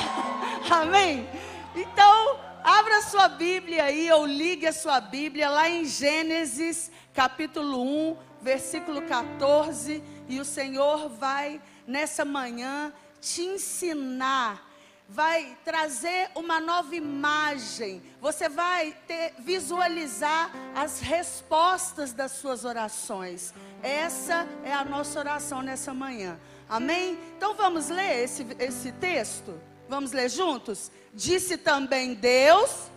Amém? 0.70 1.28
Então, 1.74 2.38
abra 2.62 3.02
sua 3.02 3.28
Bíblia 3.28 3.84
aí, 3.84 4.10
ou 4.12 4.26
ligue 4.26 4.66
a 4.66 4.72
sua 4.72 5.00
Bíblia 5.00 5.48
lá 5.48 5.68
em 5.68 5.84
Gênesis, 5.84 6.90
capítulo 7.12 7.82
1, 7.82 8.16
versículo 8.40 9.02
14. 9.02 10.02
E 10.28 10.40
o 10.40 10.44
Senhor 10.44 11.08
vai, 11.08 11.60
nessa 11.86 12.24
manhã, 12.24 12.92
te 13.20 13.42
ensinar 13.42 14.66
vai 15.08 15.56
trazer 15.64 16.30
uma 16.34 16.60
nova 16.60 16.94
imagem. 16.96 18.02
Você 18.20 18.48
vai 18.48 18.96
ter, 19.06 19.34
visualizar 19.38 20.50
as 20.74 21.00
respostas 21.00 22.12
das 22.12 22.32
suas 22.32 22.64
orações. 22.64 23.54
Essa 23.82 24.46
é 24.64 24.72
a 24.72 24.84
nossa 24.84 25.18
oração 25.18 25.62
nessa 25.62 25.94
manhã. 25.94 26.38
Amém? 26.68 27.18
Então 27.36 27.54
vamos 27.54 27.88
ler 27.88 28.24
esse, 28.24 28.44
esse 28.58 28.90
texto? 28.92 29.60
Vamos 29.88 30.12
ler 30.12 30.28
juntos? 30.28 30.90
Disse 31.14 31.56
também 31.56 32.14
Deus. 32.14 32.90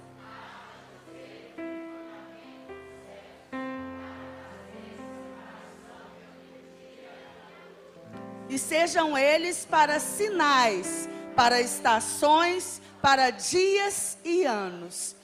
E 8.49 8.57
sejam 8.57 9.15
eles 9.15 9.63
para 9.63 9.99
sinais, 9.99 11.07
para 11.35 11.61
estações, 11.61 12.81
para 12.99 13.29
dias 13.29 14.17
e 14.23 14.43
anos. 14.43 15.15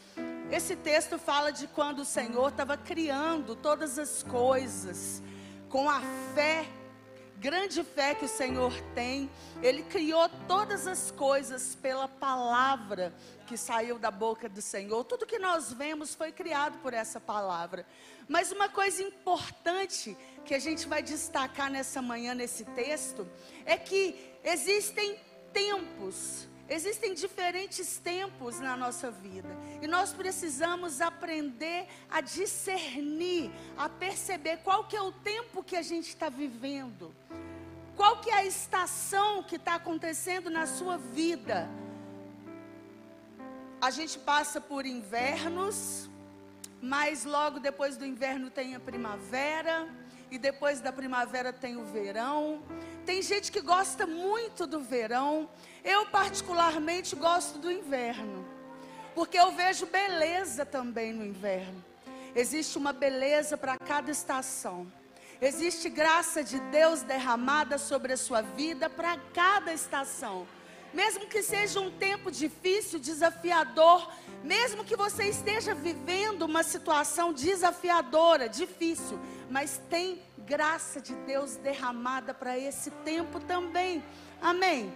Esse 0.52 0.76
texto 0.76 1.18
fala 1.18 1.52
de 1.52 1.66
quando 1.68 2.00
o 2.00 2.06
Senhor 2.06 2.50
estava 2.50 2.78
criando 2.78 3.56
todas 3.56 3.98
as 3.98 4.22
coisas, 4.22 5.24
com 5.70 5.90
a 5.90 6.00
fé 6.36 6.66
grande 7.38 7.84
fé 7.84 8.16
que 8.16 8.26
o 8.26 8.30
Senhor 8.30 8.74
tem. 8.94 9.30
Ele 9.62 9.84
criou 9.84 10.28
todas 10.48 10.88
as 10.88 11.12
coisas 11.12 11.76
pela 11.76 12.08
palavra 12.08 13.14
que 13.46 13.58
saiu 13.58 14.00
da 14.00 14.10
boca 14.10 14.50
do 14.50 14.62
Senhor. 14.62 15.04
Tudo 15.04 15.26
que 15.26 15.40
nós 15.40 15.72
vemos 15.72 16.16
foi 16.16 16.32
criado 16.32 16.78
por 16.80 16.94
essa 16.94 17.20
palavra. 17.20 17.86
Mas 18.28 18.52
uma 18.52 18.70
coisa 18.70 19.04
importante 19.04 20.18
que 20.44 20.54
a 20.54 20.60
gente 20.60 20.88
vai 20.88 21.04
destacar 21.04 21.70
nessa 21.70 22.02
manhã, 22.02 22.34
nesse 22.34 22.66
texto, 22.66 23.28
é 23.66 23.78
que 23.78 24.16
existem 24.44 25.20
tempos 25.54 26.48
Existem 26.68 27.14
diferentes 27.14 27.98
tempos 27.98 28.60
na 28.60 28.76
nossa 28.76 29.12
vida 29.12 29.56
e 29.82 29.88
nós 29.88 30.14
precisamos 30.14 31.00
aprender 31.00 31.88
a 32.10 32.22
discernir, 32.22 33.52
a 33.78 33.88
perceber 33.88 34.58
qual 34.58 34.86
que 34.86 34.96
é 34.96 35.02
o 35.02 35.12
tempo 35.12 35.64
que 35.64 35.76
a 35.76 35.84
gente 35.84 36.08
está 36.08 36.28
vivendo, 36.28 37.14
qual 37.96 38.20
que 38.20 38.32
é 38.32 38.36
a 38.36 38.46
estação 38.46 39.44
que 39.44 39.58
está 39.58 39.76
acontecendo 39.76 40.50
na 40.50 40.66
sua 40.66 40.98
vida. 40.98 41.70
A 43.80 43.92
gente 43.92 44.18
passa 44.18 44.60
por 44.60 44.88
invernos, 44.88 46.10
mas 46.82 47.26
logo 47.26 47.60
depois 47.60 47.96
do 47.96 48.06
inverno 48.08 48.50
tem 48.50 48.74
a 48.74 48.80
primavera 48.80 49.88
e 50.32 50.40
depois 50.40 50.82
da 50.82 50.92
primavera 50.92 51.54
tem 51.54 51.78
o 51.78 51.86
verão. 51.86 52.64
Tem 53.06 53.22
gente 53.22 53.52
que 53.52 53.62
gosta 53.62 54.08
muito 54.08 54.66
do 54.66 54.80
verão. 54.80 55.48
Eu, 55.84 56.08
particularmente, 56.08 57.16
gosto 57.16 57.60
do 57.60 57.72
inverno. 57.72 58.44
Porque 59.14 59.38
eu 59.38 59.52
vejo 59.52 59.86
beleza 59.86 60.66
também 60.66 61.14
no 61.14 61.24
inverno. 61.24 61.84
Existe 62.36 62.78
uma 62.78 62.92
beleza 62.92 63.56
para 63.56 63.78
cada 63.78 64.12
estação. 64.12 64.92
Existe 65.40 65.88
graça 65.90 66.44
de 66.44 66.60
Deus 66.60 67.04
derramada 67.04 67.78
sobre 67.78 68.14
a 68.14 68.18
sua 68.18 68.42
vida 68.42 68.90
para 68.90 69.18
cada 69.34 69.72
estação. 69.72 70.48
Mesmo 70.94 71.28
que 71.28 71.44
seja 71.44 71.80
um 71.80 71.92
tempo 71.92 72.32
difícil, 72.32 73.00
desafiador, 73.00 74.10
mesmo 74.44 74.84
que 74.84 74.96
você 74.96 75.26
esteja 75.26 75.76
vivendo 75.76 76.44
uma 76.44 76.64
situação 76.64 77.34
desafiadora, 77.34 78.48
difícil, 78.48 79.20
mas 79.50 79.80
tem 79.90 80.22
graça 80.46 81.02
de 81.02 81.16
Deus 81.16 81.56
derramada 81.58 82.34
para 82.34 82.58
esse 82.58 82.92
tempo 83.04 83.40
também. 83.40 84.04
Amém. 84.42 84.94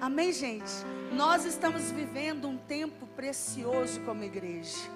Amém, 0.00 0.32
gente. 0.32 0.70
Nós 1.12 1.44
estamos 1.44 1.90
vivendo 1.90 2.46
um 2.46 2.58
tempo 2.58 3.06
precioso 3.06 4.00
como 4.00 4.22
igreja. 4.22 4.90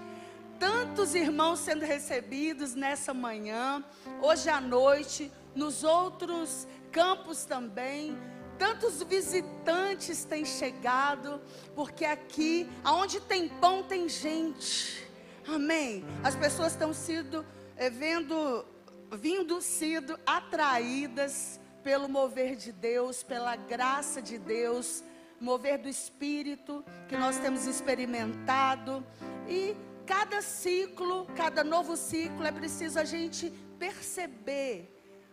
Tantos 0.58 1.14
irmãos 1.14 1.60
sendo 1.60 1.84
recebidos 1.84 2.74
nessa 2.74 3.14
manhã, 3.14 3.84
hoje 4.20 4.48
à 4.48 4.60
noite, 4.60 5.32
nos 5.54 5.82
outros 5.82 6.66
campos 6.92 7.44
também. 7.44 8.18
Tantos 8.58 9.02
visitantes 9.02 10.24
têm 10.24 10.44
chegado, 10.44 11.40
porque 11.74 12.04
aqui, 12.04 12.68
aonde 12.82 13.20
tem 13.20 13.48
pão, 13.48 13.82
tem 13.82 14.08
gente. 14.08 15.06
Amém. 15.46 16.04
As 16.22 16.34
pessoas 16.34 16.72
estão 16.72 16.92
sido 16.92 17.44
é, 17.76 17.88
vendo 17.88 18.64
vindo 19.12 19.61
sido 19.61 20.19
atraídas 20.27 21.61
pelo 21.83 22.09
mover 22.09 22.56
de 22.56 22.72
Deus, 22.72 23.22
pela 23.22 23.55
graça 23.55 24.21
de 24.21 24.39
Deus, 24.39 25.05
mover 25.41 25.78
do 25.78 25.89
Espírito 25.89 26.84
que 27.09 27.17
nós 27.17 27.39
temos 27.39 27.67
experimentado. 27.67 29.06
E 29.49 29.77
cada 30.05 30.43
ciclo, 30.43 31.27
cada 31.37 31.62
novo 31.62 31.97
ciclo, 31.97 32.44
é 32.44 32.53
preciso 32.53 32.99
a 32.99 33.05
gente 33.05 33.50
perceber 33.78 34.93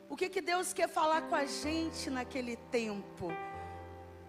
o 0.09 0.15
que, 0.15 0.29
que 0.29 0.41
Deus 0.41 0.73
quer 0.73 0.87
falar 0.87 1.23
com 1.23 1.35
a 1.35 1.45
gente 1.45 2.09
naquele 2.09 2.55
tempo. 2.55 3.31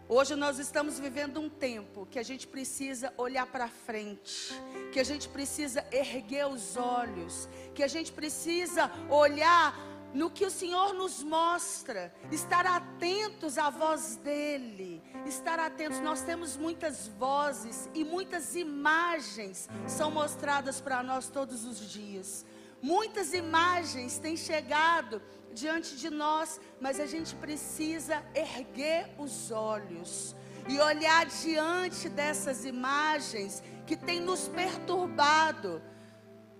Hoje 0.06 0.37
nós 0.37 0.59
estamos 0.59 0.98
vivendo 0.98 1.41
um 1.41 1.48
tempo 1.48 2.06
que 2.10 2.19
a 2.19 2.22
gente 2.22 2.47
precisa 2.47 3.10
olhar 3.16 3.47
para 3.47 3.69
frente, 3.69 4.53
que 4.92 5.00
a 5.00 5.04
gente 5.04 5.26
precisa 5.31 5.82
erguer 5.91 6.47
os 6.47 6.76
olhos, 6.76 7.48
que 7.75 7.82
a 7.82 7.88
gente 7.88 8.12
precisa 8.12 8.91
olhar 9.09 9.75
no 10.12 10.31
que 10.31 10.44
o 10.44 10.50
Senhor 10.50 10.93
nos 10.93 11.22
mostra, 11.22 12.14
estar 12.31 12.66
atentos 12.66 13.56
à 13.56 13.70
voz 13.70 14.16
dEle, 14.16 15.03
estar 15.25 15.59
atentos. 15.59 15.98
Nós 16.00 16.20
temos 16.20 16.54
muitas 16.54 17.09
vozes 17.09 17.88
e 17.94 18.04
muitas 18.04 18.54
imagens 18.54 19.70
são 19.88 20.10
mostradas 20.10 20.82
para 20.82 21.03
nós 21.03 21.31
todos 21.31 21.64
os 21.64 21.81
dias. 21.91 22.44
Muitas 22.84 23.32
imagens 23.32 24.18
têm 24.18 24.36
chegado 24.36 25.22
diante 25.54 25.96
de 25.96 26.10
nós, 26.10 26.60
mas 26.78 27.00
a 27.00 27.06
gente 27.06 27.34
precisa 27.36 28.22
erguer 28.34 29.08
os 29.16 29.50
olhos 29.50 30.36
e 30.68 30.78
olhar 30.78 31.24
diante 31.24 32.10
dessas 32.10 32.66
imagens 32.66 33.62
que 33.86 33.96
têm 33.96 34.20
nos 34.20 34.48
perturbado. 34.48 35.80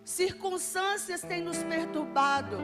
Circunstâncias 0.02 1.20
têm 1.20 1.42
nos 1.42 1.62
perturbado. 1.62 2.56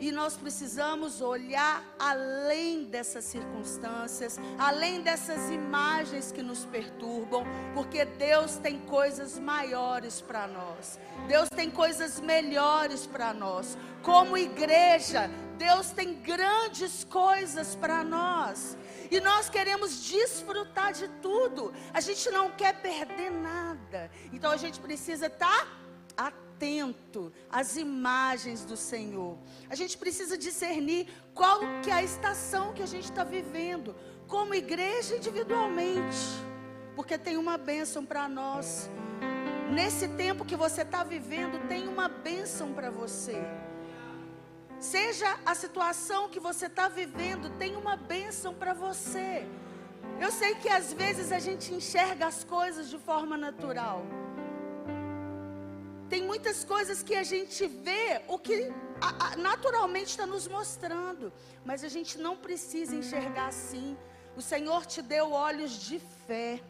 E 0.00 0.10
nós 0.10 0.34
precisamos 0.34 1.20
olhar 1.20 1.84
além 1.98 2.84
dessas 2.84 3.24
circunstâncias, 3.24 4.38
além 4.58 5.02
dessas 5.02 5.50
imagens 5.50 6.32
que 6.32 6.42
nos 6.42 6.64
perturbam, 6.64 7.44
porque 7.74 8.06
Deus 8.06 8.56
tem 8.56 8.78
coisas 8.78 9.38
maiores 9.38 10.22
para 10.22 10.48
nós. 10.48 10.98
Deus 11.28 11.50
tem 11.50 11.70
coisas 11.70 12.18
melhores 12.18 13.06
para 13.06 13.34
nós. 13.34 13.76
Como 14.02 14.38
igreja, 14.38 15.30
Deus 15.58 15.90
tem 15.90 16.14
grandes 16.14 17.04
coisas 17.04 17.76
para 17.76 18.02
nós. 18.02 18.78
E 19.10 19.20
nós 19.20 19.50
queremos 19.50 20.04
desfrutar 20.04 20.94
de 20.94 21.08
tudo. 21.20 21.74
A 21.92 22.00
gente 22.00 22.30
não 22.30 22.50
quer 22.50 22.80
perder 22.80 23.30
nada. 23.30 24.10
Então 24.32 24.50
a 24.50 24.56
gente 24.56 24.80
precisa 24.80 25.26
estar 25.26 25.66
tá 26.16 26.26
atento 26.26 26.49
atento 26.60 27.32
às 27.50 27.76
imagens 27.76 28.66
do 28.66 28.76
Senhor. 28.76 29.38
A 29.70 29.74
gente 29.74 29.96
precisa 29.96 30.36
discernir 30.36 31.08
qual 31.32 31.60
que 31.82 31.90
é 31.90 31.94
a 31.94 32.02
estação 32.02 32.74
que 32.74 32.82
a 32.82 32.86
gente 32.86 33.04
está 33.04 33.24
vivendo, 33.24 33.96
como 34.28 34.54
igreja 34.54 35.16
individualmente, 35.16 36.18
porque 36.94 37.16
tem 37.16 37.38
uma 37.38 37.56
bênção 37.56 38.04
para 38.04 38.28
nós. 38.28 38.90
Nesse 39.72 40.06
tempo 40.08 40.44
que 40.44 40.54
você 40.54 40.82
está 40.82 41.02
vivendo, 41.02 41.66
tem 41.66 41.88
uma 41.88 42.08
bênção 42.08 42.74
para 42.74 42.90
você. 42.90 43.40
Seja 44.78 45.38
a 45.46 45.54
situação 45.54 46.28
que 46.28 46.40
você 46.40 46.66
está 46.66 46.88
vivendo, 46.88 47.56
tem 47.58 47.74
uma 47.74 47.96
bênção 47.96 48.52
para 48.52 48.74
você. 48.74 49.46
Eu 50.20 50.30
sei 50.30 50.54
que 50.56 50.68
às 50.68 50.92
vezes 50.92 51.32
a 51.32 51.38
gente 51.38 51.72
enxerga 51.72 52.26
as 52.26 52.44
coisas 52.44 52.90
de 52.90 52.98
forma 52.98 53.36
natural. 53.38 54.04
Tem 56.10 56.22
muitas 56.24 56.64
coisas 56.64 57.04
que 57.04 57.14
a 57.14 57.22
gente 57.22 57.68
vê, 57.68 58.20
o 58.26 58.36
que 58.36 58.72
a, 59.00 59.28
a, 59.28 59.36
naturalmente 59.36 60.08
está 60.08 60.26
nos 60.26 60.48
mostrando, 60.48 61.32
mas 61.64 61.84
a 61.84 61.88
gente 61.88 62.18
não 62.18 62.36
precisa 62.36 62.96
enxergar 62.96 63.46
assim. 63.46 63.96
O 64.36 64.42
Senhor 64.42 64.84
te 64.86 65.00
deu 65.00 65.30
olhos 65.30 65.70
de 65.70 66.00
fé. 66.26 66.60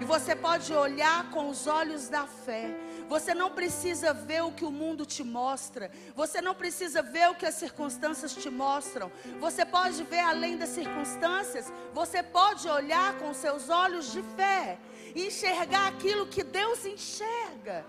E 0.00 0.04
você 0.04 0.34
pode 0.34 0.72
olhar 0.72 1.30
com 1.30 1.50
os 1.50 1.66
olhos 1.66 2.08
da 2.08 2.26
fé. 2.26 2.74
Você 3.06 3.34
não 3.34 3.50
precisa 3.50 4.14
ver 4.14 4.42
o 4.44 4.52
que 4.52 4.64
o 4.64 4.70
mundo 4.70 5.04
te 5.04 5.22
mostra. 5.22 5.90
Você 6.14 6.40
não 6.40 6.54
precisa 6.54 7.02
ver 7.02 7.28
o 7.28 7.34
que 7.34 7.44
as 7.44 7.56
circunstâncias 7.56 8.34
te 8.34 8.48
mostram. 8.48 9.12
Você 9.40 9.64
pode 9.64 10.02
ver 10.04 10.20
além 10.20 10.56
das 10.56 10.70
circunstâncias. 10.70 11.70
Você 11.92 12.22
pode 12.22 12.66
olhar 12.68 13.18
com 13.18 13.34
seus 13.34 13.68
olhos 13.68 14.10
de 14.12 14.22
fé 14.36 14.78
e 15.14 15.26
enxergar 15.26 15.88
aquilo 15.88 16.26
que 16.26 16.42
Deus 16.42 16.86
enxerga. 16.86 17.84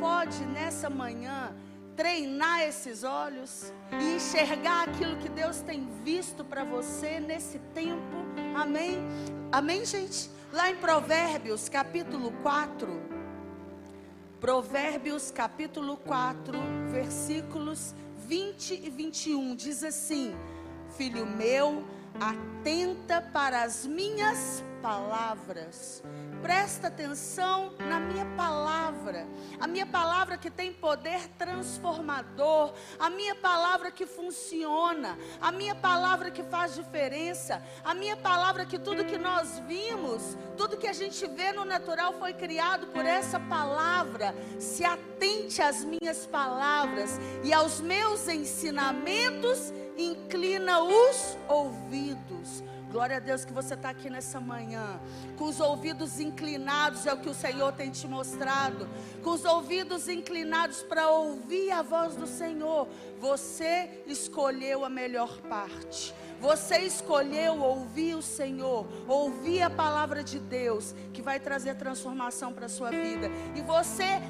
Pode 0.00 0.46
nessa 0.46 0.88
manhã 0.88 1.54
treinar 1.94 2.62
esses 2.62 3.04
olhos 3.04 3.70
e 3.92 4.16
enxergar 4.16 4.88
aquilo 4.88 5.18
que 5.18 5.28
Deus 5.28 5.60
tem 5.60 5.86
visto 6.02 6.42
para 6.42 6.64
você 6.64 7.20
nesse 7.20 7.58
tempo. 7.74 8.16
Amém? 8.56 8.98
Amém, 9.52 9.84
gente? 9.84 10.30
Lá 10.50 10.70
em 10.70 10.76
Provérbios, 10.76 11.68
capítulo 11.68 12.32
4. 12.42 12.88
Provérbios 14.40 15.30
capítulo 15.30 15.98
4, 15.98 16.58
versículos 16.90 17.94
20 18.26 18.80
e 18.82 18.88
21 18.88 19.54
diz 19.54 19.84
assim: 19.84 20.34
Filho 20.96 21.26
meu, 21.26 21.84
atenta 22.18 23.20
para 23.20 23.64
as 23.64 23.84
minhas 23.84 24.64
palavras. 24.80 26.02
Presta 26.42 26.88
atenção 26.88 27.72
na 27.78 28.00
minha 28.00 28.24
palavra. 28.36 29.26
A 29.60 29.66
minha 29.66 29.86
palavra 29.86 30.38
que 30.38 30.50
tem 30.50 30.72
poder 30.72 31.28
transformador. 31.36 32.72
A 32.98 33.10
minha 33.10 33.34
palavra 33.34 33.90
que 33.90 34.06
funciona. 34.06 35.18
A 35.40 35.52
minha 35.52 35.74
palavra 35.74 36.30
que 36.30 36.42
faz 36.42 36.74
diferença. 36.74 37.62
A 37.84 37.92
minha 37.94 38.16
palavra 38.16 38.64
que 38.64 38.78
tudo 38.78 39.04
que 39.04 39.18
nós 39.18 39.58
vimos, 39.66 40.36
tudo 40.56 40.78
que 40.78 40.86
a 40.86 40.92
gente 40.92 41.26
vê 41.26 41.52
no 41.52 41.64
natural 41.64 42.14
foi 42.14 42.32
criado 42.32 42.86
por 42.88 43.04
essa 43.04 43.38
palavra. 43.38 44.34
Se 44.58 44.84
atente 44.84 45.60
às 45.60 45.84
minhas 45.84 46.26
palavras 46.26 47.20
e 47.44 47.52
aos 47.52 47.80
meus 47.80 48.28
ensinamentos, 48.28 49.72
inclina 49.96 50.82
os 50.82 51.36
ouvidos. 51.48 52.69
Glória 52.90 53.18
a 53.18 53.20
Deus 53.20 53.44
que 53.44 53.52
você 53.52 53.74
está 53.74 53.90
aqui 53.90 54.10
nessa 54.10 54.40
manhã, 54.40 55.00
com 55.38 55.44
os 55.44 55.60
ouvidos 55.60 56.18
inclinados, 56.18 57.06
é 57.06 57.12
o 57.12 57.18
que 57.18 57.28
o 57.28 57.34
Senhor 57.34 57.72
tem 57.72 57.88
te 57.88 58.08
mostrado, 58.08 58.88
com 59.22 59.30
os 59.30 59.44
ouvidos 59.44 60.08
inclinados 60.08 60.82
para 60.82 61.08
ouvir 61.08 61.70
a 61.70 61.82
voz 61.82 62.16
do 62.16 62.26
Senhor. 62.26 62.88
Você 63.20 64.02
escolheu 64.08 64.84
a 64.84 64.88
melhor 64.88 65.40
parte. 65.42 66.12
Você 66.40 66.78
escolheu 66.78 67.60
ouvir 67.60 68.14
o 68.14 68.22
Senhor, 68.22 68.86
ouvir 69.06 69.62
a 69.62 69.68
palavra 69.68 70.24
de 70.24 70.38
Deus, 70.38 70.94
que 71.12 71.20
vai 71.20 71.38
trazer 71.38 71.74
transformação 71.76 72.50
para 72.52 72.64
a 72.64 72.68
sua 72.68 72.90
vida. 72.90 73.30
E 73.54 73.60
você 73.60 74.20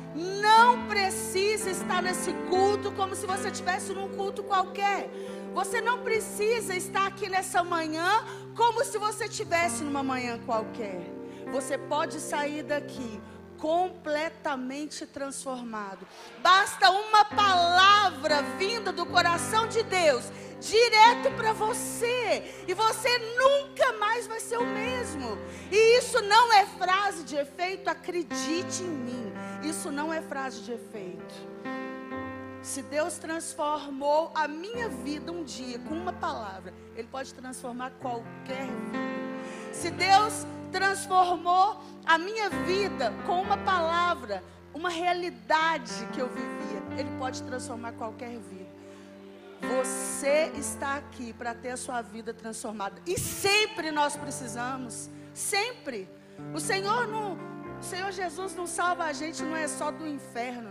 não 0.43 0.89
precisa 0.89 1.71
estar 1.71 2.03
nesse 2.03 2.33
culto 2.51 2.91
como 2.93 3.15
se 3.15 3.25
você 3.27 3.49
estivesse 3.49 3.93
num 3.93 4.09
culto 4.09 4.43
qualquer. 4.43 5.09
Você 5.53 5.81
não 5.81 5.99
precisa 6.03 6.75
estar 6.75 7.07
aqui 7.07 7.29
nessa 7.29 7.63
manhã 7.65 8.25
como 8.57 8.85
se 8.85 8.99
você 8.99 9.25
estivesse 9.25 9.83
numa 9.83 10.03
manhã 10.03 10.39
qualquer. 10.47 11.01
Você 11.51 11.77
pode 11.77 12.21
sair 12.21 12.63
daqui 12.63 13.21
completamente 13.59 15.05
transformado. 15.07 16.07
Basta 16.43 16.91
uma 16.91 17.25
palavra 17.25 18.43
vinda 18.59 18.91
do 18.91 19.05
coração 19.05 19.69
de 19.69 19.83
Deus, 19.83 20.25
direto 20.61 21.31
para 21.37 21.53
você, 21.53 22.65
e 22.67 22.73
você 22.73 23.19
nunca 23.37 23.93
mais 23.99 24.27
vai 24.27 24.41
ser 24.41 24.57
o 24.57 24.67
mesmo. 24.67 25.39
E 25.71 25.99
isso 25.99 26.21
não 26.23 26.53
é 26.53 26.65
frase 26.67 27.23
de 27.25 27.37
efeito, 27.37 27.89
acredite 27.89 28.83
em 28.83 28.89
mim. 28.89 29.33
Isso 29.63 29.91
não 29.91 30.13
é 30.13 30.23
frase 30.23 30.63
de 30.63 30.73
efeito. 30.73 31.35
Se 32.63 32.83
Deus 32.83 33.17
transformou 33.17 34.31
a 34.35 34.47
minha 34.47 34.89
vida 34.89 35.33
um 35.33 35.43
dia 35.43 35.79
com 35.79 35.95
uma 35.95 36.13
palavra, 36.13 36.75
Ele 36.95 37.09
pode 37.09 37.33
transformar 37.33 37.91
qualquer 37.93 38.67
vida. 38.67 39.11
Se 39.73 39.91
Deus 39.91 40.47
transformou 40.71 41.81
a 42.05 42.19
minha 42.19 42.51
vida 42.51 43.13
com 43.27 43.41
uma 43.41 43.57
palavra, 43.57 44.43
uma 44.75 44.91
realidade 44.91 45.93
que 46.13 46.21
eu 46.21 46.29
vivia, 46.29 46.83
Ele 46.99 47.11
pode 47.19 47.43
transformar 47.43 47.93
qualquer 47.93 48.39
vida. 48.39 48.69
Você 49.61 50.53
está 50.55 50.97
aqui 50.97 51.33
para 51.33 51.55
ter 51.55 51.71
a 51.71 51.77
sua 51.77 52.03
vida 52.03 52.35
transformada. 52.35 53.01
E 53.07 53.19
sempre 53.19 53.91
nós 53.91 54.17
precisamos. 54.17 55.11
Sempre. 55.33 56.09
O 56.55 56.61
Senhor 56.61 57.07
não. 57.07 57.39
O 57.79 57.83
Senhor 57.83 58.11
Jesus 58.13 58.55
não 58.55 58.67
salva 58.67 59.05
a 59.05 59.13
gente, 59.13 59.43
não 59.43 59.57
é 59.57 59.67
só 59.67 59.91
do 59.91 60.07
inferno. 60.07 60.70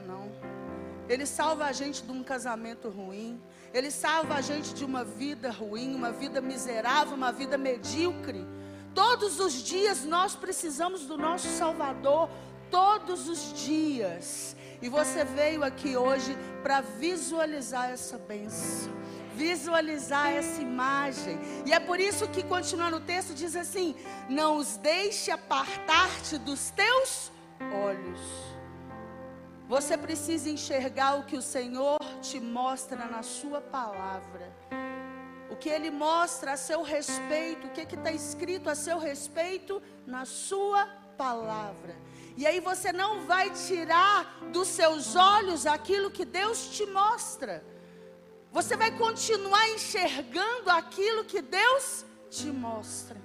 Ele 1.10 1.26
salva 1.26 1.66
a 1.66 1.72
gente 1.72 2.04
de 2.04 2.12
um 2.12 2.24
casamento 2.24 2.88
ruim. 2.88 3.42
Ele 3.74 3.90
salva 3.90 4.36
a 4.36 4.42
gente 4.42 4.76
de 4.76 4.86
uma 4.86 5.04
vida 5.04 5.50
ruim, 5.50 5.96
uma 5.96 6.12
vida 6.12 6.40
miserável, 6.40 7.16
uma 7.16 7.32
vida 7.32 7.58
medíocre. 7.58 8.46
Todos 8.94 9.40
os 9.40 9.54
dias 9.54 10.06
nós 10.06 10.36
precisamos 10.36 11.08
do 11.08 11.18
nosso 11.18 11.48
Salvador. 11.48 12.30
Todos 12.70 13.28
os 13.28 13.54
dias. 13.60 14.56
E 14.82 14.88
você 14.88 15.26
veio 15.26 15.64
aqui 15.64 15.98
hoje 15.98 16.38
para 16.62 16.82
visualizar 16.82 17.90
essa 17.90 18.20
bênção. 18.20 18.92
Visualizar 19.36 20.32
essa 20.32 20.62
imagem. 20.62 21.40
E 21.66 21.74
é 21.74 21.80
por 21.80 22.00
isso 22.00 22.28
que, 22.28 22.44
continuando 22.44 22.98
o 22.98 23.02
texto, 23.02 23.34
diz 23.34 23.56
assim: 23.56 23.96
Não 24.30 24.58
os 24.58 24.78
deixe 24.78 25.32
apartar-te 25.32 26.38
dos 26.38 26.70
teus 26.70 27.32
olhos. 27.74 28.49
Você 29.70 29.96
precisa 29.96 30.50
enxergar 30.50 31.20
o 31.20 31.26
que 31.26 31.38
o 31.38 31.44
Senhor 31.44 32.00
te 32.24 32.40
mostra 32.40 33.06
na 33.06 33.22
Sua 33.22 33.62
palavra. 33.62 34.52
O 35.48 35.56
que 35.56 35.70
Ele 35.70 35.92
mostra 35.92 36.54
a 36.54 36.58
seu 36.58 36.82
respeito, 36.82 37.68
o 37.68 37.70
que 37.70 37.82
está 37.82 38.12
escrito 38.12 38.68
a 38.68 38.74
seu 38.74 38.98
respeito 38.98 39.80
na 40.08 40.26
Sua 40.26 40.88
palavra. 41.16 41.96
E 42.36 42.48
aí 42.48 42.60
você 42.60 42.92
não 42.92 43.28
vai 43.28 43.52
tirar 43.52 44.40
dos 44.52 44.70
seus 44.70 45.16
olhos 45.16 45.68
aquilo 45.68 46.10
que 46.10 46.26
Deus 46.26 46.70
te 46.76 46.88
mostra. 46.88 47.64
Você 48.52 48.76
vai 48.76 48.98
continuar 48.98 49.70
enxergando 49.70 50.72
aquilo 50.72 51.26
que 51.26 51.44
Deus 51.44 52.04
te 52.32 52.48
mostra. 52.48 53.18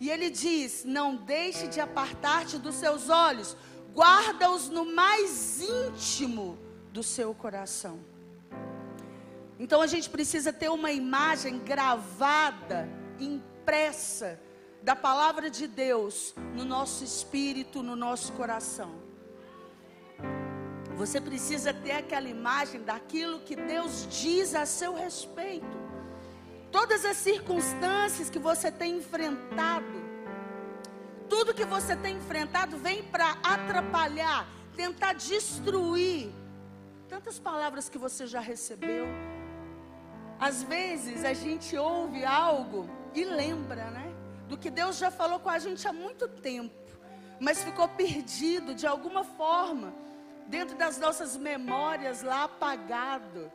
E 0.00 0.10
ele 0.10 0.30
diz: 0.30 0.84
Não 0.84 1.14
deixe 1.14 1.68
de 1.68 1.80
apartar-te 1.80 2.58
dos 2.58 2.74
seus 2.74 3.08
olhos 3.08 3.56
guarda-os 3.96 4.68
no 4.68 4.84
mais 4.84 5.60
íntimo 5.62 6.58
do 6.92 7.02
seu 7.02 7.34
coração. 7.34 7.98
Então 9.58 9.80
a 9.80 9.86
gente 9.86 10.10
precisa 10.10 10.52
ter 10.52 10.68
uma 10.68 10.92
imagem 10.92 11.58
gravada, 11.60 12.86
impressa 13.18 14.38
da 14.82 14.94
palavra 14.94 15.48
de 15.48 15.66
Deus 15.66 16.34
no 16.54 16.62
nosso 16.62 17.02
espírito, 17.02 17.82
no 17.82 17.96
nosso 17.96 18.34
coração. 18.34 18.94
Você 20.94 21.18
precisa 21.18 21.72
ter 21.72 21.92
aquela 21.92 22.28
imagem 22.28 22.82
daquilo 22.82 23.40
que 23.40 23.56
Deus 23.56 24.06
diz 24.10 24.54
a 24.54 24.66
seu 24.66 24.94
respeito. 24.94 25.76
Todas 26.70 27.06
as 27.06 27.16
circunstâncias 27.16 28.28
que 28.28 28.38
você 28.38 28.70
tem 28.70 28.98
enfrentado, 28.98 29.95
tudo 31.28 31.54
que 31.54 31.64
você 31.64 31.94
tem 31.96 32.16
enfrentado 32.16 32.76
vem 32.76 33.02
para 33.02 33.36
atrapalhar, 33.42 34.46
tentar 34.76 35.12
destruir. 35.14 36.32
Tantas 37.08 37.38
palavras 37.38 37.88
que 37.88 37.98
você 37.98 38.26
já 38.26 38.40
recebeu. 38.40 39.06
Às 40.38 40.62
vezes 40.62 41.24
a 41.24 41.32
gente 41.32 41.76
ouve 41.76 42.24
algo 42.24 42.88
e 43.14 43.24
lembra, 43.24 43.90
né? 43.90 44.14
Do 44.48 44.56
que 44.56 44.70
Deus 44.70 44.98
já 44.98 45.10
falou 45.10 45.40
com 45.40 45.48
a 45.48 45.58
gente 45.58 45.86
há 45.88 45.92
muito 45.92 46.28
tempo, 46.28 46.74
mas 47.40 47.64
ficou 47.64 47.88
perdido 47.88 48.74
de 48.74 48.86
alguma 48.86 49.24
forma, 49.24 49.92
dentro 50.46 50.76
das 50.76 50.98
nossas 50.98 51.36
memórias 51.36 52.22
lá 52.22 52.44
apagado. 52.44 53.50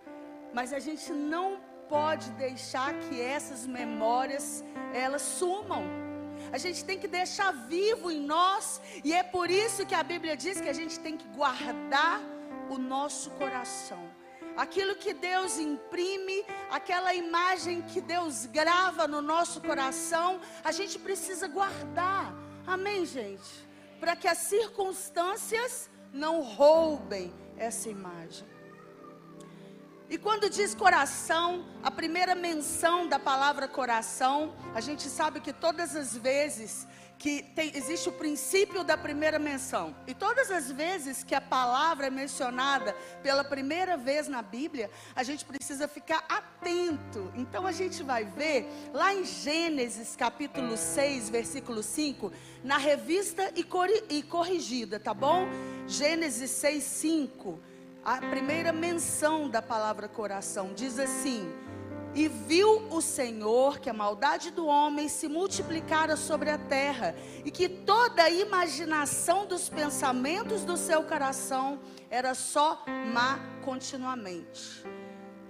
Mas 0.53 0.73
a 0.73 0.79
gente 0.79 1.11
não 1.13 1.59
pode 1.87 2.29
deixar 2.31 2.93
que 2.93 3.21
essas 3.21 3.67
memórias 3.67 4.63
elas 4.93 5.21
sumam. 5.21 6.00
A 6.51 6.57
gente 6.57 6.83
tem 6.83 6.99
que 6.99 7.07
deixar 7.07 7.51
vivo 7.51 8.11
em 8.11 8.19
nós, 8.19 8.81
e 9.03 9.13
é 9.13 9.23
por 9.23 9.49
isso 9.49 9.85
que 9.85 9.95
a 9.95 10.03
Bíblia 10.03 10.35
diz 10.35 10.59
que 10.59 10.67
a 10.67 10.73
gente 10.73 10.99
tem 10.99 11.15
que 11.15 11.27
guardar 11.29 12.21
o 12.69 12.77
nosso 12.77 13.29
coração. 13.31 14.09
Aquilo 14.57 14.95
que 14.95 15.13
Deus 15.13 15.57
imprime, 15.57 16.45
aquela 16.69 17.13
imagem 17.13 17.81
que 17.81 18.01
Deus 18.01 18.45
grava 18.45 19.07
no 19.07 19.21
nosso 19.21 19.61
coração, 19.61 20.41
a 20.63 20.73
gente 20.73 20.99
precisa 20.99 21.47
guardar. 21.47 22.33
Amém, 22.67 23.05
gente? 23.05 23.49
Para 23.99 24.15
que 24.15 24.27
as 24.27 24.39
circunstâncias 24.39 25.89
não 26.11 26.41
roubem 26.41 27.33
essa 27.57 27.89
imagem. 27.89 28.45
E 30.11 30.17
quando 30.17 30.49
diz 30.49 30.75
coração, 30.75 31.63
a 31.81 31.89
primeira 31.89 32.35
menção 32.35 33.07
da 33.07 33.17
palavra 33.17 33.65
coração, 33.65 34.53
a 34.75 34.81
gente 34.81 35.03
sabe 35.03 35.39
que 35.39 35.53
todas 35.53 35.95
as 35.95 36.17
vezes 36.17 36.85
que 37.17 37.41
tem, 37.55 37.71
existe 37.73 38.09
o 38.09 38.11
princípio 38.11 38.83
da 38.83 38.97
primeira 38.97 39.39
menção. 39.39 39.95
E 40.05 40.13
todas 40.13 40.51
as 40.51 40.69
vezes 40.69 41.23
que 41.23 41.33
a 41.33 41.39
palavra 41.39 42.07
é 42.07 42.09
mencionada 42.09 42.93
pela 43.23 43.41
primeira 43.41 43.95
vez 43.95 44.27
na 44.27 44.41
Bíblia, 44.41 44.91
a 45.15 45.23
gente 45.23 45.45
precisa 45.45 45.87
ficar 45.87 46.25
atento. 46.27 47.31
Então 47.33 47.65
a 47.65 47.71
gente 47.71 48.03
vai 48.03 48.25
ver 48.25 48.67
lá 48.91 49.13
em 49.13 49.23
Gênesis 49.23 50.13
capítulo 50.13 50.75
6, 50.75 51.29
versículo 51.29 51.81
5, 51.81 52.33
na 52.65 52.77
revista 52.77 53.49
e, 53.55 53.65
e 54.09 54.23
corrigida, 54.23 54.99
tá 54.99 55.13
bom? 55.13 55.47
Gênesis 55.87 56.51
6, 56.51 56.83
5. 56.83 57.70
A 58.03 58.17
primeira 58.17 58.73
menção 58.73 59.47
da 59.47 59.61
palavra 59.61 60.07
coração 60.07 60.73
diz 60.73 60.97
assim: 60.97 61.53
e 62.15 62.27
viu 62.27 62.87
o 62.89 62.99
Senhor 62.99 63.79
que 63.79 63.89
a 63.89 63.93
maldade 63.93 64.49
do 64.49 64.65
homem 64.65 65.07
se 65.07 65.27
multiplicara 65.27 66.17
sobre 66.17 66.49
a 66.49 66.57
terra, 66.57 67.15
e 67.45 67.51
que 67.51 67.69
toda 67.69 68.23
a 68.23 68.29
imaginação 68.29 69.45
dos 69.45 69.69
pensamentos 69.69 70.65
do 70.65 70.75
seu 70.77 71.03
coração 71.03 71.79
era 72.09 72.33
só 72.33 72.83
má 73.13 73.39
continuamente. 73.63 74.83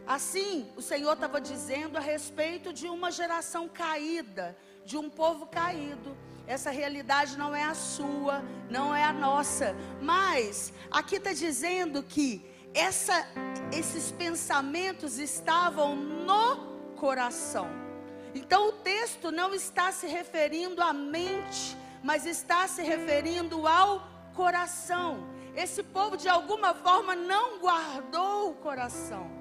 Assim, 0.06 0.70
o 0.76 0.82
Senhor 0.82 1.14
estava 1.14 1.40
dizendo 1.40 1.98
a 1.98 2.02
respeito 2.02 2.74
de 2.74 2.88
uma 2.88 3.12
geração 3.12 3.70
caída, 3.70 4.58
de 4.86 4.98
um 4.98 5.10
povo 5.10 5.46
caído. 5.46 6.18
Essa 6.52 6.70
realidade 6.70 7.38
não 7.38 7.56
é 7.56 7.64
a 7.64 7.74
sua, 7.74 8.44
não 8.70 8.94
é 8.94 9.06
a 9.06 9.14
nossa, 9.14 9.74
mas 10.02 10.74
aqui 10.92 11.16
está 11.16 11.32
dizendo 11.32 12.04
que 12.04 12.46
essa, 12.74 13.26
esses 13.72 14.12
pensamentos 14.12 15.18
estavam 15.18 15.96
no 15.96 16.58
coração. 16.98 17.70
Então 18.36 18.68
o 18.68 18.74
texto 18.74 19.32
não 19.32 19.54
está 19.54 19.94
se 19.94 20.08
referindo 20.08 20.82
à 20.82 20.92
mente, 20.92 21.78
mas 22.04 22.26
está 22.26 22.68
se 22.68 22.82
referindo 22.82 23.66
ao 23.66 24.06
coração. 24.36 25.30
Esse 25.56 25.82
povo 25.82 26.18
de 26.18 26.28
alguma 26.28 26.74
forma 26.74 27.16
não 27.16 27.60
guardou 27.60 28.52
o 28.52 28.56
coração. 28.56 29.41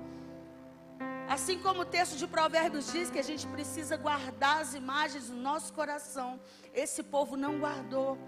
Assim 1.35 1.61
como 1.61 1.83
o 1.83 1.85
texto 1.85 2.17
de 2.17 2.27
Provérbios 2.27 2.91
diz 2.91 3.09
que 3.09 3.21
a 3.21 3.23
gente 3.23 3.47
precisa 3.47 3.97
guardar 3.97 4.63
as 4.63 4.75
imagens 4.75 5.31
no 5.31 5.37
nosso 5.37 5.73
coração, 5.73 6.41
esse 6.75 7.05
povo 7.05 7.37
não 7.37 7.61
guardou. 7.61 8.19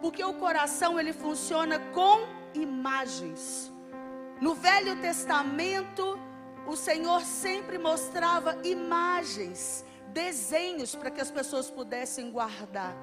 Porque 0.00 0.24
o 0.24 0.34
coração 0.34 0.98
ele 0.98 1.12
funciona 1.12 1.78
com 1.92 2.26
imagens. 2.54 3.72
No 4.40 4.52
Velho 4.52 5.00
Testamento, 5.00 6.18
o 6.66 6.74
Senhor 6.74 7.20
sempre 7.22 7.78
mostrava 7.78 8.58
imagens, 8.64 9.84
desenhos 10.08 10.96
para 10.96 11.12
que 11.12 11.20
as 11.20 11.30
pessoas 11.30 11.70
pudessem 11.70 12.32
guardar. 12.32 12.96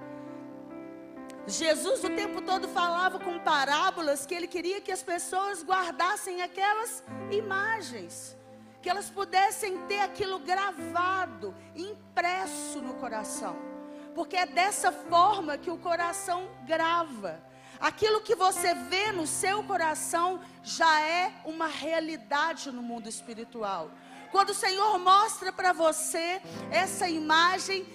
Jesus 1.48 2.04
o 2.04 2.10
tempo 2.10 2.42
todo 2.42 2.68
falava 2.68 3.18
com 3.18 3.40
parábolas 3.40 4.26
que 4.26 4.36
ele 4.36 4.48
queria 4.48 4.82
que 4.82 4.92
as 4.92 5.04
pessoas 5.04 5.64
guardassem 5.64 6.42
aquelas 6.42 7.02
imagens, 7.32 8.36
que 8.86 8.90
elas 8.92 9.10
pudessem 9.10 9.80
ter 9.88 10.00
aquilo 10.02 10.38
gravado, 10.38 11.56
impresso 11.76 12.80
no 12.80 12.94
coração, 12.94 13.58
porque 14.14 14.36
é 14.38 14.46
dessa 14.46 14.92
forma 14.92 15.58
que 15.58 15.72
o 15.72 15.78
coração 15.80 16.48
grava. 16.68 17.44
Aquilo 17.80 18.22
que 18.22 18.36
você 18.36 18.76
vê 18.76 19.12
no 19.12 19.26
seu 19.26 19.64
coração 19.64 20.40
já 20.62 21.02
é 21.02 21.34
uma 21.46 21.66
realidade 21.66 22.72
no 22.72 22.84
mundo 22.84 23.10
espiritual. 23.10 23.90
Quando 24.32 24.52
o 24.52 24.54
Senhor 24.54 25.00
mostra 25.00 25.52
para 25.52 25.74
você 25.74 26.40
essa 26.70 27.10
imagem, 27.10 27.88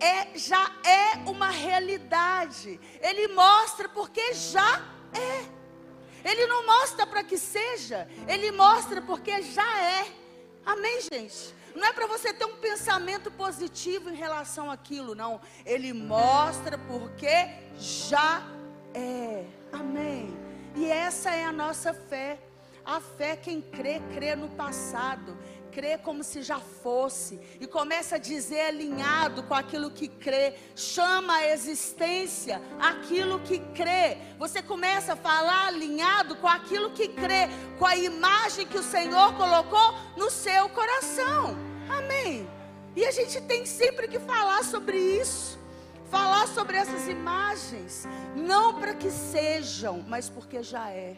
é, 0.00 0.36
já 0.36 0.72
é 0.84 1.18
uma 1.30 1.50
realidade. 1.50 2.80
Ele 3.00 3.28
mostra 3.28 3.88
porque 3.88 4.34
já 4.34 4.82
é. 5.12 6.28
Ele 6.28 6.46
não 6.48 6.66
mostra 6.66 7.06
para 7.06 7.22
que 7.22 7.38
seja, 7.38 8.08
ele 8.26 8.50
mostra 8.50 9.00
porque 9.00 9.40
já 9.42 9.80
é. 9.80 10.22
Amém, 10.64 11.00
gente? 11.00 11.54
Não 11.74 11.86
é 11.86 11.92
para 11.92 12.06
você 12.06 12.32
ter 12.32 12.44
um 12.44 12.56
pensamento 12.56 13.30
positivo 13.30 14.10
em 14.10 14.14
relação 14.14 14.70
àquilo, 14.70 15.14
não. 15.14 15.40
Ele 15.64 15.92
mostra 15.92 16.78
porque 16.78 17.48
já 17.78 18.42
é. 18.94 19.44
Amém. 19.72 20.36
E 20.76 20.86
essa 20.86 21.30
é 21.30 21.44
a 21.44 21.52
nossa 21.52 21.92
fé. 21.92 22.38
A 22.84 23.00
fé, 23.00 23.36
quem 23.36 23.60
crê, 23.60 24.00
crê 24.12 24.34
no 24.34 24.48
passado, 24.48 25.38
crê 25.72 25.96
como 25.98 26.22
se 26.22 26.42
já 26.42 26.58
fosse, 26.58 27.40
e 27.60 27.66
começa 27.66 28.16
a 28.16 28.18
dizer 28.18 28.60
alinhado 28.60 29.42
com 29.44 29.54
aquilo 29.54 29.90
que 29.90 30.08
crê, 30.08 30.54
chama 30.76 31.36
a 31.36 31.48
existência 31.48 32.60
aquilo 32.78 33.40
que 33.40 33.58
crê. 33.74 34.18
Você 34.38 34.62
começa 34.62 35.14
a 35.14 35.16
falar 35.16 35.68
alinhado 35.68 36.36
com 36.36 36.48
aquilo 36.48 36.90
que 36.90 37.08
crê, 37.08 37.48
com 37.78 37.86
a 37.86 37.96
imagem 37.96 38.66
que 38.66 38.78
o 38.78 38.82
Senhor 38.82 39.34
colocou 39.34 39.94
no 40.16 40.30
seu 40.30 40.68
coração. 40.68 41.56
Amém. 41.88 42.48
E 42.94 43.04
a 43.04 43.10
gente 43.10 43.40
tem 43.40 43.64
sempre 43.64 44.06
que 44.06 44.18
falar 44.18 44.62
sobre 44.64 44.96
isso 44.96 45.62
falar 46.12 46.46
sobre 46.48 46.76
essas 46.76 47.08
imagens, 47.08 48.04
não 48.36 48.78
para 48.78 48.92
que 48.92 49.10
sejam, 49.10 50.04
mas 50.06 50.28
porque 50.28 50.62
já 50.62 50.90
é. 50.90 51.16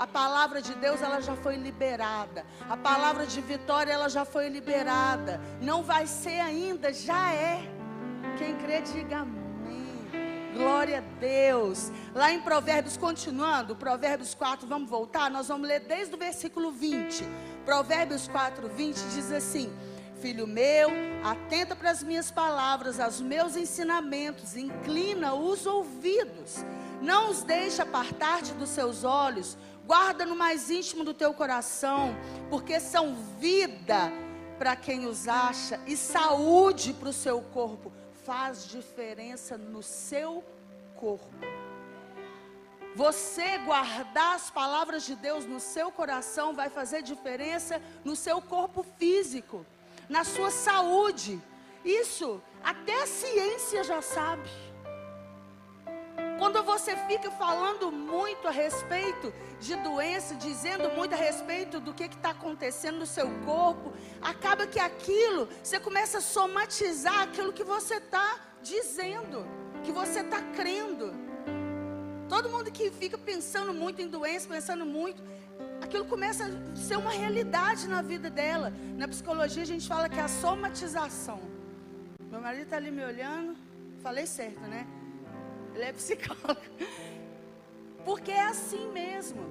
A 0.00 0.06
palavra 0.06 0.62
de 0.62 0.74
Deus 0.76 1.02
ela 1.02 1.20
já 1.20 1.36
foi 1.36 1.56
liberada. 1.56 2.46
A 2.70 2.74
palavra 2.74 3.26
de 3.26 3.38
vitória 3.42 3.92
ela 3.92 4.08
já 4.08 4.24
foi 4.24 4.48
liberada. 4.48 5.38
Não 5.60 5.82
vai 5.82 6.06
ser 6.06 6.40
ainda, 6.40 6.90
já 6.90 7.34
é. 7.34 7.60
Quem 8.38 8.56
crê 8.56 8.80
diga 8.80 9.18
amém. 9.18 10.08
Glória 10.54 11.00
a 11.00 11.20
Deus. 11.20 11.92
Lá 12.14 12.32
em 12.32 12.40
Provérbios 12.40 12.96
continuando, 12.96 13.76
Provérbios 13.76 14.34
4, 14.34 14.66
vamos 14.66 14.88
voltar, 14.88 15.30
nós 15.30 15.48
vamos 15.48 15.68
ler 15.68 15.80
desde 15.80 16.14
o 16.14 16.18
versículo 16.18 16.72
20. 16.72 17.22
Provérbios 17.66 18.26
4, 18.26 18.70
20 18.70 18.96
diz 18.96 19.30
assim: 19.30 19.70
Filho 20.20 20.46
meu, 20.46 20.90
atenta 21.24 21.74
para 21.74 21.90
as 21.90 22.02
minhas 22.02 22.30
palavras, 22.30 23.00
aos 23.00 23.22
meus 23.22 23.56
ensinamentos, 23.56 24.54
inclina 24.54 25.32
os 25.32 25.64
ouvidos, 25.64 26.64
não 27.00 27.30
os 27.30 27.42
deixe 27.42 27.80
apartar-te 27.80 28.52
dos 28.52 28.68
seus 28.68 29.02
olhos, 29.02 29.56
guarda 29.86 30.24
no 30.24 30.36
mais 30.36 30.70
íntimo 30.70 31.04
do 31.04 31.14
teu 31.14 31.32
coração, 31.34 32.16
porque 32.48 32.78
são 32.80 33.14
vida 33.38 34.12
para 34.58 34.76
quem 34.76 35.06
os 35.06 35.26
acha 35.26 35.80
e 35.86 35.96
saúde 35.96 36.92
para 36.92 37.08
o 37.08 37.12
seu 37.12 37.40
corpo. 37.40 37.92
Faz 38.24 38.66
diferença 38.66 39.56
no 39.56 39.82
seu 39.82 40.44
corpo. 40.96 41.30
Você 42.94 43.58
guardar 43.58 44.34
as 44.34 44.50
palavras 44.50 45.04
de 45.04 45.14
Deus 45.14 45.46
no 45.46 45.60
seu 45.60 45.90
coração 45.92 46.54
vai 46.54 46.68
fazer 46.68 47.02
diferença 47.02 47.80
no 48.04 48.16
seu 48.16 48.42
corpo 48.42 48.84
físico 48.98 49.64
na 50.10 50.24
sua 50.24 50.50
saúde. 50.50 51.40
Isso 51.84 52.42
até 52.62 53.02
a 53.02 53.06
ciência 53.06 53.84
já 53.84 54.02
sabe. 54.02 54.50
Quando 56.40 56.62
você 56.62 56.96
fica 56.96 57.30
falando 57.30 57.92
muito 57.92 58.48
a 58.48 58.50
respeito 58.50 59.30
de 59.60 59.76
doença, 59.76 60.34
dizendo 60.34 60.88
muito 60.98 61.12
a 61.12 61.18
respeito 61.18 61.78
do 61.78 61.92
que 61.92 62.04
está 62.04 62.30
acontecendo 62.30 63.00
no 63.00 63.04
seu 63.04 63.28
corpo, 63.40 63.92
acaba 64.22 64.66
que 64.66 64.80
aquilo, 64.80 65.50
você 65.62 65.78
começa 65.78 66.16
a 66.16 66.20
somatizar 66.22 67.20
aquilo 67.24 67.52
que 67.52 67.62
você 67.62 67.96
está 67.96 68.40
dizendo, 68.62 69.46
que 69.84 69.92
você 69.92 70.20
está 70.20 70.40
crendo. 70.56 71.12
Todo 72.26 72.48
mundo 72.48 72.72
que 72.72 72.90
fica 72.90 73.18
pensando 73.18 73.74
muito 73.74 74.00
em 74.00 74.08
doença, 74.08 74.48
pensando 74.48 74.86
muito, 74.86 75.22
aquilo 75.82 76.06
começa 76.06 76.46
a 76.46 76.74
ser 76.74 76.96
uma 76.96 77.10
realidade 77.10 77.86
na 77.86 78.00
vida 78.00 78.30
dela. 78.30 78.72
Na 78.96 79.06
psicologia 79.06 79.62
a 79.62 79.66
gente 79.66 79.86
fala 79.86 80.08
que 80.08 80.18
é 80.18 80.22
a 80.22 80.28
somatização. 80.28 81.38
Meu 82.30 82.40
marido 82.40 82.62
está 82.62 82.78
ali 82.78 82.90
me 82.90 83.04
olhando, 83.04 83.54
falei 84.02 84.26
certo, 84.26 84.60
né? 84.60 84.86
Ele 85.80 85.88
é 85.88 85.92
psicólogo. 85.94 86.60
Porque 88.04 88.30
é 88.30 88.42
assim 88.42 88.90
mesmo. 88.90 89.42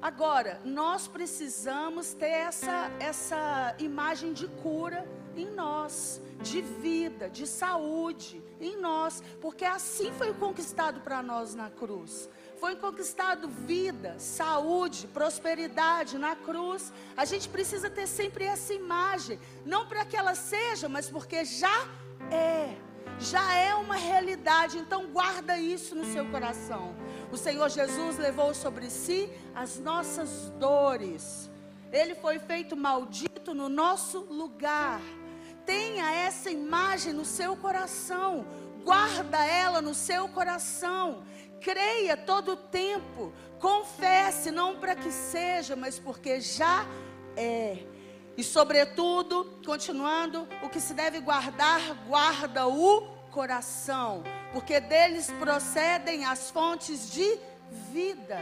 Agora, 0.00 0.60
nós 0.64 1.08
precisamos 1.08 2.12
ter 2.12 2.26
essa, 2.26 2.90
essa 3.00 3.74
imagem 3.78 4.32
de 4.34 4.46
cura 4.48 5.08
em 5.34 5.46
nós, 5.50 6.20
de 6.42 6.60
vida, 6.60 7.30
de 7.30 7.46
saúde 7.46 8.42
em 8.60 8.76
nós, 8.76 9.22
porque 9.40 9.64
assim 9.64 10.12
foi 10.12 10.34
conquistado 10.34 11.00
para 11.00 11.22
nós 11.22 11.54
na 11.54 11.70
cruz 11.70 12.28
foi 12.58 12.76
conquistado 12.76 13.48
vida, 13.48 14.14
saúde, 14.20 15.08
prosperidade 15.08 16.16
na 16.16 16.36
cruz. 16.36 16.92
A 17.16 17.24
gente 17.24 17.48
precisa 17.48 17.90
ter 17.90 18.06
sempre 18.06 18.44
essa 18.44 18.72
imagem, 18.72 19.36
não 19.66 19.88
para 19.88 20.04
que 20.04 20.16
ela 20.16 20.36
seja, 20.36 20.88
mas 20.88 21.10
porque 21.10 21.44
já 21.44 21.88
é. 22.30 22.76
Já 23.22 23.54
é 23.54 23.72
uma 23.72 23.94
realidade, 23.94 24.78
então 24.78 25.06
guarda 25.06 25.56
isso 25.56 25.94
no 25.94 26.04
seu 26.12 26.26
coração. 26.26 26.92
O 27.30 27.36
Senhor 27.36 27.68
Jesus 27.68 28.18
levou 28.18 28.52
sobre 28.52 28.90
si 28.90 29.30
as 29.54 29.78
nossas 29.78 30.50
dores. 30.58 31.48
Ele 31.92 32.16
foi 32.16 32.40
feito 32.40 32.76
maldito 32.76 33.54
no 33.54 33.68
nosso 33.68 34.20
lugar. 34.24 35.00
Tenha 35.64 36.12
essa 36.12 36.50
imagem 36.50 37.12
no 37.12 37.24
seu 37.24 37.56
coração. 37.56 38.44
Guarda 38.82 39.44
ela 39.44 39.80
no 39.80 39.94
seu 39.94 40.28
coração. 40.28 41.22
Creia 41.60 42.16
todo 42.16 42.52
o 42.52 42.56
tempo. 42.56 43.32
Confesse, 43.60 44.50
não 44.50 44.80
para 44.80 44.96
que 44.96 45.12
seja, 45.12 45.76
mas 45.76 45.96
porque 45.96 46.40
já 46.40 46.84
é. 47.36 47.86
E 48.36 48.42
sobretudo, 48.42 49.58
continuando, 49.64 50.48
o 50.62 50.68
que 50.68 50.80
se 50.80 50.92
deve 50.94 51.20
guardar, 51.20 51.80
guarda 52.08 52.66
o 52.66 53.11
coração, 53.32 54.22
porque 54.52 54.78
deles 54.78 55.30
procedem 55.38 56.24
as 56.24 56.50
fontes 56.50 57.10
de 57.10 57.38
vida. 57.90 58.38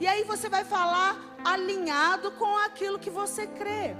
E 0.00 0.06
aí 0.06 0.24
você 0.24 0.48
vai 0.48 0.64
falar 0.64 1.36
alinhado 1.44 2.32
com 2.32 2.56
aquilo 2.58 2.98
que 2.98 3.10
você 3.10 3.46
crê. 3.46 3.94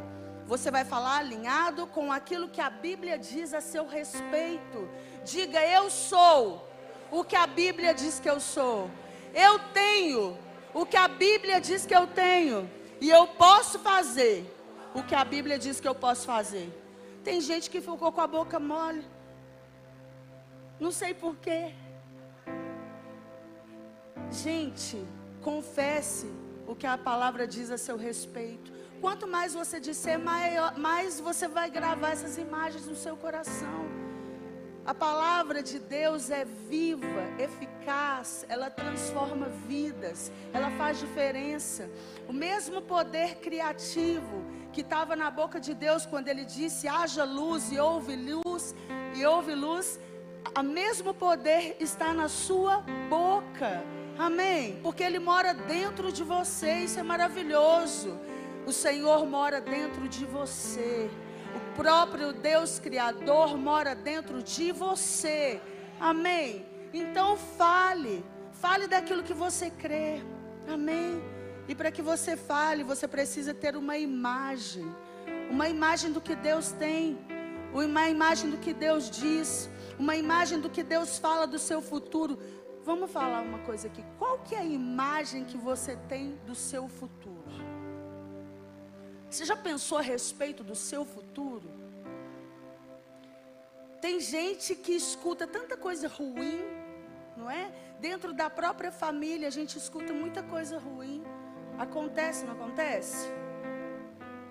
Você 0.47 0.71
vai 0.71 0.85
falar 0.85 1.19
alinhado 1.19 1.87
com 1.87 2.11
aquilo 2.11 2.49
que 2.49 2.61
a 2.61 2.69
Bíblia 2.69 3.19
diz 3.19 3.55
a 3.55 3.61
seu 3.61 3.87
respeito. 3.87 4.89
Diga, 5.25 5.61
eu 5.61 5.89
sou 5.89 6.69
o 7.11 7.23
que 7.23 7.37
a 7.37 7.47
Bíblia 7.47 7.95
diz 7.95 8.19
que 8.19 8.29
eu 8.29 8.41
sou. 8.41 8.91
Eu 9.33 9.59
tenho 9.73 10.37
o 10.73 10.85
que 10.85 10.97
a 10.97 11.09
Bíblia 11.09 11.61
diz 11.61 11.87
que 11.87 11.95
eu 11.95 12.07
tenho. 12.07 12.71
E 13.01 13.09
eu 13.09 13.27
posso 13.27 13.79
fazer 13.79 14.51
o 14.95 15.03
que 15.03 15.15
a 15.15 15.25
Bíblia 15.25 15.59
diz 15.59 15.81
que 15.81 15.89
eu 15.89 15.95
posso 15.95 16.27
fazer. 16.27 16.69
Tem 17.23 17.41
gente 17.41 17.71
que 17.71 17.81
ficou 17.81 18.13
com 18.13 18.21
a 18.21 18.27
boca 18.27 18.59
mole. 18.61 19.14
Não 20.79 20.91
sei 20.91 21.15
porquê. 21.15 21.73
Gente, 24.31 25.05
confesse 25.43 26.27
o 26.67 26.75
que 26.75 26.87
a 26.87 26.99
palavra 26.99 27.47
diz 27.47 27.71
a 27.71 27.79
seu 27.79 27.97
respeito. 27.97 28.73
Quanto 29.01 29.27
mais 29.27 29.55
você 29.55 29.79
disser, 29.79 30.19
maior, 30.19 30.77
mais 30.79 31.21
você 31.21 31.47
vai 31.47 31.71
gravar 31.71 32.11
essas 32.11 32.39
imagens 32.39 32.87
no 32.87 32.97
seu 32.97 33.17
coração. 33.17 33.85
A 34.87 34.95
palavra 34.95 35.63
de 35.63 35.79
Deus 35.79 36.29
é 36.31 36.45
viva, 36.45 37.23
eficaz, 37.39 38.45
ela 38.51 38.69
transforma 38.69 39.47
vidas, 39.67 40.31
ela 40.53 40.71
faz 40.73 40.99
diferença. 40.99 41.89
O 42.29 42.35
mesmo 42.35 42.83
poder 42.83 43.37
criativo 43.37 44.45
que 44.75 44.83
estava 44.83 45.17
na 45.17 45.31
boca 45.31 45.59
de 45.59 45.73
Deus 45.73 46.05
quando 46.05 46.29
ele 46.29 46.45
disse: 46.45 46.87
haja 46.87 47.25
luz 47.25 47.73
e 47.73 47.79
houve 47.79 48.15
luz, 48.15 48.75
e 49.17 49.25
houve 49.25 49.55
luz, 49.55 49.99
o 50.59 50.63
mesmo 50.63 51.15
poder 51.15 51.77
está 51.81 52.13
na 52.13 52.29
sua 52.29 52.85
boca. 53.09 53.83
Amém? 54.19 54.79
Porque 54.83 55.03
Ele 55.03 55.19
mora 55.19 55.53
dentro 55.53 56.13
de 56.13 56.23
você, 56.23 56.81
isso 56.85 57.01
é 57.01 57.03
maravilhoso. 57.03 58.19
O 58.67 58.73
Senhor 58.73 59.27
mora 59.27 59.61
dentro 59.61 60.09
de 60.09 60.25
você. 60.25 61.11
O 61.55 61.77
próprio 61.77 62.33
Deus 62.33 62.79
Criador 62.79 63.57
mora 63.57 63.95
dentro 63.95 64.43
de 64.43 64.73
você. 64.73 65.61
Amém? 66.01 66.65
Então 66.93 67.37
fale. 67.37 68.25
Fale 68.53 68.87
daquilo 68.87 69.23
que 69.23 69.35
você 69.35 69.71
crê. 69.71 70.23
Amém? 70.69 71.23
E 71.69 71.75
para 71.75 71.91
que 71.91 72.03
você 72.03 72.37
fale, 72.37 72.85
você 72.85 73.09
precisa 73.09 73.53
ter 73.53 73.77
uma 73.77 73.97
imagem. 73.99 74.87
Uma 75.51 75.69
imagem 75.69 76.13
do 76.13 76.21
que 76.21 76.35
Deus 76.35 76.73
tem. 76.73 77.19
Uma 77.73 78.09
imagem 78.09 78.51
do 78.51 78.57
que 78.57 78.73
Deus 78.73 79.11
diz. 79.11 79.69
Uma 79.99 80.17
imagem 80.17 80.61
do 80.61 80.69
que 80.69 80.83
Deus 80.83 81.19
fala 81.19 81.47
do 81.47 81.59
seu 81.59 81.81
futuro. 81.81 82.39
Vamos 82.85 83.11
falar 83.11 83.41
uma 83.41 83.61
coisa 83.61 83.89
aqui. 83.89 84.05
Qual 84.19 84.39
que 84.41 84.55
é 84.55 84.59
a 84.59 84.65
imagem 84.65 85.45
que 85.45 85.57
você 85.57 85.97
tem 86.09 86.37
do 86.47 86.55
seu 86.55 86.89
futuro? 86.89 87.45
Você 89.31 89.45
já 89.45 89.57
pensou 89.57 89.99
a 89.99 90.03
respeito 90.03 90.63
do 90.63 90.75
seu 90.75 91.05
futuro? 91.05 91.69
Tem 94.01 94.21
gente 94.21 94.75
que 94.75 94.93
escuta 94.93 95.47
tanta 95.47 95.77
coisa 95.77 96.09
ruim, 96.09 96.61
não 97.37 97.51
é? 97.51 97.73
Dentro 98.01 98.35
da 98.35 98.51
própria 98.51 98.93
família 98.93 99.49
a 99.49 99.51
gente 99.51 99.79
escuta 99.79 100.13
muita 100.13 100.43
coisa 100.43 100.79
ruim. 100.79 101.25
Acontece, 101.79 102.45
não 102.45 102.53
acontece? 102.53 103.27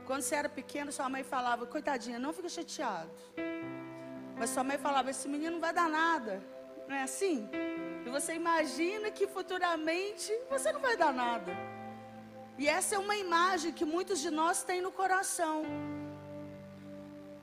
Quando 0.06 0.24
você 0.24 0.36
era 0.36 0.50
pequeno, 0.50 0.92
sua 0.92 1.08
mãe 1.08 1.24
falava, 1.24 1.66
coitadinha, 1.66 2.20
não 2.20 2.34
fica 2.34 2.50
chateado. 2.50 3.12
Mas 4.44 4.50
sua 4.50 4.62
mãe 4.62 4.78
falava, 4.78 5.10
esse 5.10 5.26
menino 5.30 5.52
não 5.54 5.62
vai 5.62 5.72
dar 5.72 5.88
nada. 5.88 6.44
Não 6.86 6.94
é 6.94 7.04
assim? 7.04 7.50
E 8.06 8.10
você 8.10 8.34
imagina 8.34 9.10
que 9.10 9.26
futuramente 9.26 10.34
você 10.50 10.70
não 10.74 10.82
vai 10.82 10.98
dar 10.98 11.14
nada. 11.14 11.54
E 12.58 12.68
essa 12.68 12.96
é 12.96 12.98
uma 12.98 13.16
imagem 13.16 13.72
que 13.72 13.86
muitos 13.86 14.20
de 14.20 14.30
nós 14.30 14.62
têm 14.62 14.82
no 14.82 14.92
coração. 14.92 15.64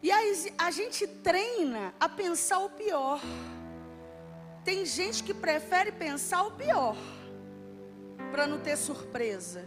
E 0.03 0.11
aí 0.11 0.53
a 0.59 0.71
gente 0.71 1.07
treina 1.07 1.95
a 1.99 2.07
pensar 2.07 2.59
o 2.59 2.69
pior. 2.69 3.19
Tem 4.63 4.85
gente 4.85 5.25
que 5.25 5.33
prefere 5.33 5.91
pensar 5.93 6.43
o 6.43 6.51
pior 6.51 6.99
para 8.31 8.47
não 8.47 8.61
ter 8.61 8.77
surpresa. 8.77 9.67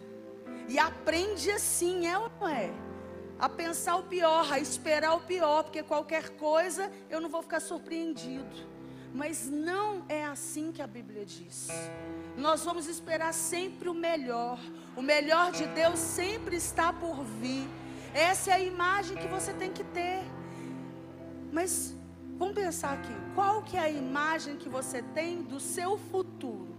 E 0.70 0.78
aprende 0.78 1.50
assim, 1.50 2.06
é 2.06 2.16
ou 2.16 2.30
não 2.40 2.48
é? 2.48 2.93
A 3.40 3.50
pensar 3.50 3.96
o 3.98 4.04
pior, 4.04 4.52
a 4.52 4.60
esperar 4.60 5.16
o 5.16 5.22
pior, 5.22 5.64
porque 5.64 5.84
qualquer 5.84 6.30
coisa 6.32 6.92
eu 7.10 7.20
não 7.20 7.30
vou 7.30 7.42
ficar 7.42 7.60
surpreendido. 7.60 8.74
Mas 9.14 9.48
não 9.50 10.04
é 10.10 10.26
assim 10.26 10.72
que 10.72 10.82
a 10.82 10.88
Bíblia 10.88 11.26
diz. 11.26 11.68
Nós 12.36 12.64
vamos 12.64 12.88
esperar 12.88 13.34
sempre 13.34 13.88
o 13.88 13.94
melhor. 13.94 14.60
O 14.96 15.02
melhor 15.02 15.52
de 15.52 15.66
Deus 15.68 16.00
sempre 16.00 16.56
está 16.56 16.92
por 16.92 17.24
vir. 17.24 17.68
Essa 18.14 18.52
é 18.52 18.54
a 18.54 18.60
imagem 18.60 19.18
que 19.18 19.28
você 19.28 19.54
tem 19.54 19.72
que 19.72 19.84
ter. 19.84 20.24
Mas 21.52 21.96
vamos 22.38 22.56
pensar 22.56 22.94
aqui, 22.94 23.14
qual 23.36 23.62
que 23.62 23.78
é 23.78 23.82
a 23.82 23.90
imagem 23.90 24.58
que 24.58 24.68
você 24.68 25.04
tem 25.04 25.44
do 25.44 25.60
seu 25.60 25.98
futuro? 25.98 26.74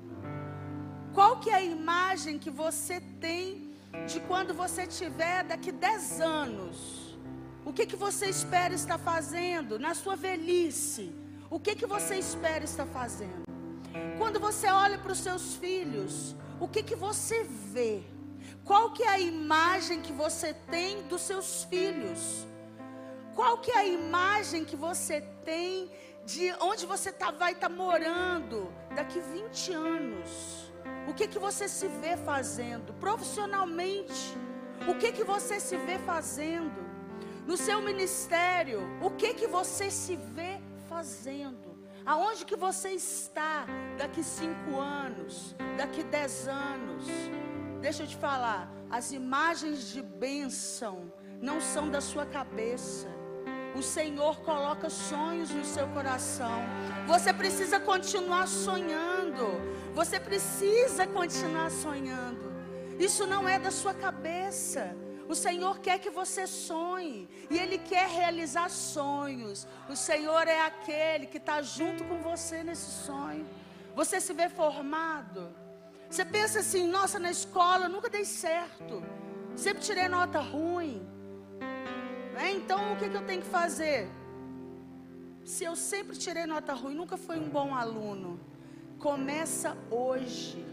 Qual 1.12 1.38
que 1.38 1.50
é 1.50 1.54
a 1.54 1.62
imagem 1.62 2.40
que 2.40 2.50
você 2.50 3.00
tem 3.20 3.63
de 4.06 4.20
quando 4.20 4.52
você 4.54 4.86
tiver 4.86 5.44
daqui 5.44 5.72
10 5.72 6.20
anos? 6.20 7.16
O 7.64 7.72
que 7.72 7.86
que 7.86 7.96
você 7.96 8.26
espera 8.26 8.74
estar 8.74 8.98
fazendo 8.98 9.78
na 9.78 9.94
sua 9.94 10.16
velhice? 10.16 11.14
O 11.48 11.58
que, 11.58 11.74
que 11.74 11.86
você 11.86 12.16
espera 12.16 12.64
estar 12.64 12.86
fazendo? 12.86 13.44
Quando 14.18 14.38
você 14.40 14.66
olha 14.68 14.98
para 14.98 15.12
os 15.12 15.18
seus 15.18 15.54
filhos, 15.54 16.34
o 16.60 16.66
que, 16.68 16.82
que 16.82 16.96
você 16.96 17.44
vê? 17.44 18.02
Qual 18.64 18.92
que 18.92 19.02
é 19.02 19.08
a 19.08 19.20
imagem 19.20 20.00
que 20.00 20.12
você 20.12 20.52
tem 20.52 21.02
dos 21.02 21.22
seus 21.22 21.64
filhos? 21.64 22.46
Qual 23.34 23.58
que 23.58 23.70
é 23.70 23.78
a 23.78 23.86
imagem 23.86 24.64
que 24.64 24.76
você 24.76 25.20
tem 25.44 25.90
de 26.24 26.52
onde 26.60 26.86
você 26.86 27.12
tá, 27.12 27.30
vai 27.30 27.52
estar 27.52 27.68
tá 27.68 27.74
morando 27.74 28.72
daqui 28.94 29.20
20 29.20 29.72
anos? 29.72 30.63
O 31.06 31.12
que 31.14 31.28
que 31.28 31.38
você 31.38 31.68
se 31.68 31.86
vê 31.86 32.16
fazendo 32.16 32.92
profissionalmente? 32.94 34.36
O 34.88 34.94
que 34.94 35.12
que 35.12 35.24
você 35.24 35.60
se 35.60 35.76
vê 35.76 35.98
fazendo 35.98 36.82
no 37.46 37.56
seu 37.56 37.80
ministério? 37.80 38.80
O 39.00 39.10
que 39.10 39.34
que 39.34 39.46
você 39.46 39.90
se 39.90 40.16
vê 40.16 40.60
fazendo? 40.88 41.74
Aonde 42.06 42.44
que 42.44 42.56
você 42.56 42.90
está 42.90 43.66
daqui 43.96 44.22
cinco 44.22 44.78
anos, 44.78 45.54
daqui 45.76 46.02
dez 46.02 46.46
anos? 46.48 47.06
Deixa 47.80 48.02
eu 48.02 48.06
te 48.06 48.16
falar, 48.16 48.70
as 48.90 49.12
imagens 49.12 49.88
de 49.92 50.02
bênção 50.02 51.12
não 51.40 51.60
são 51.60 51.90
da 51.90 52.00
sua 52.00 52.26
cabeça. 52.26 53.08
O 53.74 53.82
Senhor 53.82 54.40
coloca 54.40 54.88
sonhos 54.88 55.50
no 55.50 55.64
seu 55.64 55.88
coração. 55.88 56.62
Você 57.06 57.32
precisa 57.32 57.80
continuar 57.80 58.46
sonhando. 58.46 59.23
Você 59.94 60.18
precisa 60.18 61.06
continuar 61.06 61.70
sonhando. 61.70 62.52
Isso 62.98 63.26
não 63.26 63.48
é 63.48 63.58
da 63.58 63.70
sua 63.70 63.94
cabeça. 63.94 64.96
O 65.28 65.34
Senhor 65.34 65.78
quer 65.78 65.98
que 65.98 66.10
você 66.10 66.46
sonhe 66.46 67.28
e 67.50 67.58
Ele 67.58 67.78
quer 67.78 68.08
realizar 68.08 68.68
sonhos. 68.68 69.66
O 69.88 69.96
Senhor 69.96 70.46
é 70.46 70.60
aquele 70.60 71.26
que 71.26 71.38
está 71.38 71.62
junto 71.62 72.04
com 72.04 72.20
você 72.20 72.62
nesse 72.62 72.90
sonho. 73.06 73.46
Você 73.94 74.20
se 74.20 74.32
vê 74.32 74.48
formado. 74.48 75.54
Você 76.10 76.24
pensa 76.24 76.60
assim: 76.60 76.86
nossa, 76.86 77.18
na 77.18 77.30
escola 77.30 77.86
eu 77.86 77.88
nunca 77.88 78.10
dei 78.10 78.24
certo. 78.24 79.02
Sempre 79.56 79.82
tirei 79.82 80.08
nota 80.08 80.40
ruim. 80.40 81.06
É, 82.36 82.50
então 82.50 82.92
o 82.92 82.96
que, 82.96 83.08
que 83.08 83.16
eu 83.16 83.24
tenho 83.24 83.42
que 83.42 83.48
fazer? 83.48 84.08
Se 85.44 85.64
eu 85.64 85.76
sempre 85.76 86.16
tirei 86.16 86.46
nota 86.46 86.72
ruim, 86.74 86.94
nunca 86.94 87.16
fui 87.16 87.38
um 87.38 87.48
bom 87.48 87.74
aluno. 87.74 88.40
Começa 89.04 89.76
hoje. 89.90 90.64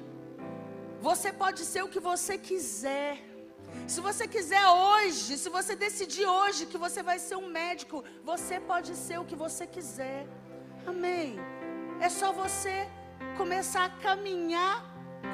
Você 1.02 1.34
pode 1.34 1.65
ser 1.65 1.82
o 1.84 1.89
que 1.89 2.00
você 2.00 2.38
quiser. 2.38 3.17
Se 3.86 4.00
você 4.00 4.26
quiser 4.26 4.65
hoje, 4.70 5.38
se 5.38 5.50
você 5.50 5.76
decidir 5.76 6.26
hoje 6.26 6.65
que 6.65 6.78
você 6.78 7.04
vai 7.04 7.20
ser 7.20 7.36
um 7.36 7.50
médico, 7.50 8.06
você 8.24 8.58
pode 8.58 8.96
ser 8.96 9.20
o 9.20 9.26
que 9.26 9.36
você 9.36 9.67
quiser. 9.67 10.26
Amém. 10.88 11.36
É 12.00 12.08
só 12.08 12.32
você 12.32 12.88
começar 13.36 13.84
a 13.84 13.89
caminhar 14.08 14.78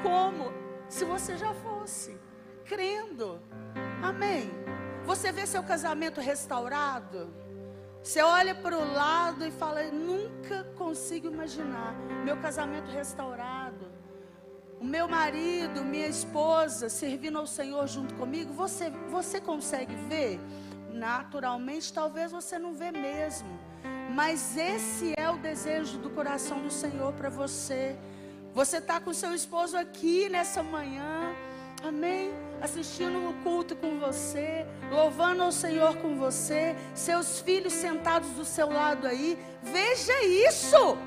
como 0.02 0.52
se 0.88 1.04
você 1.04 1.36
já 1.36 1.54
fosse, 1.54 2.18
crendo. 2.64 3.40
Amém. 4.02 4.50
Você 5.04 5.30
vê 5.30 5.46
seu 5.46 5.62
casamento 5.62 6.20
restaurado? 6.20 7.32
Você 8.02 8.22
olha 8.22 8.54
para 8.54 8.76
o 8.76 8.92
lado 8.92 9.44
e 9.44 9.50
fala: 9.50 9.82
nunca 9.90 10.64
consigo 10.76 11.28
imaginar 11.28 11.94
meu 12.24 12.36
casamento 12.36 12.90
restaurado. 12.90 13.86
O 14.80 14.84
meu 14.84 15.08
marido, 15.08 15.84
minha 15.84 16.06
esposa 16.06 16.88
servindo 16.88 17.36
ao 17.38 17.46
Senhor 17.46 17.86
junto 17.88 18.14
comigo. 18.14 18.52
Você, 18.52 18.90
você 19.10 19.40
consegue 19.40 19.94
ver? 20.08 20.40
Naturalmente, 20.92 21.92
talvez 21.92 22.30
você 22.30 22.58
não 22.58 22.74
vê 22.74 22.92
mesmo. 22.92 23.58
Mas 24.14 24.56
esse 24.56 25.14
é 25.16 25.28
o 25.28 25.36
desejo 25.36 25.98
do 25.98 26.10
coração 26.10 26.62
do 26.62 26.70
Senhor 26.70 27.12
para 27.12 27.28
você. 27.28 27.96
Você 28.54 28.78
está 28.78 29.00
com 29.00 29.12
seu 29.12 29.34
esposo 29.34 29.76
aqui 29.76 30.28
nessa 30.28 30.62
manhã. 30.62 31.34
Amém? 31.82 32.32
Assistindo 32.60 33.30
o 33.30 33.34
culto 33.42 33.76
com 33.76 33.98
você, 34.00 34.66
louvando 34.90 35.42
ao 35.42 35.52
Senhor 35.52 35.96
com 35.98 36.16
você, 36.16 36.74
seus 36.94 37.40
filhos 37.40 37.72
sentados 37.72 38.30
do 38.30 38.44
seu 38.44 38.68
lado 38.68 39.06
aí. 39.06 39.38
Veja 39.62 40.24
isso. 40.24 40.98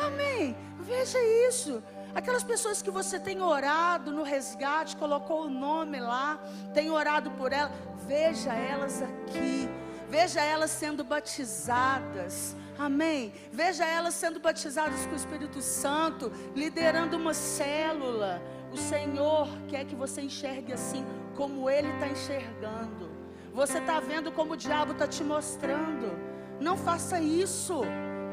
Amém. 0.00 0.56
Veja 0.80 1.18
isso. 1.48 1.82
Aquelas 2.14 2.44
pessoas 2.44 2.80
que 2.80 2.90
você 2.90 3.18
tem 3.18 3.42
orado 3.42 4.12
no 4.12 4.22
resgate, 4.22 4.96
colocou 4.96 5.46
o 5.46 5.50
nome 5.50 6.00
lá, 6.00 6.40
tem 6.72 6.90
orado 6.90 7.30
por 7.32 7.52
ela, 7.52 7.70
veja 8.06 8.52
elas 8.52 9.02
aqui. 9.02 9.68
Veja 10.08 10.40
elas 10.40 10.70
sendo 10.70 11.04
batizadas. 11.04 12.56
Amém. 12.78 13.32
Veja 13.52 13.84
elas 13.84 14.14
sendo 14.14 14.40
batizadas 14.40 15.04
com 15.04 15.12
o 15.12 15.16
Espírito 15.16 15.60
Santo, 15.60 16.32
liderando 16.54 17.16
uma 17.16 17.34
célula. 17.34 18.40
O 18.72 18.76
Senhor 18.76 19.48
quer 19.68 19.84
que 19.84 19.94
você 19.94 20.20
enxergue 20.22 20.72
assim, 20.72 21.04
como 21.36 21.68
Ele 21.68 21.88
está 21.88 22.06
enxergando. 22.08 23.08
Você 23.52 23.78
está 23.78 23.98
vendo 23.98 24.30
como 24.30 24.52
o 24.52 24.56
diabo 24.56 24.92
está 24.92 25.06
te 25.06 25.24
mostrando. 25.24 26.12
Não 26.60 26.76
faça 26.76 27.20
isso. 27.20 27.82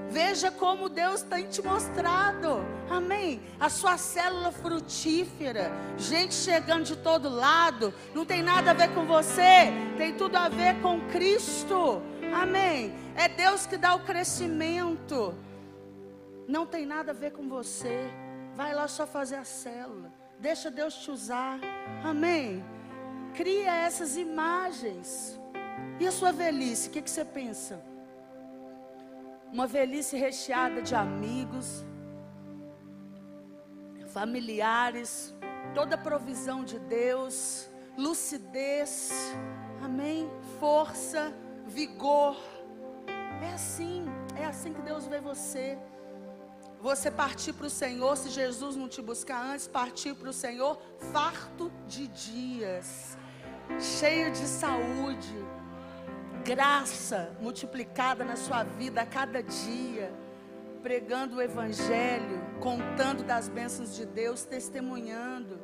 Veja 0.10 0.52
como 0.52 0.88
Deus 0.88 1.21
tem 1.21 1.48
te 1.48 1.62
mostrado. 1.62 2.63
Amém. 2.89 3.41
A 3.60 3.69
sua 3.69 3.98
célula 3.98 4.52
frutífera. 4.52 5.71
Gente 5.98 6.34
chegando 6.34 6.84
de 6.84 6.95
todo 6.98 7.30
lado. 7.30 7.93
Não 8.13 8.26
tem 8.26 8.43
nada 8.43 8.71
a 8.71 8.74
ver 8.74 8.93
com 8.93 9.06
você. 9.06 9.71
Tem 9.98 10.13
tudo 10.13 10.36
a 10.36 10.48
ver 10.48 10.80
com 10.82 11.02
Cristo. 11.10 12.02
Amém. 12.34 12.93
É 13.15 13.28
Deus 13.28 13.65
que 13.65 13.78
dá 13.78 13.95
o 13.95 14.02
crescimento. 14.02 15.34
Não 16.48 16.65
tem 16.65 16.86
nada 16.86 17.12
a 17.12 17.15
ver 17.15 17.32
com 17.32 17.50
você. 17.50 18.08
Vai 18.56 18.74
lá 18.74 18.88
só 18.88 19.08
fazer 19.08 19.38
a 19.38 19.43
célula. 19.43 20.13
Deixa 20.39 20.69
Deus 20.69 20.95
te 20.95 21.12
usar. 21.12 21.60
Amém. 22.04 22.63
Cria 23.34 23.74
essas 23.74 24.15
imagens. 24.17 25.39
E 26.00 26.08
a 26.08 26.12
sua 26.12 26.32
velhice, 26.32 26.89
o 26.89 26.91
que, 26.91 27.02
que 27.02 27.10
você 27.10 27.26
pensa? 27.26 27.82
Uma 29.52 29.67
velhice 29.67 30.17
recheada 30.17 30.82
de 30.82 30.95
amigos, 30.95 31.86
familiares, 34.08 35.34
toda 35.74 35.95
a 35.95 35.98
provisão 35.98 36.63
de 36.63 36.80
Deus, 36.80 37.69
lucidez, 37.98 39.12
amém? 39.82 40.30
Força, 40.60 41.34
vigor. 41.65 42.38
É 43.41 43.54
assim, 43.54 44.06
é 44.38 44.45
assim 44.45 44.74
que 44.74 44.82
Deus 44.82 45.08
vê 45.08 45.19
você. 45.19 45.78
Você 46.86 47.10
partir 47.10 47.52
para 47.54 47.65
o 47.65 47.69
Senhor, 47.69 48.15
se 48.15 48.30
Jesus 48.30 48.76
não 48.76 48.88
te 48.88 49.02
buscar 49.02 49.43
antes, 49.43 49.67
partir 49.67 50.13
para 50.13 50.30
o 50.30 50.32
Senhor, 50.32 50.80
farto 51.12 51.71
de 51.88 52.08
dias, 52.10 53.17
cheio 53.80 54.32
de 54.32 54.45
saúde, 54.45 55.36
graça 56.43 57.36
multiplicada 57.41 58.24
na 58.24 58.36
sua 58.36 58.63
vida 58.63 59.02
a 59.02 59.06
cada 59.08 59.41
dia, 59.41 60.13
pregando 60.84 61.38
o 61.38 61.41
Evangelho, 61.41 62.39
contando 62.60 63.24
das 63.24 63.50
bênçãos 63.50 63.95
de 63.95 64.06
Deus, 64.06 64.43
testemunhando. 64.43 65.60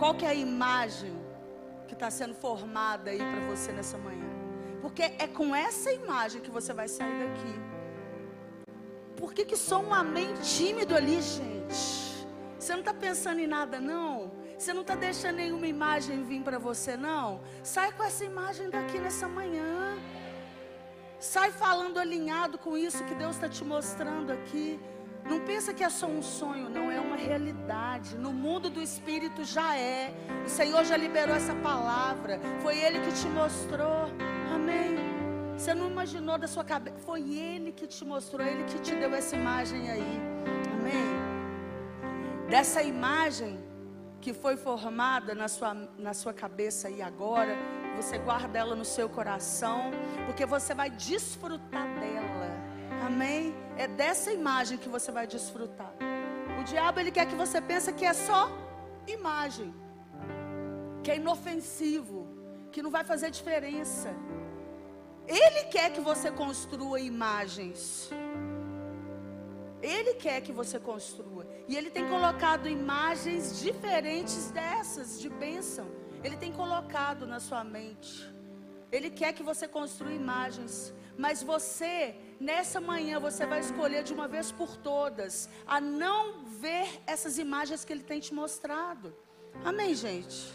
Qual 0.00 0.16
que 0.16 0.24
é 0.24 0.30
a 0.30 0.34
imagem 0.34 1.14
que 1.86 1.94
está 1.94 2.10
sendo 2.10 2.34
formada 2.34 3.12
aí 3.12 3.18
para 3.18 3.46
você 3.46 3.70
nessa 3.70 3.96
manhã? 3.98 4.28
Porque 4.82 5.02
é 5.04 5.28
com 5.28 5.54
essa 5.54 5.92
imagem 5.92 6.42
que 6.42 6.50
você 6.50 6.72
vai 6.72 6.88
sair 6.88 7.28
daqui. 7.28 7.73
Por 9.16 9.32
que, 9.32 9.44
que 9.44 9.56
só 9.56 9.80
um 9.80 9.92
amém 9.92 10.34
tímido 10.42 10.94
ali, 10.94 11.20
gente? 11.20 12.26
Você 12.58 12.72
não 12.72 12.80
está 12.80 12.94
pensando 12.94 13.40
em 13.40 13.46
nada, 13.46 13.80
não? 13.80 14.32
Você 14.58 14.72
não 14.72 14.82
está 14.82 14.94
deixando 14.94 15.36
nenhuma 15.36 15.66
imagem 15.66 16.24
vir 16.24 16.42
para 16.42 16.58
você, 16.58 16.96
não? 16.96 17.40
Sai 17.62 17.92
com 17.92 18.02
essa 18.02 18.24
imagem 18.24 18.70
daqui 18.70 18.98
nessa 18.98 19.28
manhã. 19.28 19.98
Sai 21.18 21.50
falando 21.50 21.98
alinhado 21.98 22.58
com 22.58 22.76
isso 22.76 23.04
que 23.04 23.14
Deus 23.14 23.36
está 23.36 23.48
te 23.48 23.64
mostrando 23.64 24.32
aqui. 24.32 24.80
Não 25.24 25.40
pensa 25.40 25.72
que 25.72 25.82
é 25.82 25.88
só 25.88 26.06
um 26.06 26.20
sonho, 26.20 26.68
não, 26.68 26.90
é 26.90 27.00
uma 27.00 27.16
realidade. 27.16 28.16
No 28.16 28.32
mundo 28.32 28.68
do 28.68 28.80
Espírito 28.80 29.42
já 29.42 29.76
é. 29.76 30.12
O 30.44 30.48
Senhor 30.48 30.84
já 30.84 30.96
liberou 30.96 31.34
essa 31.34 31.54
palavra. 31.54 32.38
Foi 32.62 32.78
Ele 32.78 33.00
que 33.00 33.12
te 33.12 33.26
mostrou. 33.28 34.08
Você 35.64 35.72
não 35.72 35.90
imaginou 35.90 36.36
da 36.36 36.46
sua 36.46 36.62
cabeça. 36.62 36.98
Foi 36.98 37.22
Ele 37.22 37.72
que 37.72 37.86
te 37.86 38.04
mostrou, 38.04 38.46
Ele 38.46 38.64
que 38.64 38.78
te 38.80 38.94
deu 38.94 39.14
essa 39.14 39.34
imagem 39.34 39.90
aí. 39.90 40.20
Amém. 40.74 41.06
Dessa 42.50 42.82
imagem 42.82 43.58
que 44.20 44.34
foi 44.34 44.58
formada 44.58 45.34
na 45.34 45.48
sua, 45.48 45.72
na 45.96 46.12
sua 46.12 46.34
cabeça 46.34 46.90
e 46.90 47.00
agora, 47.00 47.56
você 47.96 48.18
guarda 48.18 48.58
ela 48.58 48.76
no 48.76 48.84
seu 48.84 49.08
coração, 49.08 49.90
porque 50.26 50.44
você 50.44 50.74
vai 50.74 50.90
desfrutar 50.90 51.88
dela. 51.98 52.50
Amém? 53.06 53.54
É 53.78 53.88
dessa 53.88 54.30
imagem 54.30 54.76
que 54.76 54.90
você 54.90 55.10
vai 55.10 55.26
desfrutar. 55.26 55.94
O 56.60 56.64
diabo 56.64 57.00
ele 57.00 57.10
quer 57.10 57.24
que 57.24 57.34
você 57.34 57.58
pense 57.58 57.90
que 57.90 58.04
é 58.04 58.12
só 58.12 58.52
imagem, 59.06 59.74
que 61.02 61.10
é 61.10 61.16
inofensivo, 61.16 62.28
que 62.70 62.82
não 62.82 62.90
vai 62.90 63.02
fazer 63.02 63.30
diferença. 63.30 64.14
Ele 65.26 65.64
quer 65.64 65.92
que 65.92 66.00
você 66.00 66.30
construa 66.30 67.00
imagens. 67.00 68.10
Ele 69.80 70.14
quer 70.14 70.40
que 70.40 70.52
você 70.52 70.78
construa. 70.78 71.46
E 71.68 71.76
Ele 71.76 71.90
tem 71.90 72.08
colocado 72.08 72.68
imagens 72.68 73.60
diferentes 73.60 74.50
dessas, 74.50 75.20
de 75.20 75.28
bênção. 75.28 75.86
Ele 76.22 76.36
tem 76.36 76.52
colocado 76.52 77.26
na 77.26 77.40
sua 77.40 77.62
mente. 77.62 78.32
Ele 78.90 79.10
quer 79.10 79.32
que 79.32 79.42
você 79.42 79.66
construa 79.66 80.12
imagens. 80.12 80.92
Mas 81.16 81.42
você, 81.42 82.16
nessa 82.40 82.80
manhã, 82.80 83.20
você 83.20 83.46
vai 83.46 83.60
escolher 83.60 84.02
de 84.02 84.12
uma 84.12 84.26
vez 84.26 84.50
por 84.50 84.76
todas 84.76 85.48
a 85.66 85.80
não 85.80 86.44
ver 86.44 87.02
essas 87.06 87.38
imagens 87.38 87.84
que 87.84 87.92
Ele 87.92 88.02
tem 88.02 88.20
te 88.20 88.32
mostrado. 88.34 89.14
Amém, 89.64 89.94
gente? 89.94 90.52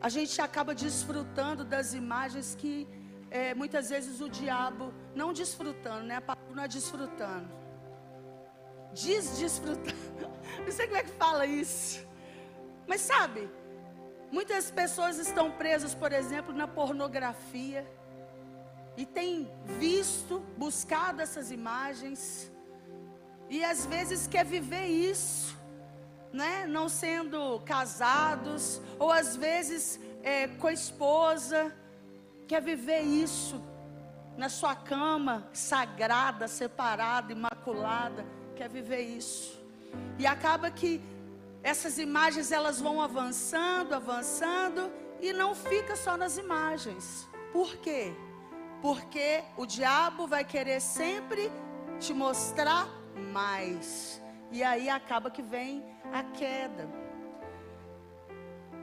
A 0.00 0.08
gente 0.08 0.40
acaba 0.40 0.74
desfrutando 0.74 1.64
das 1.64 1.94
imagens 1.94 2.54
que 2.54 2.88
é, 3.38 3.54
muitas 3.54 3.88
vezes 3.88 4.20
o 4.20 4.28
diabo, 4.28 4.92
não 5.14 5.32
desfrutando, 5.32 6.04
né? 6.04 6.16
A 6.16 6.20
palavra 6.20 6.54
não 6.54 6.62
é 6.62 6.68
desfrutando 6.68 7.62
desdesfrutar. 8.92 9.94
Não 10.64 10.70
sei 10.70 10.86
como 10.86 10.98
é 10.98 11.02
que 11.02 11.10
fala 11.12 11.46
isso. 11.46 12.06
Mas 12.86 13.00
sabe, 13.00 13.50
muitas 14.30 14.70
pessoas 14.70 15.18
estão 15.18 15.50
presas, 15.50 15.94
por 15.94 16.12
exemplo, 16.12 16.52
na 16.52 16.68
pornografia. 16.68 17.86
E 18.96 19.06
têm 19.06 19.50
visto, 19.78 20.40
buscado 20.58 21.22
essas 21.22 21.50
imagens. 21.50 22.52
E 23.48 23.64
às 23.64 23.86
vezes 23.86 24.26
quer 24.26 24.44
viver 24.44 24.86
isso, 24.86 25.56
né? 26.32 26.66
Não 26.66 26.88
sendo 26.88 27.60
casados, 27.60 28.80
ou 28.98 29.10
às 29.10 29.34
vezes 29.34 29.98
é, 30.22 30.48
com 30.48 30.66
a 30.66 30.72
esposa, 30.72 31.74
quer 32.52 32.60
viver 32.60 33.00
isso 33.00 33.62
na 34.36 34.50
sua 34.50 34.74
cama 34.74 35.48
sagrada, 35.54 36.46
separada, 36.46 37.32
imaculada 37.32 38.26
quer 38.54 38.68
viver 38.68 39.00
isso. 39.00 39.58
E 40.18 40.26
acaba 40.26 40.70
que 40.70 41.00
essas 41.62 41.96
imagens 41.96 42.52
elas 42.52 42.78
vão 42.78 43.00
avançando, 43.00 43.94
avançando 43.94 44.92
e 45.18 45.32
não 45.32 45.54
fica 45.54 45.96
só 45.96 46.14
nas 46.14 46.36
imagens. 46.36 47.26
Por 47.54 47.76
quê? 47.76 48.12
Porque 48.82 49.42
o 49.56 49.64
diabo 49.64 50.26
vai 50.26 50.44
querer 50.44 50.80
sempre 50.82 51.50
te 51.98 52.12
mostrar 52.12 52.86
mais. 53.32 54.20
E 54.50 54.62
aí 54.62 54.90
acaba 54.90 55.30
que 55.30 55.40
vem 55.40 55.82
a 56.12 56.22
queda. 56.22 57.01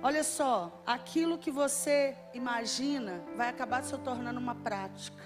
Olha 0.01 0.23
só, 0.23 0.81
aquilo 0.85 1.37
que 1.37 1.51
você 1.51 2.15
imagina 2.33 3.21
vai 3.35 3.49
acabar 3.49 3.83
se 3.83 3.97
tornando 3.97 4.39
uma 4.39 4.55
prática. 4.55 5.23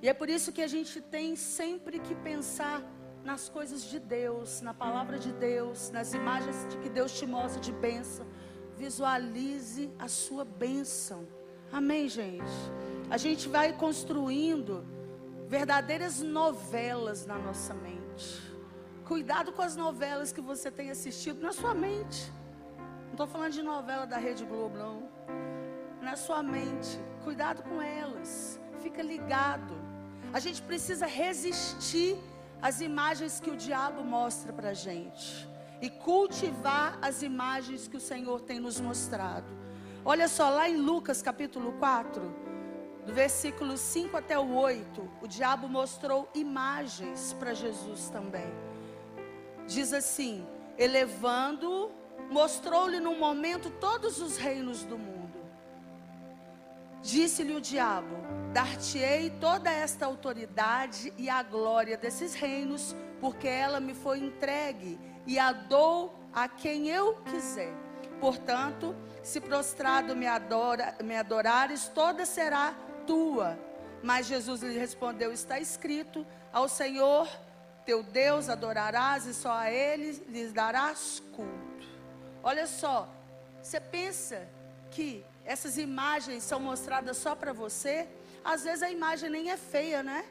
E 0.00 0.08
é 0.08 0.14
por 0.14 0.30
isso 0.30 0.52
que 0.52 0.62
a 0.62 0.68
gente 0.68 1.00
tem 1.00 1.34
sempre 1.34 1.98
que 1.98 2.14
pensar 2.14 2.80
nas 3.24 3.48
coisas 3.48 3.82
de 3.82 3.98
Deus, 3.98 4.60
na 4.60 4.72
palavra 4.72 5.18
de 5.18 5.32
Deus, 5.32 5.90
nas 5.90 6.14
imagens 6.14 6.68
de 6.68 6.76
que 6.78 6.88
Deus 6.88 7.18
te 7.18 7.26
mostra 7.26 7.60
de 7.60 7.72
bênção. 7.72 8.26
visualize 8.76 9.92
a 9.98 10.08
sua 10.08 10.44
bênção. 10.44 11.26
Amém, 11.72 12.08
gente? 12.08 12.44
A 13.08 13.16
gente 13.16 13.48
vai 13.48 13.72
construindo 13.72 14.84
verdadeiras 15.46 16.20
novelas 16.20 17.24
na 17.24 17.38
nossa 17.38 17.72
mente. 17.72 18.42
Cuidado 19.04 19.52
com 19.52 19.62
as 19.62 19.76
novelas 19.76 20.32
que 20.32 20.40
você 20.40 20.70
tem 20.70 20.90
assistido 20.90 21.40
na 21.40 21.52
sua 21.52 21.72
mente. 21.72 22.32
Estou 23.14 23.28
falando 23.28 23.52
de 23.52 23.62
novela 23.62 24.06
da 24.06 24.16
Rede 24.16 24.44
Globo, 24.44 24.76
não. 24.76 25.08
Na 26.02 26.16
sua 26.16 26.42
mente. 26.42 26.98
Cuidado 27.22 27.62
com 27.62 27.80
elas. 27.80 28.60
Fica 28.80 29.02
ligado. 29.02 29.72
A 30.32 30.40
gente 30.40 30.60
precisa 30.60 31.06
resistir 31.06 32.18
às 32.60 32.80
imagens 32.80 33.38
que 33.38 33.50
o 33.50 33.56
diabo 33.56 34.02
mostra 34.02 34.52
para 34.52 34.70
a 34.70 34.74
gente. 34.74 35.48
E 35.80 35.88
cultivar 35.88 36.98
as 37.00 37.22
imagens 37.22 37.86
que 37.86 37.96
o 37.96 38.00
Senhor 38.00 38.40
tem 38.40 38.58
nos 38.58 38.80
mostrado. 38.80 39.46
Olha 40.04 40.26
só, 40.26 40.50
lá 40.50 40.68
em 40.68 40.76
Lucas 40.76 41.22
capítulo 41.22 41.72
4, 41.74 42.20
do 43.06 43.12
versículo 43.12 43.76
5 43.76 44.16
até 44.16 44.36
o 44.36 44.54
8, 44.54 45.10
o 45.22 45.28
diabo 45.28 45.68
mostrou 45.68 46.28
imagens 46.34 47.32
para 47.38 47.54
Jesus 47.54 48.08
também 48.08 48.52
diz 49.66 49.92
assim: 49.92 50.46
elevando, 50.76 51.90
mostrou-lhe 52.34 52.98
num 52.98 53.16
momento 53.16 53.70
todos 53.70 54.20
os 54.20 54.36
reinos 54.36 54.82
do 54.82 54.98
mundo. 54.98 55.38
Disse-lhe 57.00 57.54
o 57.54 57.60
diabo: 57.60 58.16
Dar-te-ei 58.52 59.30
toda 59.40 59.70
esta 59.70 60.04
autoridade 60.04 61.12
e 61.16 61.30
a 61.30 61.44
glória 61.44 61.96
desses 61.96 62.34
reinos, 62.34 62.92
porque 63.20 63.46
ela 63.46 63.78
me 63.78 63.94
foi 63.94 64.18
entregue 64.18 64.98
e 65.24 65.38
a 65.38 65.52
dou 65.52 66.12
a 66.32 66.48
quem 66.48 66.88
eu 66.88 67.14
quiser. 67.30 67.72
Portanto, 68.20 68.96
se 69.22 69.40
prostrado 69.40 70.16
me, 70.16 70.26
adora, 70.26 70.96
me 71.04 71.16
adorares, 71.16 71.86
toda 71.86 72.26
será 72.26 72.74
tua. 73.06 73.56
Mas 74.02 74.26
Jesus 74.26 74.60
lhe 74.60 74.76
respondeu: 74.76 75.30
Está 75.32 75.60
escrito: 75.60 76.26
Ao 76.52 76.68
Senhor 76.68 77.28
teu 77.86 78.02
Deus 78.02 78.48
adorarás 78.48 79.24
e 79.24 79.32
só 79.32 79.52
a 79.52 79.70
Ele 79.70 80.20
lhes 80.28 80.52
darás 80.52 81.22
culto. 81.32 81.63
Olha 82.44 82.66
só, 82.66 83.08
você 83.62 83.80
pensa 83.80 84.46
que 84.90 85.24
essas 85.46 85.78
imagens 85.78 86.42
são 86.42 86.60
mostradas 86.60 87.16
só 87.16 87.34
para 87.34 87.54
você? 87.54 88.06
Às 88.44 88.64
vezes 88.64 88.82
a 88.82 88.90
imagem 88.90 89.30
nem 89.30 89.50
é 89.50 89.56
feia, 89.56 90.02
né? 90.02 90.26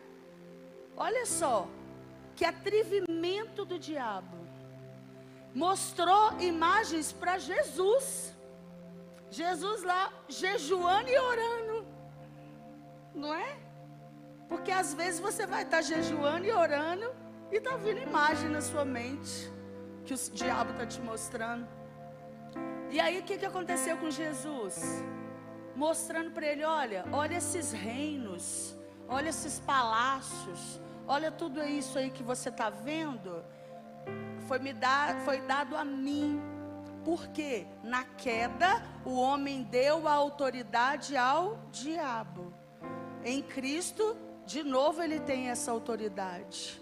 Olha 0.95 1.25
só, 1.25 1.67
que 2.35 2.45
atrevimento 2.45 3.65
do 3.65 3.79
diabo. 3.79 4.37
Mostrou 5.55 6.39
imagens 6.39 7.11
para 7.11 7.39
Jesus. 7.39 8.31
Jesus 9.31 9.81
lá 9.81 10.13
jejuando 10.29 11.09
e 11.09 11.17
orando. 11.17 11.87
Não 13.15 13.33
é? 13.33 13.57
Porque 14.47 14.71
às 14.71 14.93
vezes 14.93 15.19
você 15.19 15.47
vai 15.47 15.63
estar 15.63 15.81
jejuando 15.81 16.45
e 16.45 16.51
orando 16.51 17.11
e 17.51 17.55
está 17.55 17.75
vindo 17.75 18.01
imagem 18.01 18.49
na 18.49 18.61
sua 18.61 18.85
mente 18.85 19.51
que 20.05 20.13
o 20.13 20.17
diabo 20.31 20.73
está 20.73 20.85
te 20.85 21.01
mostrando. 21.01 21.67
E 22.91 22.99
aí 22.99 23.19
o 23.19 23.23
que, 23.23 23.37
que 23.37 23.45
aconteceu 23.45 23.97
com 23.97 24.09
Jesus? 24.09 25.03
Mostrando 25.75 26.31
para 26.31 26.45
ele: 26.45 26.63
olha, 26.63 27.05
olha 27.11 27.37
esses 27.37 27.71
reinos, 27.71 28.75
olha 29.07 29.29
esses 29.29 29.59
palácios, 29.59 30.79
olha 31.07 31.31
tudo 31.31 31.63
isso 31.63 31.97
aí 31.97 32.09
que 32.09 32.23
você 32.23 32.49
está 32.49 32.69
vendo. 32.69 33.43
Foi, 34.47 34.59
me 34.59 34.73
dar, 34.73 35.19
foi 35.21 35.41
dado 35.41 35.75
a 35.75 35.83
mim. 35.83 36.41
Porque 37.03 37.67
na 37.83 38.05
queda 38.05 38.81
o 39.03 39.15
homem 39.15 39.63
deu 39.63 40.07
a 40.07 40.13
autoridade 40.13 41.17
ao 41.17 41.59
diabo. 41.69 42.53
Em 43.25 43.41
Cristo, 43.41 44.15
de 44.45 44.63
novo, 44.63 45.01
ele 45.01 45.19
tem 45.19 45.49
essa 45.49 45.69
autoridade 45.69 46.81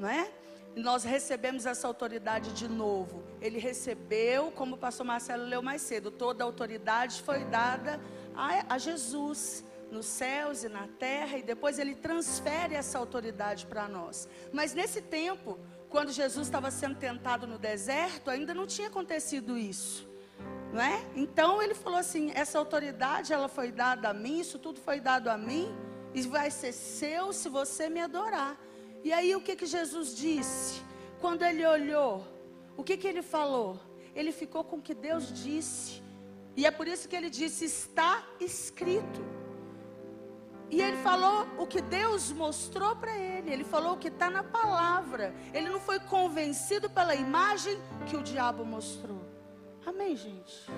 não 0.00 0.08
é? 0.08 0.32
Nós 0.74 1.04
recebemos 1.04 1.66
essa 1.66 1.86
autoridade 1.86 2.54
de 2.54 2.66
novo. 2.66 3.22
Ele 3.40 3.58
recebeu, 3.58 4.50
como 4.50 4.74
o 4.74 4.78
pastor 4.78 5.06
Marcelo 5.06 5.44
leu 5.44 5.62
mais 5.62 5.82
cedo, 5.82 6.10
toda 6.10 6.44
a 6.44 6.46
autoridade 6.46 7.22
foi 7.22 7.44
dada 7.44 8.00
a, 8.34 8.74
a 8.74 8.78
Jesus 8.78 9.64
nos 9.90 10.06
céus 10.06 10.62
e 10.62 10.68
na 10.68 10.86
terra, 10.86 11.38
e 11.38 11.42
depois 11.42 11.78
ele 11.78 11.94
transfere 11.94 12.74
essa 12.74 12.98
autoridade 12.98 13.66
para 13.66 13.88
nós. 13.88 14.28
Mas 14.52 14.72
nesse 14.72 15.02
tempo, 15.02 15.58
quando 15.88 16.12
Jesus 16.12 16.46
estava 16.46 16.70
sendo 16.70 16.96
tentado 16.96 17.46
no 17.46 17.58
deserto, 17.58 18.30
ainda 18.30 18.54
não 18.54 18.66
tinha 18.66 18.88
acontecido 18.88 19.58
isso. 19.58 20.08
Não 20.72 20.80
é? 20.80 21.04
Então 21.16 21.60
ele 21.60 21.74
falou 21.74 21.98
assim: 21.98 22.30
essa 22.34 22.58
autoridade 22.58 23.32
ela 23.32 23.48
foi 23.48 23.72
dada 23.72 24.10
a 24.10 24.14
mim, 24.14 24.38
isso 24.38 24.58
tudo 24.58 24.80
foi 24.80 25.00
dado 25.00 25.28
a 25.28 25.36
mim, 25.36 25.74
e 26.14 26.22
vai 26.22 26.50
ser 26.50 26.72
seu 26.72 27.32
se 27.32 27.48
você 27.48 27.88
me 27.88 28.00
adorar. 28.00 28.56
E 29.02 29.12
aí 29.12 29.34
o 29.34 29.40
que, 29.40 29.56
que 29.56 29.66
Jesus 29.66 30.14
disse? 30.14 30.80
Quando 31.20 31.42
ele 31.42 31.66
olhou, 31.66 32.24
o 32.80 32.84
que, 32.84 32.96
que 32.96 33.06
ele 33.06 33.22
falou? 33.22 33.78
Ele 34.14 34.32
ficou 34.32 34.64
com 34.64 34.76
o 34.76 34.82
que 34.82 34.94
Deus 34.94 35.32
disse. 35.32 36.02
E 36.56 36.66
é 36.66 36.70
por 36.70 36.88
isso 36.88 37.08
que 37.08 37.16
ele 37.16 37.30
disse: 37.30 37.64
está 37.64 38.26
escrito. 38.40 39.22
E 40.70 40.80
ele 40.80 40.96
falou 40.98 41.46
o 41.58 41.66
que 41.66 41.80
Deus 41.80 42.30
mostrou 42.30 42.94
para 42.94 43.16
ele. 43.16 43.52
Ele 43.52 43.64
falou 43.64 43.94
o 43.94 43.98
que 43.98 44.08
está 44.08 44.30
na 44.30 44.42
palavra. 44.42 45.34
Ele 45.52 45.68
não 45.68 45.80
foi 45.80 45.98
convencido 45.98 46.88
pela 46.88 47.14
imagem 47.14 47.76
que 48.08 48.16
o 48.16 48.22
diabo 48.22 48.64
mostrou. 48.64 49.20
Amém, 49.84 50.14
gente? 50.14 50.70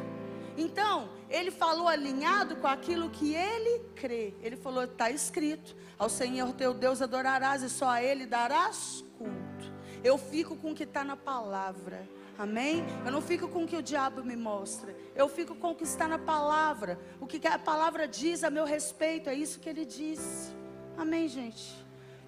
Então, 0.56 1.10
ele 1.28 1.50
falou 1.50 1.88
alinhado 1.88 2.56
com 2.56 2.66
aquilo 2.66 3.10
que 3.10 3.34
ele 3.34 3.80
crê. 3.94 4.34
Ele 4.40 4.56
falou: 4.56 4.84
está 4.84 5.10
escrito. 5.10 5.76
Ao 5.98 6.08
Senhor 6.08 6.52
teu 6.54 6.74
Deus 6.74 7.00
adorarás 7.00 7.62
e 7.62 7.70
só 7.70 7.88
a 7.88 8.02
Ele 8.02 8.26
darás 8.26 9.04
culto. 9.16 9.71
Eu 10.04 10.18
fico 10.18 10.56
com 10.56 10.72
o 10.72 10.74
que 10.74 10.84
está 10.84 11.04
na 11.04 11.16
palavra. 11.16 12.08
Amém? 12.38 12.84
Eu 13.04 13.12
não 13.12 13.22
fico 13.22 13.48
com 13.48 13.64
o 13.64 13.66
que 13.66 13.76
o 13.76 13.82
diabo 13.82 14.24
me 14.24 14.34
mostra. 14.34 14.96
Eu 15.14 15.28
fico 15.28 15.54
com 15.54 15.70
o 15.70 15.74
que 15.74 15.84
está 15.84 16.08
na 16.08 16.18
palavra. 16.18 16.98
O 17.20 17.26
que 17.26 17.46
a 17.46 17.58
palavra 17.58 18.08
diz 18.08 18.42
a 18.42 18.50
meu 18.50 18.64
respeito. 18.64 19.30
É 19.30 19.34
isso 19.34 19.60
que 19.60 19.68
ele 19.68 19.84
disse. 19.84 20.52
Amém, 20.96 21.28
gente? 21.28 21.72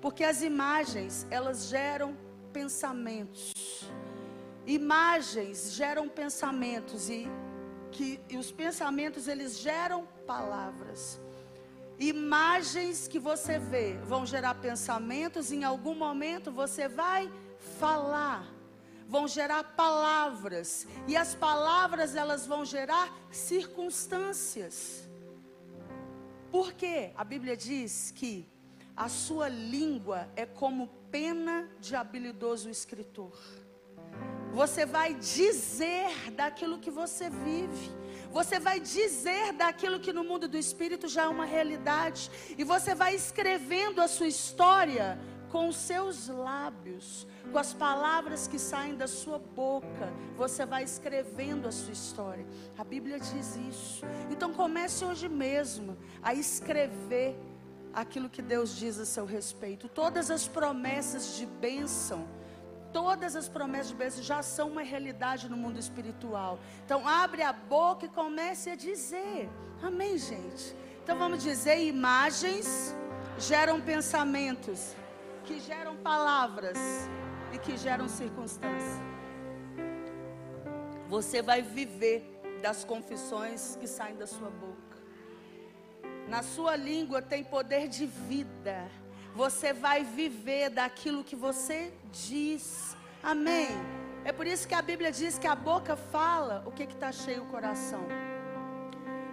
Porque 0.01 0.23
as 0.23 0.43
imagens, 0.43 1.27
elas 1.31 1.67
geram 1.69 2.17
pensamentos. 2.53 3.53
Imagens 4.67 5.73
geram 5.73 6.09
pensamentos 6.09 7.11
e 7.11 7.29
que 7.91 8.21
e 8.29 8.37
os 8.37 8.51
pensamentos 8.51 9.29
eles 9.29 9.59
geram 9.59 10.07
palavras. 10.27 11.21
Imagens 11.99 13.07
que 13.07 13.19
você 13.19 13.59
vê 13.59 13.97
vão 14.05 14.27
gerar 14.27 14.55
pensamentos, 14.55 15.53
em 15.53 15.65
algum 15.65 15.95
momento 15.95 16.51
você 16.51 16.89
vai 16.89 17.31
falar. 17.79 18.47
Vão 19.07 19.29
gerar 19.29 19.63
palavras, 19.77 20.87
e 21.07 21.15
as 21.15 21.35
palavras 21.35 22.17
elas 22.17 22.47
vão 22.47 22.65
gerar 22.65 23.15
circunstâncias. 23.31 25.07
Porque 26.51 27.13
a 27.15 27.23
Bíblia 27.23 27.57
diz 27.57 28.11
que 28.13 28.49
a 28.97 29.09
sua 29.09 29.49
língua 29.49 30.29
é 30.35 30.47
como 30.47 30.89
pena 31.11 31.69
de 31.81 31.95
habilidoso 31.95 32.71
escritor. 32.71 33.37
Você 34.53 34.87
vai 34.87 35.15
dizer 35.15 36.31
daquilo 36.31 36.79
que 36.79 36.91
você 36.91 37.29
vive. 37.29 37.91
Você 38.31 38.61
vai 38.61 38.79
dizer 38.79 39.53
daquilo 39.53 39.99
que 39.99 40.13
no 40.13 40.23
mundo 40.23 40.47
do 40.47 40.57
espírito 40.57 41.09
já 41.09 41.25
é 41.25 41.29
uma 41.29 41.45
realidade. 41.45 42.31
E 42.57 42.63
você 42.63 42.95
vai 42.95 43.15
escrevendo 43.15 44.01
a 44.01 44.09
sua 44.09 44.29
história 44.29 45.19
com 45.51 45.71
seus 45.73 46.29
lábios, 46.29 47.27
com 47.51 47.59
as 47.59 47.73
palavras 47.73 48.47
que 48.47 48.59
saem 48.59 48.97
da 48.97 49.07
sua 49.07 49.39
boca. 49.39 50.13
Você 50.37 50.65
vai 50.67 50.85
escrevendo 50.85 51.69
a 51.69 51.73
sua 51.73 51.93
história. 51.93 52.47
A 52.77 52.85
Bíblia 52.85 53.19
diz 53.19 53.57
isso. 53.57 54.05
Então 54.31 54.53
comece 54.53 55.05
hoje 55.05 55.29
mesmo 55.29 55.97
a 56.23 56.35
escrever 56.35 57.39
aquilo 57.93 58.29
que 58.29 58.43
Deus 58.43 58.77
diz 58.77 58.99
a 58.99 59.05
seu 59.05 59.25
respeito. 59.25 59.89
Todas 59.89 60.31
as 60.31 60.49
promessas 60.49 61.37
de 61.37 61.47
bênção 61.47 62.27
todas 62.95 63.35
as 63.35 63.49
promessas 63.49 63.89
de 63.89 63.97
bênção 63.97 64.23
já 64.23 64.41
são 64.41 64.69
uma 64.71 64.83
realidade 64.83 65.49
no 65.49 65.57
mundo 65.57 65.81
espiritual. 65.81 66.61
Então, 66.87 67.07
abre 67.07 67.43
a 67.43 67.53
boca 67.53 68.07
e 68.07 68.09
comece 68.09 68.71
a 68.71 68.77
dizer. 68.77 69.51
Amém, 69.83 70.17
gente? 70.17 70.77
Então, 71.03 71.19
vamos 71.19 71.43
dizer: 71.43 71.85
imagens 71.85 72.95
geram 73.37 73.81
pensamentos, 73.81 74.95
que 75.45 75.59
geram 75.59 75.97
palavras 75.97 76.79
e 77.55 77.59
que 77.59 77.77
geram 77.77 78.09
circunstâncias. 78.09 79.01
Você 81.09 81.41
vai 81.41 81.63
viver 81.63 82.19
das 82.61 82.85
confissões 82.85 83.77
que 83.81 83.87
saem 83.87 84.17
da 84.17 84.27
sua 84.27 84.51
boca. 84.51 84.99
Na 86.29 86.43
sua 86.43 86.75
língua 86.75 87.23
tem 87.23 87.45
poder 87.45 87.87
de 87.87 88.07
vida. 88.07 88.91
Você 89.35 89.73
vai 89.73 90.03
viver 90.03 90.71
daquilo 90.71 91.23
que 91.23 91.37
você 91.37 91.93
diz. 92.11 92.97
Amém. 93.23 93.69
É 94.25 94.33
por 94.33 94.47
isso 94.47 94.67
que 94.67 94.75
a 94.75 94.83
Bíblia 94.83 95.13
diz 95.13 95.39
que 95.39 95.47
a 95.47 95.55
boca 95.55 95.95
fala 95.97 96.63
o 96.67 96.73
que 96.73 96.85
está 96.85 97.13
cheio 97.13 97.43
o 97.43 97.47
coração. 97.47 98.05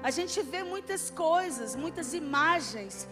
A 0.04 0.12
gente 0.12 0.42
vê 0.42 0.64
muitas 0.64 1.10
coisas, 1.10 1.76
muitas 1.76 2.14
imagens, 2.14 3.08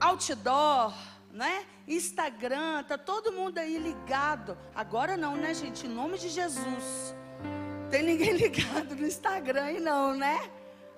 outdoor, 0.00 0.94
né? 1.34 1.66
Instagram, 1.86 2.84
tá 2.84 2.96
todo 2.96 3.32
mundo 3.32 3.58
aí 3.58 3.76
ligado. 3.76 4.56
Agora 4.74 5.16
não, 5.16 5.36
né, 5.36 5.52
gente? 5.52 5.86
Em 5.86 5.90
nome 5.90 6.16
de 6.16 6.28
Jesus. 6.28 7.14
Tem 7.90 8.02
ninguém 8.02 8.32
ligado 8.38 8.94
no 8.94 9.04
Instagram 9.04 9.64
aí 9.64 9.80
não, 9.80 10.14
né? 10.14 10.48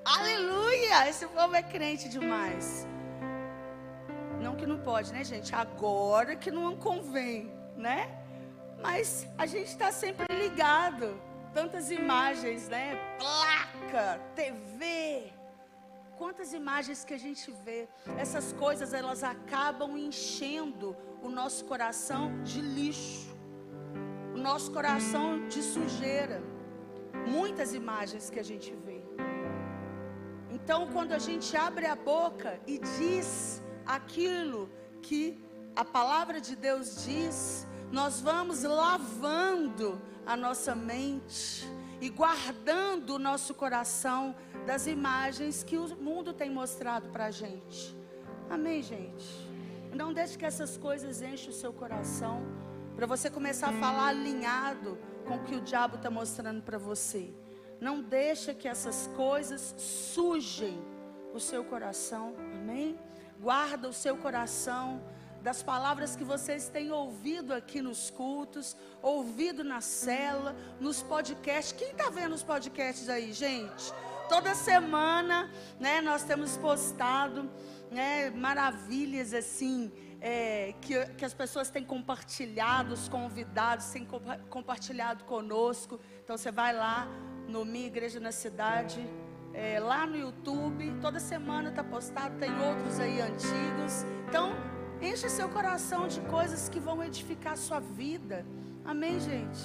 Aleluia! 0.05 1.09
Esse 1.09 1.27
povo 1.27 1.57
é 1.57 1.63
crente 1.63 2.09
demais. 2.09 2.87
Não 4.41 4.55
que 4.55 4.67
não 4.67 4.79
pode, 4.79 5.13
né, 5.13 5.25
gente? 5.25 5.55
Agora 5.55 6.37
que 6.37 6.51
não 6.51 6.77
convém, 6.77 7.51
né? 7.75 8.09
Mas 8.81 9.27
a 9.39 9.47
gente 9.47 9.69
está 9.69 9.91
sempre 9.91 10.27
ligado. 10.37 11.19
Tantas 11.55 11.91
imagens, 11.91 12.69
né? 12.69 13.01
Placa, 13.19 14.21
TV. 14.35 15.33
Quantas 16.17 16.53
imagens 16.55 17.05
que 17.05 17.15
a 17.15 17.19
gente 17.19 17.51
vê. 17.65 17.89
Essas 18.17 18.53
coisas, 18.53 18.93
elas 18.93 19.23
acabam 19.23 19.97
enchendo 19.99 20.97
o 21.23 21.29
nosso 21.29 21.65
coração 21.67 22.43
de 22.43 22.61
lixo. 22.61 23.37
O 24.35 24.39
nosso 24.39 24.73
coração 24.73 25.47
de 25.49 25.63
sujeira. 25.63 26.43
Muitas 27.27 27.75
imagens 27.75 28.31
que 28.31 28.41
a 28.41 28.43
gente 28.43 28.73
vê. 28.87 29.03
Então, 30.51 30.89
quando 30.93 31.13
a 31.13 31.19
gente 31.19 31.55
abre 31.57 31.87
a 31.87 31.95
boca 31.95 32.59
e 32.67 32.79
diz 32.79 33.63
aquilo 33.85 34.71
que 35.03 35.39
a 35.75 35.85
palavra 35.85 36.41
de 36.41 36.57
Deus 36.57 37.05
diz, 37.05 37.67
nós 37.93 38.21
vamos 38.21 38.63
lavando 38.63 40.01
a 40.25 40.37
nossa 40.37 40.75
mente 40.75 41.69
e 42.01 42.09
guardando 42.09 43.11
o 43.15 43.19
nosso 43.19 43.55
coração 43.55 44.35
das 44.67 44.87
imagens 44.87 45.63
que 45.63 45.77
o 45.77 45.97
mundo 45.97 46.33
tem 46.33 46.51
mostrado 46.51 47.09
para 47.09 47.27
a 47.27 47.31
gente. 47.31 47.97
Amém, 48.51 48.83
gente? 48.83 49.27
Não 49.95 50.13
deixe 50.13 50.37
que 50.37 50.45
essas 50.45 50.77
coisas 50.77 51.23
enchem 51.23 51.51
o 51.51 51.53
seu 51.53 51.73
coração, 51.73 52.43
para 52.95 53.07
você 53.07 53.31
começar 53.31 53.69
a 53.69 53.73
falar 53.73 54.09
alinhado 54.09 54.99
com 55.27 55.37
o 55.37 55.45
que 55.45 55.55
o 55.55 55.61
diabo 55.61 55.97
está 55.97 56.11
mostrando 56.11 56.63
para 56.63 56.79
você. 56.79 57.33
Não 57.81 58.03
deixe 58.03 58.55
que 58.55 58.69
essas 58.69 59.07
coisas 59.17 59.75
sujem 59.79 60.79
o 61.35 61.41
seu 61.41 61.65
coração, 61.65 62.35
amém? 62.55 62.99
Guarda 63.41 63.89
o 63.89 63.93
seu 63.93 64.17
coração 64.17 65.03
das 65.47 65.63
palavras 65.63 66.17
que 66.17 66.25
vocês 66.25 66.69
têm 66.69 66.91
ouvido 66.91 67.55
aqui 67.55 67.81
nos 67.81 68.11
cultos, 68.11 68.77
ouvido 69.01 69.63
na 69.63 69.81
cela, 69.81 70.57
nos 70.81 71.05
podcasts. 71.05 71.71
Quem 71.71 71.93
está 71.93 72.11
vendo 72.11 72.35
os 72.35 72.43
podcasts 72.43 73.09
aí, 73.09 73.33
gente? 73.33 73.95
Toda 74.29 74.57
semana, 74.57 75.49
né, 75.79 76.01
nós 76.01 76.25
temos 76.25 76.57
postado, 76.57 77.49
né, 77.93 78.29
maravilhas 78.31 79.33
assim, 79.33 79.93
é, 80.21 80.75
que, 80.81 81.07
que 81.15 81.25
as 81.25 81.33
pessoas 81.33 81.71
têm 81.71 81.85
compartilhado, 81.85 82.93
os 82.93 83.09
convidados 83.09 83.87
têm 83.91 84.05
compartilhado 84.51 85.23
conosco. 85.23 86.01
Então 86.25 86.37
você 86.37 86.51
vai 86.51 86.73
lá 86.73 87.07
no 87.47 87.65
Minha 87.65 87.87
Igreja 87.87 88.19
na 88.19 88.33
Cidade, 88.33 88.99
é, 89.55 89.79
lá 89.79 90.09
no 90.09 90.17
YouTube, 90.17 90.93
toda 91.01 91.21
semana 91.21 91.69
está 91.69 91.85
postado, 91.85 92.37
tem 92.37 92.51
outros 92.61 92.99
aí 92.99 93.21
antigos. 93.21 94.05
Então, 94.29 94.76
enche 95.01 95.29
seu 95.29 95.49
coração 95.49 96.09
de 96.09 96.21
coisas 96.23 96.69
que 96.69 96.81
vão 96.81 97.03
edificar 97.03 97.55
a 97.55 97.57
sua 97.57 97.81
vida. 97.81 98.45
Amém, 98.85 99.21
gente? 99.21 99.61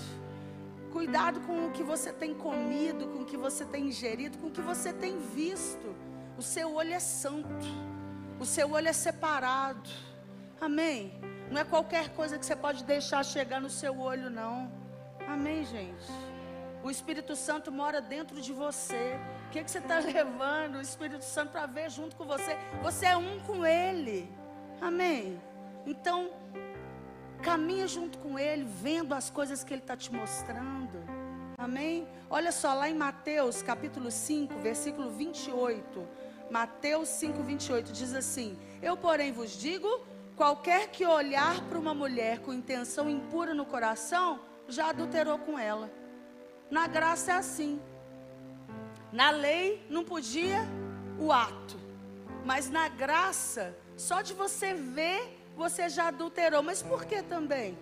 Cuidado 0.91 1.39
com 1.41 1.67
o 1.67 1.71
que 1.71 1.83
você 1.83 2.11
tem 2.11 2.33
comido, 2.33 3.07
com 3.07 3.19
o 3.21 3.25
que 3.25 3.37
você 3.37 3.63
tem 3.63 3.87
ingerido, 3.87 4.37
com 4.37 4.47
o 4.47 4.51
que 4.51 4.61
você 4.61 4.91
tem 4.91 5.17
visto. 5.19 5.95
O 6.37 6.41
seu 6.41 6.73
olho 6.73 6.93
é 6.93 6.99
santo, 6.99 7.65
o 8.39 8.45
seu 8.45 8.71
olho 8.71 8.87
é 8.87 8.93
separado. 8.93 9.89
Amém? 10.59 11.13
Não 11.49 11.61
é 11.61 11.63
qualquer 11.63 12.09
coisa 12.09 12.37
que 12.37 12.45
você 12.45 12.55
pode 12.55 12.83
deixar 12.83 13.23
chegar 13.23 13.61
no 13.61 13.69
seu 13.69 13.99
olho, 13.99 14.29
não. 14.29 14.71
Amém, 15.27 15.65
gente? 15.65 16.11
O 16.83 16.89
Espírito 16.89 17.35
Santo 17.35 17.71
mora 17.71 18.01
dentro 18.01 18.41
de 18.41 18.51
você. 18.51 19.19
O 19.47 19.49
que, 19.51 19.63
que 19.63 19.71
você 19.71 19.77
está 19.77 19.99
levando 20.03 20.75
o 20.75 20.81
Espírito 20.81 21.23
Santo 21.23 21.51
para 21.51 21.65
ver 21.67 21.89
junto 21.89 22.15
com 22.15 22.25
você? 22.25 22.57
Você 22.81 23.05
é 23.05 23.15
um 23.15 23.39
com 23.41 23.65
Ele. 23.65 24.29
Amém. 24.81 25.39
Então, 25.85 26.31
caminha 27.43 27.87
junto 27.87 28.17
com 28.17 28.39
Ele, 28.39 28.63
vendo 28.63 29.13
as 29.13 29.29
coisas 29.29 29.63
que 29.63 29.71
Ele 29.71 29.81
está 29.81 29.95
te 29.95 30.11
mostrando. 30.11 30.97
Amém? 31.55 32.07
Olha 32.27 32.51
só, 32.51 32.73
lá 32.73 32.89
em 32.89 32.95
Mateus 32.95 33.61
capítulo 33.61 34.09
5, 34.09 34.59
versículo 34.59 35.11
28. 35.11 36.07
Mateus 36.49 37.07
5, 37.09 37.43
28 37.43 37.91
diz 37.91 38.15
assim: 38.15 38.57
Eu, 38.81 38.97
porém, 38.97 39.31
vos 39.31 39.51
digo: 39.51 39.87
qualquer 40.35 40.89
que 40.89 41.05
olhar 41.05 41.61
para 41.69 41.77
uma 41.77 41.93
mulher 41.93 42.39
com 42.39 42.51
intenção 42.51 43.07
impura 43.07 43.53
no 43.53 43.65
coração, 43.65 44.39
já 44.67 44.89
adulterou 44.89 45.37
com 45.37 45.59
ela. 45.59 45.91
Na 46.71 46.87
graça 46.87 47.33
é 47.33 47.35
assim. 47.35 47.79
Na 49.11 49.29
lei 49.29 49.85
não 49.89 50.03
podia 50.03 50.67
o 51.19 51.31
ato, 51.31 51.77
mas 52.43 52.69
na 52.69 52.87
graça, 52.87 53.77
só 54.01 54.23
de 54.23 54.33
você 54.33 54.73
ver, 54.73 55.21
você 55.55 55.87
já 55.87 56.07
adulterou. 56.07 56.63
Mas 56.63 56.81
por 56.81 57.05
que 57.05 57.21
também? 57.21 57.77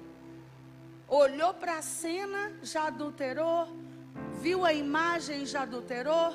Olhou 1.07 1.53
para 1.53 1.77
a 1.77 1.81
cena, 1.81 2.51
já 2.61 2.87
adulterou. 2.87 3.69
Viu 4.41 4.65
a 4.65 4.73
imagem, 4.73 5.45
já 5.45 5.61
adulterou. 5.61 6.33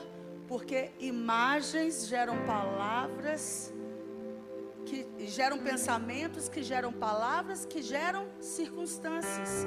Porque 0.48 0.90
imagens 0.98 2.06
geram 2.06 2.36
palavras, 2.46 3.72
que 4.86 5.06
geram 5.26 5.58
pensamentos, 5.58 6.48
que 6.48 6.62
geram 6.62 6.90
palavras, 6.90 7.66
que 7.66 7.82
geram 7.82 8.26
circunstâncias. 8.40 9.66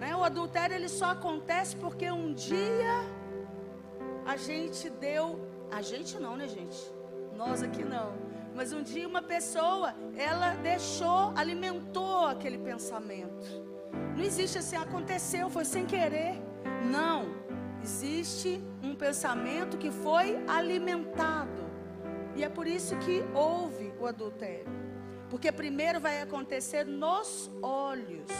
Né? 0.00 0.16
O 0.16 0.24
adultério 0.24 0.74
ele 0.74 0.88
só 0.88 1.10
acontece 1.10 1.76
porque 1.76 2.10
um 2.10 2.32
dia 2.32 2.94
a 4.24 4.36
gente 4.38 4.88
deu, 4.88 5.46
a 5.70 5.82
gente 5.82 6.18
não, 6.18 6.36
né, 6.36 6.48
gente? 6.48 6.80
Nós 7.36 7.62
aqui 7.62 7.84
não. 7.84 8.33
Mas 8.54 8.72
um 8.72 8.82
dia 8.82 9.06
uma 9.08 9.20
pessoa, 9.20 9.94
ela 10.16 10.54
deixou, 10.54 11.32
alimentou 11.36 12.26
aquele 12.26 12.56
pensamento. 12.56 13.46
Não 14.16 14.22
existe 14.22 14.58
assim, 14.58 14.76
aconteceu, 14.76 15.50
foi 15.50 15.64
sem 15.64 15.84
querer. 15.84 16.40
Não. 16.84 17.42
Existe 17.82 18.62
um 18.82 18.94
pensamento 18.94 19.76
que 19.76 19.90
foi 19.90 20.42
alimentado. 20.46 21.64
E 22.36 22.44
é 22.44 22.48
por 22.48 22.66
isso 22.66 22.96
que 22.98 23.24
houve 23.34 23.92
o 23.98 24.06
adultério. 24.06 24.72
Porque 25.28 25.50
primeiro 25.50 26.00
vai 26.00 26.22
acontecer 26.22 26.86
nos 26.86 27.50
olhos. 27.60 28.30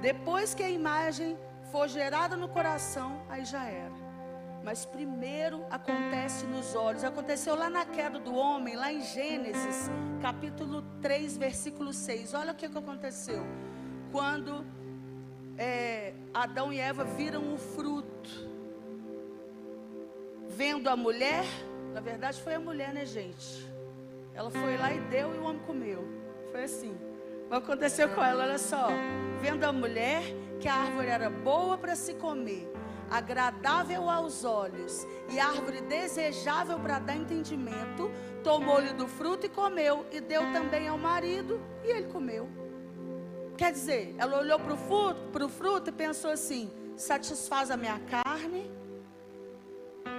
Depois 0.00 0.54
que 0.54 0.62
a 0.62 0.70
imagem 0.70 1.36
for 1.72 1.88
gerada 1.88 2.36
no 2.36 2.48
coração, 2.48 3.22
aí 3.28 3.44
já 3.44 3.64
era. 3.66 4.03
Mas 4.64 4.86
primeiro 4.86 5.64
acontece 5.70 6.46
nos 6.46 6.74
olhos. 6.74 7.04
Aconteceu 7.04 7.54
lá 7.54 7.68
na 7.68 7.84
queda 7.84 8.18
do 8.18 8.34
homem, 8.34 8.74
lá 8.74 8.90
em 8.90 9.02
Gênesis, 9.02 9.90
capítulo 10.22 10.82
3, 11.02 11.36
versículo 11.36 11.92
6. 11.92 12.32
Olha 12.32 12.52
o 12.52 12.54
que, 12.54 12.64
aconteceu. 12.64 13.44
Quando 14.10 14.64
é, 15.58 16.14
Adão 16.32 16.72
e 16.72 16.80
Eva 16.80 17.04
viram 17.04 17.52
o 17.52 17.58
fruto, 17.58 18.48
vendo 20.48 20.88
a 20.88 20.96
mulher, 20.96 21.44
na 21.92 22.00
verdade 22.00 22.40
foi 22.40 22.54
a 22.54 22.60
mulher, 22.60 22.94
né, 22.94 23.04
gente? 23.04 23.70
Ela 24.32 24.50
foi 24.50 24.78
lá 24.78 24.92
e 24.94 24.98
deu 25.10 25.34
e 25.34 25.38
o 25.38 25.44
homem 25.44 25.62
comeu. 25.66 26.08
Foi 26.50 26.64
assim. 26.64 26.96
Que 27.50 27.54
aconteceu 27.54 28.08
com 28.08 28.24
ela? 28.24 28.44
Olha 28.44 28.58
só. 28.58 28.88
Vendo 29.40 29.64
a 29.64 29.72
mulher 29.72 30.22
que 30.58 30.66
a 30.66 30.74
árvore 30.74 31.08
era 31.08 31.28
boa 31.28 31.76
para 31.76 31.94
se 31.94 32.14
comer, 32.14 32.66
agradável 33.16 34.10
aos 34.10 34.44
olhos 34.44 35.06
e 35.30 35.38
árvore 35.38 35.80
desejável 35.82 36.80
para 36.80 36.98
dar 36.98 37.16
entendimento, 37.16 38.10
tomou-lhe 38.42 38.92
do 38.92 39.06
fruto 39.06 39.46
e 39.46 39.48
comeu, 39.48 40.04
e 40.10 40.20
deu 40.20 40.42
também 40.52 40.88
ao 40.88 40.98
marido, 40.98 41.60
e 41.84 41.88
ele 41.88 42.08
comeu. 42.08 42.48
Quer 43.56 43.70
dizer, 43.70 44.16
ela 44.18 44.38
olhou 44.38 44.58
para 44.58 44.74
o 44.74 44.76
fruto, 44.76 45.48
fruto 45.48 45.90
e 45.90 45.92
pensou 45.92 46.30
assim: 46.30 46.72
satisfaz 46.96 47.70
a 47.70 47.76
minha 47.76 48.00
carne, 48.00 48.68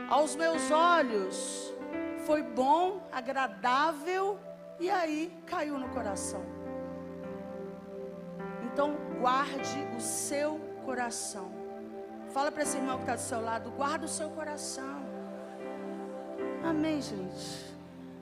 aos 0.09 0.35
meus 0.35 0.71
olhos 0.71 1.73
foi 2.25 2.41
bom, 2.41 3.07
agradável, 3.11 4.39
e 4.79 4.89
aí 4.89 5.31
caiu 5.45 5.77
no 5.77 5.89
coração. 5.89 6.43
Então, 8.63 8.95
guarde 9.19 9.85
o 9.95 9.99
seu 9.99 10.59
coração. 10.85 11.64
Fala 12.35 12.51
para 12.51 12.63
esse 12.63 12.75
irmão 12.75 12.97
que 12.97 13.03
está 13.03 13.15
do 13.15 13.21
seu 13.21 13.39
lado: 13.39 13.71
guarda 13.71 14.05
o 14.05 14.09
seu 14.09 14.29
coração. 14.29 14.97
Amém, 16.61 17.01
gente. 17.01 17.73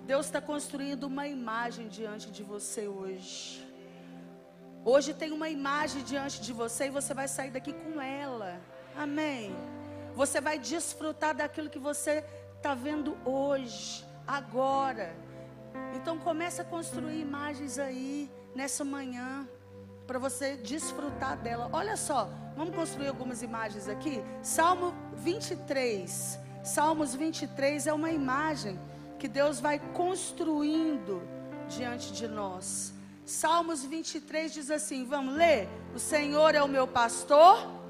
Deus 0.06 0.28
está 0.28 0.40
construindo 0.40 1.06
uma 1.06 1.28
imagem 1.28 1.88
diante 1.88 2.30
de 2.30 2.44
você 2.44 2.88
hoje. 2.88 3.68
Hoje 4.86 5.16
tem 5.16 5.32
uma 5.32 5.50
imagem 5.50 6.04
diante 6.04 6.40
de 6.40 6.54
você 6.54 6.86
e 6.86 6.90
você 6.92 7.12
vai 7.12 7.28
sair 7.28 7.50
daqui 7.50 7.74
com 7.74 8.00
ela. 8.00 8.62
Amém. 8.96 9.56
Você 10.14 10.40
vai 10.40 10.60
desfrutar 10.60 11.34
daquilo 11.34 11.68
que 11.68 11.80
você 11.80 12.24
está 12.58 12.76
vendo 12.76 13.18
hoje, 13.26 14.06
agora. 14.28 15.16
Então 15.96 16.20
comece 16.20 16.62
a 16.62 16.64
construir 16.64 17.20
imagens 17.20 17.80
aí 17.80 18.30
nessa 18.54 18.86
manhã 18.86 19.50
para 20.06 20.20
você 20.20 20.58
desfrutar 20.58 21.38
dela. 21.38 21.70
Olha 21.72 21.96
só, 21.96 22.30
vamos 22.56 22.76
construir 22.76 23.08
algumas 23.08 23.42
imagens 23.42 23.88
aqui. 23.88 24.24
Salmo 24.42 24.94
23. 25.16 26.40
Salmos 26.64 27.14
23 27.16 27.88
é 27.88 27.94
uma 27.94 28.12
imagem 28.12 28.80
que 29.20 29.28
Deus 29.28 29.60
vai 29.60 29.80
construindo 29.80 31.22
diante 31.68 32.12
de 32.14 32.28
nós. 32.28 32.94
Salmos 33.26 33.84
23 33.84 34.54
diz 34.54 34.70
assim: 34.70 35.06
vamos 35.06 35.36
ler? 35.36 35.70
O 35.96 36.00
Senhor 36.00 36.56
é 36.56 36.62
o 36.62 36.68
meu 36.68 36.88
pastor. 36.88 37.84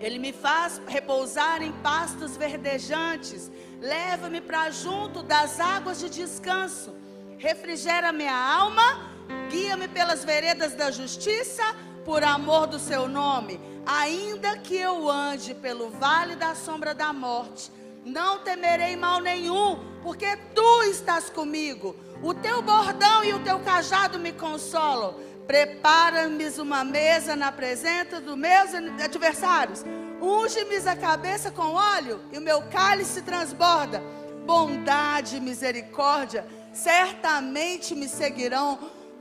Ele 0.00 0.18
me 0.18 0.32
faz 0.32 0.80
repousar 0.86 1.60
em 1.60 1.72
pastos 1.82 2.36
verdejantes, 2.36 3.50
leva-me 3.80 4.40
para 4.40 4.70
junto 4.70 5.24
das 5.24 5.58
águas 5.58 5.98
de 5.98 6.08
descanso, 6.08 6.94
refrigera 7.38 8.12
minha 8.12 8.34
alma, 8.34 9.08
guia-me 9.48 9.88
pelas 9.88 10.24
veredas 10.24 10.74
da 10.74 10.90
justiça, 10.90 11.62
por 12.04 12.22
amor 12.24 12.66
do 12.66 12.78
seu 12.78 13.08
nome. 13.08 13.60
Ainda 13.86 14.58
que 14.58 14.76
eu 14.76 15.08
ande 15.08 15.54
pelo 15.54 15.90
vale 15.90 16.36
da 16.36 16.54
sombra 16.54 16.94
da 16.94 17.12
morte, 17.12 17.70
não 18.04 18.38
temerei 18.40 18.96
mal 18.96 19.20
nenhum, 19.20 19.78
porque 20.02 20.36
tu 20.54 20.82
estás 20.84 21.30
comigo. 21.30 21.94
O 22.22 22.34
teu 22.34 22.60
bordão 22.60 23.22
e 23.22 23.32
o 23.32 23.44
teu 23.44 23.60
cajado 23.60 24.18
me 24.18 24.32
consolam. 24.32 25.14
Prepara-me 25.46 26.48
uma 26.58 26.84
mesa 26.84 27.36
na 27.36 27.52
presença 27.52 28.20
dos 28.20 28.36
meus 28.36 28.74
adversários. 29.02 29.84
Unge-me 30.20 30.76
a 30.88 30.96
cabeça 30.96 31.50
com 31.50 31.74
óleo 31.74 32.20
e 32.32 32.38
o 32.38 32.40
meu 32.40 32.62
cálice 32.62 33.22
transborda. 33.22 34.02
Bondade 34.44 35.36
e 35.36 35.40
misericórdia 35.40 36.46
certamente 36.72 37.94
me 37.94 38.08
seguirão 38.08 38.78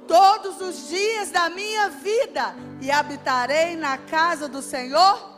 todos 0.08 0.62
os 0.62 0.88
dias 0.88 1.32
da 1.32 1.50
minha 1.50 1.90
vida 1.90 2.56
e 2.82 2.90
habitarei 2.90 3.76
na 3.76 3.98
casa 3.98 4.48
do 4.48 4.62
Senhor 4.62 5.38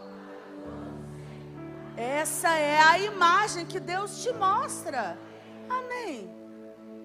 essa 1.99 2.57
é 2.57 2.79
a 2.79 2.97
imagem 2.97 3.65
que 3.65 3.77
Deus 3.77 4.23
te 4.23 4.31
mostra. 4.31 5.19
Amém. 5.69 6.33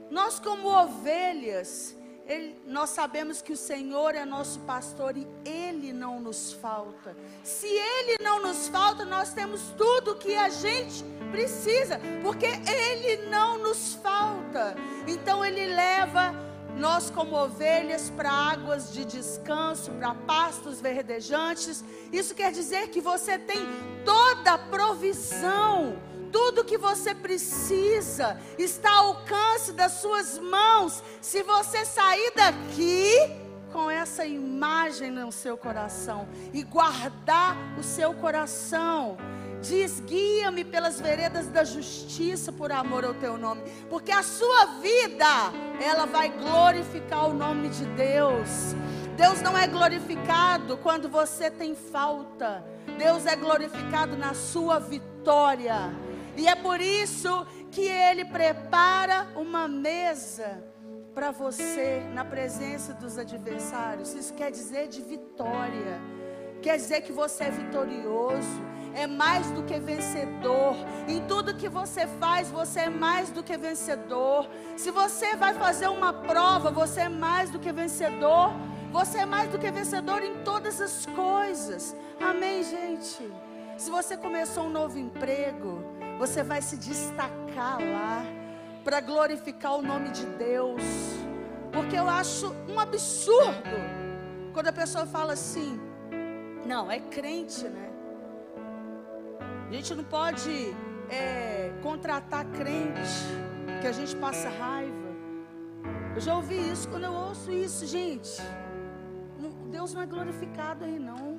Nós, 0.09 0.39
como 0.39 0.69
ovelhas, 0.69 1.97
ele, 2.27 2.59
nós 2.67 2.91
sabemos 2.91 3.43
que 3.43 3.53
o 3.53 3.57
Senhor 3.57 4.15
é 4.15 4.25
nosso 4.25 4.61
pastor 4.61 5.17
e 5.17 5.29
Ele 5.45 5.93
não 5.93 6.21
nos 6.21 6.55
falta. 6.55 7.15
Se 7.43 7.67
Ele 7.67 8.17
não 8.21 8.41
nos 8.41 8.69
falta, 8.69 9.05
nós 9.05 9.35
temos 9.35 9.61
tudo 9.77 10.13
o 10.13 10.17
que 10.17 10.35
a 10.35 10.49
gente 10.49 11.05
precisa, 11.31 12.01
porque 12.23 12.47
Ele 12.47 13.29
não 13.29 13.59
nos 13.59 13.95
falta. 13.95 14.75
Então 15.07 15.45
Ele 15.45 15.67
leva 15.67 16.35
nós, 16.79 17.11
como 17.11 17.37
ovelhas, 17.37 18.11
para 18.11 18.31
águas 18.31 18.93
de 18.93 19.05
descanso, 19.05 19.93
para 19.93 20.15
pastos 20.15 20.81
verdejantes. 20.81 21.85
Isso 22.11 22.35
quer 22.35 22.51
dizer 22.51 22.89
que 22.89 23.01
você 23.03 23.39
tem 23.39 23.61
toda 24.05 24.55
a 24.55 24.59
provisão, 24.59 25.99
tudo 26.35 26.65
que 26.65 26.77
você 26.77 27.15
precisa 27.15 28.37
está 28.59 28.91
ao 28.91 29.07
alcance 29.07 29.73
das 29.73 29.93
suas 29.93 30.37
mãos. 30.37 31.01
Se 31.21 31.45
você 31.45 31.85
sair 31.85 32.33
daqui 32.35 33.09
com 33.73 33.89
essa 33.89 34.27
imagem 34.27 35.13
no 35.13 35.31
seu 35.31 35.57
coração 35.57 36.29
e 36.53 36.65
guardar 36.65 37.57
o 37.79 37.85
seu 37.85 38.13
coração 38.15 39.17
Diz: 39.65 39.99
guia-me 40.01 40.63
pelas 40.63 41.01
veredas 41.01 41.47
da 41.47 41.65
justiça 41.65 42.53
por 42.53 42.71
amor 42.71 43.03
ao 43.03 43.15
teu 43.15 43.39
nome, 43.39 43.63
porque 43.89 44.13
a 44.13 44.23
sua 44.23 44.67
vida, 44.83 45.25
ela 45.81 46.05
vai 46.05 46.29
glorificar 46.29 47.31
o 47.31 47.33
nome 47.33 47.71
de 47.71 47.87
Deus. 47.87 48.75
Deus 49.17 49.41
não 49.41 49.57
é 49.57 49.67
glorificado 49.67 50.77
quando 50.77 51.09
você 51.09 51.51
tem 51.51 51.75
falta, 51.75 52.63
Deus 52.99 53.25
é 53.25 53.35
glorificado 53.35 54.19
na 54.19 54.35
sua 54.35 54.79
vitória, 54.79 55.95
e 56.37 56.47
é 56.47 56.55
por 56.55 56.81
isso 56.81 57.47
que 57.71 57.83
Ele 57.83 58.25
prepara 58.25 59.29
uma 59.37 59.67
mesa 59.69 60.63
para 61.15 61.31
você 61.31 62.03
na 62.13 62.25
presença 62.25 62.93
dos 62.95 63.19
adversários. 63.19 64.15
Isso 64.15 64.35
quer 64.35 64.51
dizer 64.51 64.89
de 64.89 65.01
vitória, 65.03 66.01
quer 66.61 66.77
dizer 66.77 67.03
que 67.03 67.13
você 67.13 67.45
é 67.45 67.51
vitorioso 67.51 68.75
é 68.95 69.07
mais 69.07 69.51
do 69.51 69.63
que 69.65 69.79
vencedor. 69.79 70.77
Em 71.09 71.21
tudo 71.27 71.55
que 71.55 71.69
você 71.69 72.07
faz, 72.07 72.51
você 72.51 72.81
é 72.81 72.89
mais 72.89 73.31
do 73.31 73.43
que 73.43 73.57
vencedor. 73.57 74.49
Se 74.77 74.91
você 74.91 75.35
vai 75.37 75.53
fazer 75.55 75.89
uma 75.89 76.13
prova, 76.13 76.71
você 76.71 77.03
é 77.03 77.09
mais 77.09 77.51
do 77.51 77.59
que 77.59 77.73
vencedor. 77.73 78.53
Você 78.93 79.19
é 79.19 79.27
mais 79.27 79.51
do 79.51 79.59
que 79.59 79.71
vencedor 79.71 80.23
em 80.23 80.43
todas 80.45 80.81
as 80.81 81.05
coisas. 81.07 81.97
Amém, 82.21 82.63
gente? 82.63 83.29
Se 83.77 83.91
você 83.91 84.17
começou 84.17 84.65
um 84.65 84.71
novo 84.71 84.97
emprego, 84.97 85.83
você 86.19 86.43
vai 86.43 86.63
se 86.63 86.77
destacar 86.77 87.79
lá 87.81 88.25
para 88.85 89.01
glorificar 89.01 89.77
o 89.77 89.83
nome 89.83 90.11
de 90.11 90.27
Deus. 90.27 90.83
Porque 91.73 91.97
eu 91.97 92.09
acho 92.09 92.55
um 92.69 92.79
absurdo 92.79 93.79
quando 94.53 94.69
a 94.69 94.73
pessoa 94.73 95.07
fala 95.07 95.33
assim: 95.33 95.81
não, 96.65 96.91
é 96.91 97.01
crente, 97.01 97.65
né? 97.65 97.91
A 99.69 99.73
gente 99.73 99.95
não 99.95 100.05
pode 100.05 100.75
é, 101.11 101.73
contratar 101.83 102.45
crente, 102.47 103.25
que 103.81 103.87
a 103.87 103.93
gente 103.93 104.15
passa 104.17 104.49
raiva. 104.49 104.95
Eu 106.15 106.21
já 106.21 106.37
ouvi 106.37 106.71
isso, 106.71 106.89
quando 106.89 107.05
eu 107.05 107.13
ouço 107.13 107.51
isso, 107.51 107.85
gente, 107.87 108.41
Deus 109.69 109.93
não 109.93 110.03
é 110.03 110.07
glorificado 110.07 110.85
aí 110.85 110.99
não. 110.99 111.34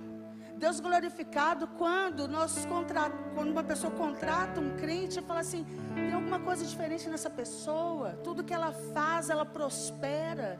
Deus 0.65 0.79
glorificado 0.79 1.67
quando 1.77 2.27
nós 2.27 2.65
contra, 2.65 3.11
quando 3.35 3.51
uma 3.51 3.63
pessoa 3.63 3.91
contrata 3.93 4.59
um 4.59 4.75
crente 4.75 5.19
e 5.19 5.21
fala 5.21 5.41
assim, 5.41 5.63
tem 5.93 6.11
alguma 6.11 6.39
coisa 6.39 6.65
diferente 6.65 7.07
nessa 7.07 7.29
pessoa, 7.29 8.19
tudo 8.23 8.43
que 8.43 8.51
ela 8.51 8.71
faz, 8.91 9.29
ela 9.29 9.45
prospera, 9.45 10.59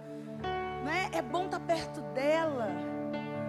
né? 0.84 1.10
É 1.12 1.24
bom 1.24 1.46
estar 1.46 1.60
perto 1.60 2.02
dela. 2.14 2.68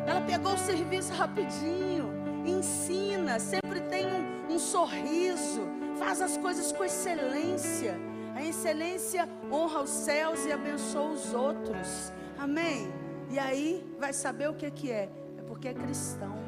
Ela 0.06 0.22
pegou 0.22 0.54
o 0.54 0.56
serviço 0.56 1.12
rapidinho 1.12 2.24
ensina, 2.46 3.38
sempre 3.38 3.80
tem 3.90 4.06
um, 4.06 4.54
um 4.54 4.58
sorriso, 4.58 5.60
faz 5.98 6.22
as 6.22 6.38
coisas 6.38 6.72
com 6.72 6.84
excelência. 6.84 8.00
A 8.34 8.42
excelência 8.42 9.28
honra 9.52 9.82
os 9.82 9.90
céus 9.90 10.46
e 10.46 10.52
abençoa 10.52 11.10
os 11.10 11.34
outros. 11.34 12.10
Amém? 12.38 12.90
E 13.28 13.38
aí 13.38 13.86
vai 13.98 14.14
saber 14.14 14.48
o 14.48 14.54
que, 14.54 14.70
que 14.70 14.90
é. 14.90 15.10
É 15.36 15.42
porque 15.42 15.68
é 15.68 15.74
cristão. 15.74 16.45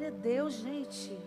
Glória 0.00 0.16
a 0.16 0.22
Deus, 0.22 0.54
gente. 0.54 1.20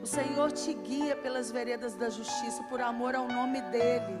O 0.00 0.06
Senhor 0.06 0.52
te 0.52 0.72
guia 0.72 1.16
pelas 1.16 1.50
veredas 1.50 1.96
da 1.96 2.08
justiça 2.08 2.62
por 2.70 2.80
amor 2.80 3.16
ao 3.16 3.26
nome 3.26 3.60
dEle. 3.62 4.16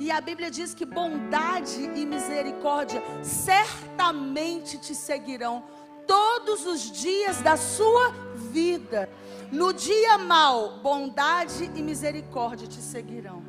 E 0.00 0.10
a 0.10 0.20
Bíblia 0.20 0.50
diz 0.50 0.74
que 0.74 0.84
bondade 0.84 1.84
e 1.84 2.04
misericórdia 2.04 3.00
certamente 3.22 4.76
te 4.78 4.92
seguirão 4.92 5.62
todos 6.04 6.66
os 6.66 6.90
dias 6.90 7.40
da 7.40 7.56
sua 7.56 8.10
vida. 8.34 9.08
No 9.52 9.72
dia 9.72 10.18
mau, 10.18 10.78
bondade 10.78 11.70
e 11.76 11.80
misericórdia 11.80 12.66
te 12.66 12.82
seguirão. 12.82 13.47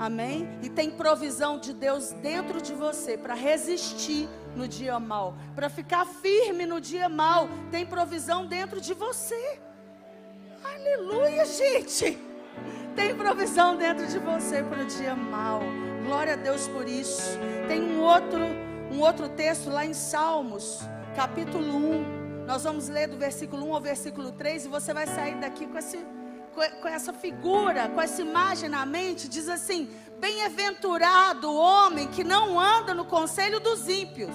Amém? 0.00 0.48
E 0.62 0.70
tem 0.70 0.90
provisão 0.90 1.58
de 1.58 1.74
Deus 1.74 2.10
dentro 2.22 2.62
de 2.62 2.72
você 2.72 3.18
para 3.18 3.34
resistir 3.34 4.26
no 4.56 4.66
dia 4.66 4.98
mau, 4.98 5.34
para 5.54 5.68
ficar 5.68 6.06
firme 6.06 6.64
no 6.64 6.80
dia 6.80 7.06
mau. 7.06 7.50
Tem 7.70 7.84
provisão 7.84 8.46
dentro 8.46 8.80
de 8.80 8.94
você. 8.94 9.60
Aleluia, 10.64 11.44
gente. 11.44 12.18
Tem 12.96 13.14
provisão 13.14 13.76
dentro 13.76 14.06
de 14.06 14.18
você 14.18 14.62
para 14.62 14.84
o 14.84 14.86
dia 14.86 15.14
mau. 15.14 15.60
Glória 16.06 16.32
a 16.32 16.36
Deus 16.36 16.66
por 16.66 16.88
isso. 16.88 17.38
Tem 17.68 17.82
um 17.82 18.00
outro, 18.00 18.40
um 18.90 19.00
outro 19.00 19.28
texto 19.28 19.68
lá 19.68 19.84
em 19.84 19.92
Salmos 19.92 20.80
capítulo 21.14 21.76
1. 21.76 22.46
Nós 22.46 22.64
vamos 22.64 22.88
ler 22.88 23.06
do 23.06 23.18
versículo 23.18 23.66
1 23.66 23.74
ao 23.74 23.80
versículo 23.82 24.32
3 24.32 24.64
e 24.64 24.68
você 24.68 24.94
vai 24.94 25.06
sair 25.06 25.34
daqui 25.36 25.66
com, 25.66 25.76
esse, 25.76 25.98
com 26.54 26.88
essa 26.88 27.12
figura, 27.12 27.88
com 27.88 28.00
essa 28.00 28.20
imagem 28.22 28.68
na 28.68 28.84
mente. 28.84 29.28
Diz 29.28 29.48
assim: 29.48 29.90
Bem-aventurado 30.18 31.50
o 31.50 31.56
homem 31.56 32.08
que 32.08 32.22
não 32.22 32.58
anda 32.60 32.92
no 32.92 33.04
conselho 33.04 33.60
dos 33.60 33.88
ímpios, 33.88 34.34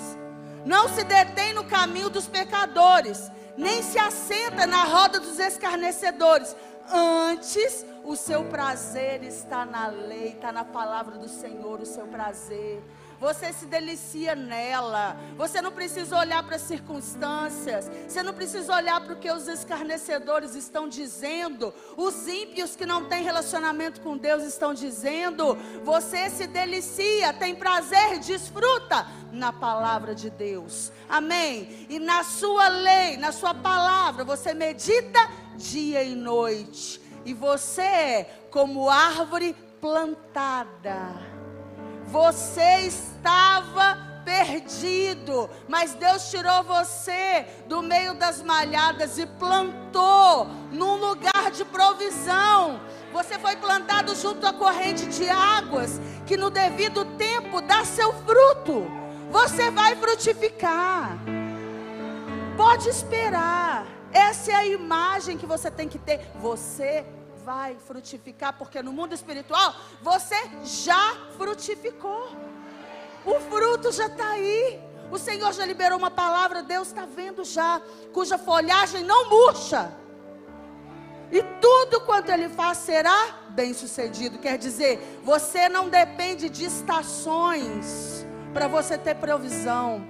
não 0.66 0.90
se 0.90 1.04
detém 1.04 1.54
no 1.54 1.64
caminho 1.66 2.10
dos 2.10 2.28
pecadores, 2.28 3.32
nem 3.56 3.84
se 3.84 4.00
assenta 4.00 4.66
na 4.66 4.84
roda 4.84 5.20
dos 5.20 5.40
escarnecedores. 5.40 6.56
Antes, 6.92 7.86
o 8.04 8.16
seu 8.16 8.44
prazer 8.46 9.24
está 9.24 9.66
na 9.66 9.88
lei, 9.88 10.30
está 10.30 10.52
na 10.52 10.64
palavra 10.64 11.18
do 11.18 11.28
Senhor, 11.28 11.82
o 11.82 11.86
seu 11.86 12.08
prazer. 12.08 12.84
Você 13.20 13.54
se 13.54 13.66
delicia 13.66 14.36
nela. 14.36 15.18
Você 15.38 15.62
não 15.62 15.72
precisa 15.72 16.18
olhar 16.18 16.44
para 16.44 16.56
as 16.56 16.62
circunstâncias, 16.62 17.90
você 18.08 18.22
não 18.22 18.34
precisa 18.34 18.76
olhar 18.76 19.02
para 19.02 19.14
o 19.14 19.18
que 19.18 19.32
os 19.32 19.48
escarnecedores 19.48 20.56
estão 20.56 20.88
dizendo, 20.88 21.74
os 21.96 22.28
ímpios 22.28 22.76
que 22.76 22.86
não 22.86 23.06
têm 23.06 23.24
relacionamento 23.24 24.02
com 24.02 24.18
Deus 24.18 24.44
estão 24.44 24.74
dizendo. 24.74 25.56
Você 25.84 26.30
se 26.30 26.48
delicia, 26.48 27.34
tem 27.34 27.56
prazer, 27.56 28.20
desfruta 28.20 29.08
na 29.32 29.52
palavra 29.52 30.16
de 30.16 30.30
Deus. 30.30 30.92
Amém? 31.10 31.88
E 31.90 32.00
na 32.00 32.24
sua 32.24 32.68
lei, 32.68 33.18
na 33.18 33.32
sua 33.32 33.54
palavra, 33.54 34.24
você 34.24 34.54
medita 34.54 35.20
dia 35.56 36.04
e 36.04 36.16
noite. 36.16 37.02
E 37.26 37.34
você 37.34 37.82
é 37.82 38.24
como 38.52 38.90
árvore 38.90 39.56
plantada 39.82 41.35
você 42.08 42.88
estava 42.88 43.98
perdido, 44.26 45.50
mas 45.68 45.94
Deus 45.94 46.30
tirou 46.30 46.64
você 46.64 47.46
do 47.68 47.82
meio 47.82 48.16
das 48.16 48.42
malhadas 48.42 49.18
e 49.20 49.26
plantou 49.26 50.48
num 50.72 50.96
lugar 50.96 51.52
de 51.52 51.64
provisão. 51.64 52.82
Você 53.14 53.40
foi 53.40 53.56
plantado 53.56 54.16
junto 54.16 54.46
à 54.46 54.52
corrente 54.52 55.06
de 55.06 55.30
águas, 55.30 56.02
que 56.26 56.36
no 56.36 56.50
devido 56.50 57.06
tempo 57.18 57.62
dá 57.62 57.86
seu 57.86 58.12
fruto. 58.24 58.88
Você 59.32 59.70
vai 59.72 59.96
frutificar. 59.96 61.18
Pode 62.58 62.90
esperar. 62.90 63.86
Essa 64.12 64.52
é 64.52 64.56
a 64.56 64.66
imagem 64.66 65.38
que 65.38 65.46
você 65.46 65.70
tem 65.70 65.88
que 65.88 66.00
ter. 66.00 66.26
Você 66.42 67.06
vai 67.46 67.78
frutificar, 67.88 68.58
porque 68.58 68.82
no 68.82 68.92
mundo 68.92 69.14
espiritual 69.14 69.76
você 70.02 70.36
já 70.64 71.16
frutificou. 71.38 72.28
O 73.24 73.40
fruto 73.42 73.92
já 73.92 74.08
está 74.08 74.30
aí. 74.32 74.82
O 75.12 75.20
Senhor 75.20 75.54
já 75.54 75.64
liberou 75.64 76.00
uma 76.00 76.10
palavra, 76.10 76.64
Deus 76.64 76.88
está 76.88 77.06
vendo 77.06 77.44
já, 77.44 77.80
cuja 78.12 78.40
folhagem 78.40 79.04
não 79.04 79.30
murcha. 79.30 79.94
E 81.32 81.44
tudo 81.62 82.02
quanto 82.02 82.32
Ele 82.32 82.50
faz 82.50 82.80
será 82.80 83.36
bem 83.50 83.72
sucedido. 83.74 84.40
Quer 84.40 84.58
dizer, 84.58 85.20
você 85.24 85.70
não 85.70 85.88
depende 85.88 86.50
de 86.50 86.66
estações 86.66 88.26
para 88.54 88.68
você 88.68 88.98
ter 88.98 89.16
provisão. 89.16 90.04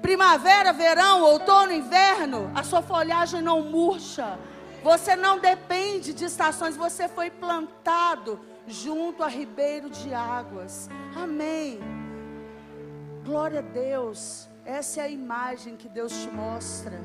Primavera, 0.00 0.72
verão, 0.72 1.22
outono, 1.22 1.72
inverno, 1.72 2.50
a 2.54 2.62
sua 2.62 2.80
folhagem 2.80 3.42
não 3.42 3.62
murcha. 3.62 4.38
Você 4.82 5.14
não 5.14 5.38
depende 5.38 6.14
de 6.14 6.24
estações, 6.24 6.76
você 6.76 7.06
foi 7.06 7.30
plantado 7.30 8.40
junto 8.66 9.22
a 9.22 9.28
ribeiro 9.28 9.90
de 9.90 10.14
águas. 10.14 10.88
Amém. 11.14 11.80
Glória 13.24 13.58
a 13.58 13.62
Deus. 13.62 14.48
Essa 14.64 15.00
é 15.00 15.04
a 15.04 15.08
imagem 15.08 15.76
que 15.76 15.88
Deus 15.88 16.12
te 16.12 16.30
mostra. 16.30 16.98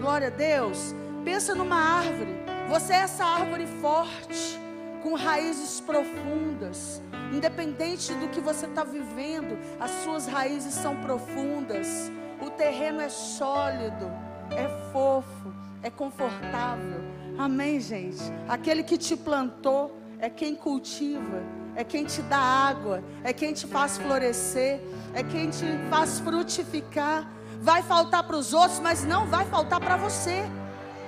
Glória 0.00 0.28
a 0.28 0.30
Deus. 0.30 0.94
Pensa 1.24 1.54
numa 1.54 1.76
árvore. 1.76 2.34
Você 2.68 2.92
é 2.92 2.96
essa 2.96 3.24
árvore 3.24 3.66
forte, 3.80 4.58
com 5.02 5.14
raízes 5.14 5.80
profundas. 5.80 7.00
Independente 7.32 8.12
do 8.14 8.28
que 8.28 8.40
você 8.40 8.66
está 8.66 8.84
vivendo, 8.84 9.58
as 9.80 9.90
suas 10.02 10.26
raízes 10.26 10.74
são 10.74 10.96
profundas. 10.96 12.10
O 12.40 12.50
terreno 12.50 13.00
é 13.00 13.08
sólido, 13.08 14.10
é 14.50 14.68
fofo, 14.92 15.52
é 15.82 15.90
confortável. 15.90 17.11
Amém, 17.38 17.80
gente? 17.80 18.22
Aquele 18.48 18.82
que 18.82 18.98
te 18.98 19.16
plantou 19.16 19.96
é 20.18 20.28
quem 20.28 20.54
cultiva, 20.54 21.42
é 21.74 21.82
quem 21.82 22.04
te 22.04 22.22
dá 22.22 22.38
água, 22.38 23.02
é 23.24 23.32
quem 23.32 23.52
te 23.52 23.66
faz 23.66 23.96
florescer, 23.98 24.80
é 25.14 25.22
quem 25.22 25.50
te 25.50 25.64
faz 25.90 26.20
frutificar. 26.20 27.28
Vai 27.60 27.82
faltar 27.82 28.24
para 28.24 28.36
os 28.36 28.52
outros, 28.52 28.80
mas 28.80 29.04
não 29.04 29.26
vai 29.26 29.44
faltar 29.46 29.80
para 29.80 29.96
você. 29.96 30.42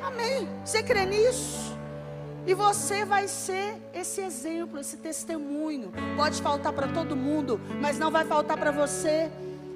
Amém? 0.02 0.48
Você 0.64 0.82
crê 0.82 1.04
nisso? 1.04 1.74
E 2.46 2.54
você 2.54 3.04
vai 3.04 3.26
ser 3.26 3.76
esse 3.92 4.20
exemplo, 4.20 4.78
esse 4.78 4.98
testemunho. 4.98 5.92
Pode 6.16 6.40
faltar 6.42 6.72
para 6.72 6.88
todo 6.88 7.16
mundo, 7.16 7.60
mas 7.80 7.98
não 7.98 8.10
vai 8.10 8.24
faltar 8.24 8.56
para 8.56 8.70
você. 8.70 9.30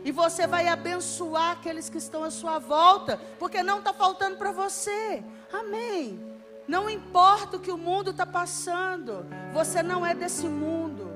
E 0.05 0.13
você 0.13 0.47
vai 0.47 0.69
abençoar 0.69 1.53
aqueles 1.53 1.89
que 1.89 1.99
estão 1.99 2.23
à 2.23 2.31
sua 2.31 2.59
volta, 2.59 3.19
porque 3.39 3.63
não 3.63 3.79
está 3.79 3.93
faltando 3.93 4.37
para 4.37 4.53
você. 4.53 5.23
Amém. 5.53 6.28
Não 6.69 6.91
importa 6.91 7.57
o 7.57 7.61
que 7.61 7.71
o 7.71 7.79
mundo 7.79 8.11
está 8.11 8.27
passando, 8.27 9.25
você 9.55 9.83
não 9.83 10.05
é 10.05 10.15
desse 10.15 10.47
mundo. 10.47 11.09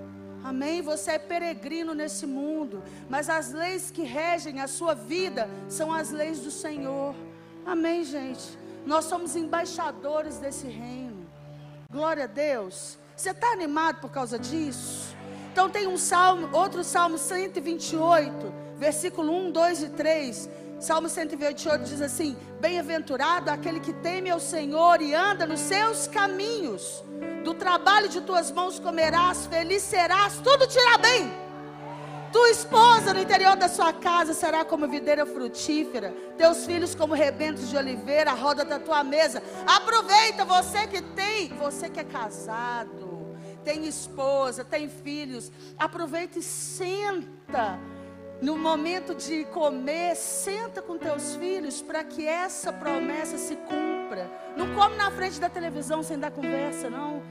Amém? 0.42 0.80
Você 0.80 1.12
é 1.12 1.18
peregrino 1.18 1.94
nesse 1.94 2.26
mundo, 2.26 2.82
mas 3.08 3.28
as 3.28 3.52
leis 3.52 3.90
que 3.90 4.02
regem 4.02 4.60
a 4.60 4.66
sua 4.66 4.94
vida 4.94 5.48
são 5.68 5.92
as 5.92 6.10
leis 6.10 6.40
do 6.40 6.50
Senhor. 6.50 7.14
Amém, 7.66 8.02
gente? 8.02 8.58
Nós 8.86 9.04
somos 9.04 9.36
embaixadores 9.36 10.38
desse 10.38 10.66
reino. 10.66 11.26
Glória 11.90 12.24
a 12.24 12.26
Deus. 12.26 12.98
Você 13.14 13.30
está 13.30 13.52
animado 13.52 14.00
por 14.00 14.10
causa 14.10 14.38
disso? 14.38 15.14
Então 15.52 15.68
tem 15.68 15.86
um 15.86 15.98
salmo, 15.98 16.48
outro 16.56 16.82
salmo 16.82 17.18
128, 17.18 18.32
versículo 18.78 19.30
1, 19.48 19.52
2 19.52 19.82
e 19.82 19.88
3 19.90 20.50
Salmo 20.82 21.08
128 21.08 21.84
diz 21.84 22.02
assim: 22.02 22.36
Bem-aventurado 22.60 23.48
aquele 23.48 23.78
que 23.78 23.92
teme 23.92 24.28
ao 24.30 24.40
Senhor 24.40 25.00
e 25.00 25.14
anda 25.14 25.46
nos 25.46 25.60
seus 25.60 26.08
caminhos. 26.08 27.04
Do 27.44 27.54
trabalho 27.54 28.08
de 28.08 28.20
tuas 28.20 28.50
mãos 28.50 28.80
comerás, 28.80 29.46
feliz 29.46 29.80
serás, 29.80 30.40
tudo 30.42 30.66
te 30.66 30.76
irá 30.76 30.98
bem. 30.98 31.32
Tua 32.32 32.50
esposa 32.50 33.14
no 33.14 33.20
interior 33.20 33.54
da 33.54 33.68
sua 33.68 33.92
casa 33.92 34.34
será 34.34 34.64
como 34.64 34.88
videira 34.88 35.24
frutífera, 35.24 36.12
teus 36.36 36.66
filhos 36.66 36.96
como 36.96 37.14
rebentos 37.14 37.70
de 37.70 37.76
oliveira, 37.76 38.32
a 38.32 38.34
roda 38.34 38.64
da 38.64 38.80
tua 38.80 39.04
mesa. 39.04 39.40
Aproveita 39.64 40.44
você 40.44 40.88
que 40.88 41.00
tem, 41.00 41.50
você 41.58 41.88
que 41.88 42.00
é 42.00 42.04
casado, 42.04 43.36
tem 43.62 43.86
esposa, 43.86 44.64
tem 44.64 44.88
filhos, 44.88 45.52
aproveita 45.78 46.40
e 46.40 46.42
senta 46.42 47.78
no 48.42 48.58
momento 48.58 49.14
de 49.14 49.44
comer, 49.44 50.16
senta 50.16 50.82
com 50.82 50.98
teus 50.98 51.36
filhos 51.36 51.80
para 51.80 52.02
que 52.02 52.26
essa 52.26 52.72
promessa 52.72 53.38
se 53.38 53.54
cumpra. 53.54 54.28
Não 54.56 54.74
come 54.74 54.96
na 54.96 55.12
frente 55.12 55.38
da 55.38 55.48
televisão 55.48 56.02
sem 56.02 56.18
dar 56.18 56.32
conversa, 56.32 56.90
não. 56.90 57.22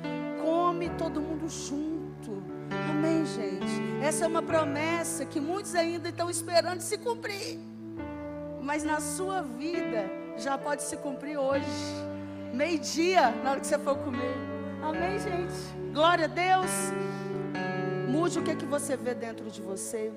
Come 0.41 0.89
todo 0.91 1.19
mundo 1.19 1.49
junto. 1.49 2.41
Amém, 2.89 3.25
gente? 3.25 4.01
Essa 4.01 4.23
é 4.23 4.27
uma 4.27 4.41
promessa 4.41 5.25
que 5.25 5.41
muitos 5.41 5.75
ainda 5.75 6.07
estão 6.07 6.29
esperando 6.29 6.79
se 6.79 6.97
cumprir. 6.97 7.59
Mas 8.61 8.81
na 8.81 9.01
sua 9.01 9.41
vida 9.41 10.09
já 10.37 10.57
pode 10.57 10.81
se 10.81 10.95
cumprir 10.95 11.37
hoje. 11.37 11.67
Meio-dia, 12.53 13.31
na 13.43 13.51
hora 13.51 13.59
que 13.59 13.67
você 13.67 13.77
for 13.77 13.97
comer. 13.97 14.33
Amém, 14.81 15.19
gente? 15.19 15.91
Glória 15.93 16.23
a 16.23 16.29
Deus. 16.29 16.71
Mude 18.07 18.39
o 18.39 18.43
que, 18.43 18.51
é 18.51 18.55
que 18.55 18.65
você 18.65 18.95
vê 18.95 19.13
dentro 19.13 19.51
de 19.51 19.61
você. 19.61 20.09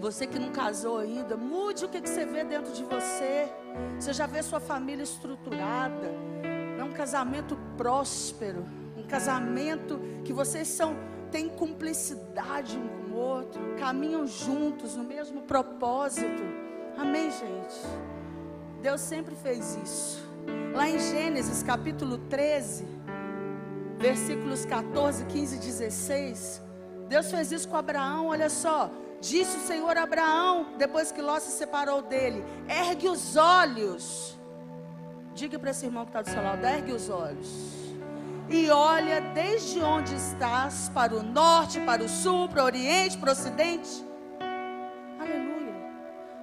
Você 0.00 0.26
que 0.26 0.38
não 0.38 0.50
casou 0.50 0.98
ainda, 0.98 1.36
mude 1.36 1.84
o 1.84 1.88
que, 1.88 2.00
que 2.00 2.08
você 2.08 2.26
vê 2.26 2.44
dentro 2.44 2.72
de 2.72 2.84
você. 2.84 3.48
Você 3.98 4.12
já 4.12 4.26
vê 4.26 4.42
sua 4.42 4.60
família 4.60 5.02
estruturada. 5.02 6.10
É 6.78 6.82
um 6.84 6.92
casamento 6.92 7.56
próspero. 7.76 8.66
Um 8.96 9.04
casamento 9.04 10.00
que 10.24 10.32
vocês 10.32 10.68
são, 10.68 10.96
têm 11.30 11.48
cumplicidade 11.48 12.76
um 12.76 12.88
com 12.88 13.14
o 13.14 13.16
outro. 13.16 13.60
Caminham 13.78 14.26
juntos 14.26 14.96
no 14.96 15.04
mesmo 15.04 15.42
propósito. 15.42 16.42
Amém, 16.98 17.30
gente? 17.30 17.80
Deus 18.82 19.00
sempre 19.00 19.34
fez 19.34 19.78
isso. 19.82 20.22
Lá 20.74 20.88
em 20.88 20.98
Gênesis 20.98 21.62
capítulo 21.62 22.18
13, 22.18 22.84
versículos 23.98 24.66
14, 24.66 25.24
15 25.24 25.56
e 25.56 25.58
16. 25.58 26.62
Deus 27.08 27.30
fez 27.30 27.52
isso 27.52 27.68
com 27.68 27.76
Abraão, 27.76 28.26
olha 28.26 28.50
só. 28.50 28.90
Disse 29.24 29.56
o 29.56 29.60
Senhor 29.60 29.96
a 29.96 30.02
Abraão, 30.02 30.74
depois 30.76 31.10
que 31.10 31.22
Ló 31.22 31.40
se 31.40 31.50
separou 31.50 32.02
dele: 32.02 32.44
ergue 32.68 33.08
os 33.08 33.36
olhos. 33.36 34.38
Diga 35.34 35.58
para 35.58 35.70
esse 35.70 35.86
irmão 35.86 36.04
que 36.04 36.10
está 36.10 36.20
do 36.20 36.28
seu 36.28 36.42
lado: 36.42 36.62
ergue 36.66 36.92
os 36.92 37.08
olhos. 37.08 37.48
E 38.50 38.68
olha 38.68 39.22
desde 39.32 39.80
onde 39.80 40.14
estás, 40.14 40.90
para 40.90 41.16
o 41.16 41.22
norte, 41.22 41.80
para 41.80 42.02
o 42.02 42.08
sul, 42.08 42.50
para 42.50 42.62
o 42.62 42.66
oriente, 42.66 43.16
para 43.16 43.30
o 43.30 43.32
ocidente. 43.32 44.04
Aleluia. 45.18 45.74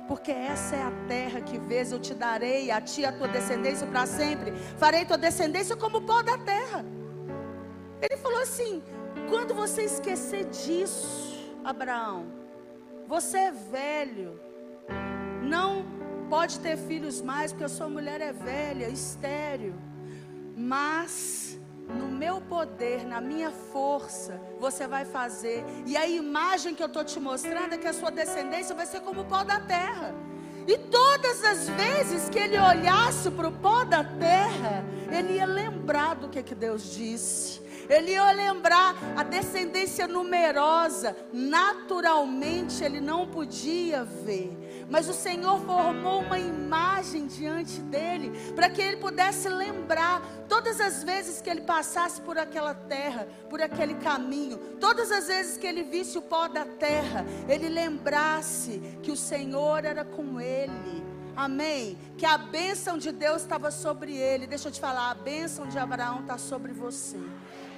Porque 0.07 0.31
essa 0.31 0.75
é 0.75 0.81
a 0.81 0.91
terra 1.07 1.39
que 1.39 1.59
vês, 1.59 1.91
eu 1.91 1.99
te 1.99 2.15
darei, 2.15 2.71
a 2.71 2.81
ti, 2.81 3.05
a 3.05 3.11
tua 3.11 3.27
descendência 3.27 3.85
para 3.85 4.07
sempre. 4.07 4.53
Farei 4.79 5.05
tua 5.05 5.19
descendência 5.19 5.75
como 5.75 5.99
o 5.99 6.01
pó 6.01 6.23
da 6.23 6.35
terra. 6.39 6.83
Ele 8.01 8.17
falou 8.17 8.41
assim: 8.41 8.81
quando 9.29 9.53
você 9.53 9.83
esquecer 9.83 10.45
disso, 10.45 11.51
Abraão, 11.63 12.40
você 13.11 13.37
é 13.37 13.51
velho. 13.51 14.39
Não 15.43 15.85
pode 16.29 16.61
ter 16.61 16.77
filhos 16.77 17.21
mais, 17.21 17.51
porque 17.51 17.65
a 17.65 17.75
sua 17.77 17.89
mulher 17.89 18.21
é 18.21 18.31
velha, 18.31 18.87
estéreo. 18.87 19.75
Mas 20.55 21.59
no 21.89 22.07
meu 22.07 22.39
poder, 22.39 23.05
na 23.05 23.19
minha 23.19 23.51
força, 23.51 24.39
você 24.61 24.87
vai 24.87 25.03
fazer. 25.03 25.61
E 25.85 25.97
a 25.97 26.07
imagem 26.07 26.73
que 26.73 26.81
eu 26.81 26.87
estou 26.87 27.03
te 27.03 27.19
mostrando 27.19 27.73
é 27.73 27.77
que 27.77 27.85
a 27.85 27.91
sua 27.91 28.11
descendência 28.11 28.73
vai 28.73 28.85
ser 28.85 29.01
como 29.01 29.23
o 29.23 29.25
pó 29.25 29.43
da 29.43 29.59
terra. 29.59 30.15
E 30.65 30.77
todas 30.77 31.43
as 31.43 31.67
vezes 31.67 32.29
que 32.29 32.39
ele 32.39 32.57
olhasse 32.57 33.29
para 33.29 33.49
o 33.49 33.51
pó 33.51 33.83
da 33.83 34.05
terra, 34.05 34.85
ele 35.11 35.33
ia 35.33 35.45
lembrar 35.45 36.15
do 36.15 36.29
que, 36.29 36.41
que 36.41 36.55
Deus 36.55 36.93
disse. 36.93 37.61
Ele 37.89 38.11
ia 38.11 38.31
lembrar 38.31 38.95
a 39.15 39.23
descendência 39.23 40.07
numerosa. 40.07 41.15
Naturalmente 41.31 42.83
ele 42.83 43.01
não 43.01 43.27
podia 43.27 44.03
ver. 44.03 44.57
Mas 44.89 45.07
o 45.07 45.13
Senhor 45.13 45.59
formou 45.61 46.21
uma 46.21 46.37
imagem 46.37 47.25
diante 47.25 47.79
dele, 47.79 48.31
para 48.53 48.69
que 48.69 48.81
ele 48.81 48.97
pudesse 48.97 49.47
lembrar 49.47 50.21
todas 50.49 50.81
as 50.81 51.01
vezes 51.01 51.41
que 51.41 51.49
ele 51.49 51.61
passasse 51.61 52.19
por 52.19 52.37
aquela 52.37 52.73
terra, 52.73 53.25
por 53.49 53.61
aquele 53.61 53.93
caminho, 53.95 54.57
todas 54.79 55.09
as 55.09 55.27
vezes 55.27 55.57
que 55.57 55.65
ele 55.65 55.83
visse 55.83 56.17
o 56.17 56.21
pó 56.21 56.49
da 56.49 56.65
terra, 56.65 57.25
ele 57.47 57.69
lembrasse 57.69 58.81
que 59.01 59.11
o 59.11 59.15
Senhor 59.15 59.85
era 59.85 60.03
com 60.03 60.41
ele. 60.41 61.01
Amém? 61.35 61.97
Que 62.17 62.25
a 62.25 62.37
bênção 62.37 62.97
de 62.97 63.11
Deus 63.11 63.41
estava 63.41 63.71
sobre 63.71 64.15
ele. 64.15 64.45
Deixa 64.45 64.67
eu 64.67 64.71
te 64.71 64.81
falar, 64.81 65.11
a 65.11 65.15
bênção 65.15 65.65
de 65.67 65.79
Abraão 65.79 66.19
está 66.19 66.37
sobre 66.37 66.73
você. 66.73 67.17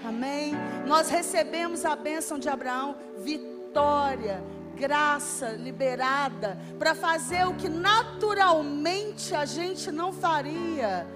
Amém? 0.06 0.54
Nós 0.86 1.10
recebemos 1.10 1.86
a 1.86 1.96
bênção 1.96 2.38
de 2.38 2.50
Abraão, 2.50 2.96
vitória, 3.18 4.44
graça 4.76 5.50
liberada 5.52 6.58
para 6.78 6.94
fazer 6.94 7.48
o 7.48 7.54
que 7.54 7.70
naturalmente 7.70 9.34
a 9.34 9.46
gente 9.46 9.92
não 9.92 10.12
faria, 10.12 11.08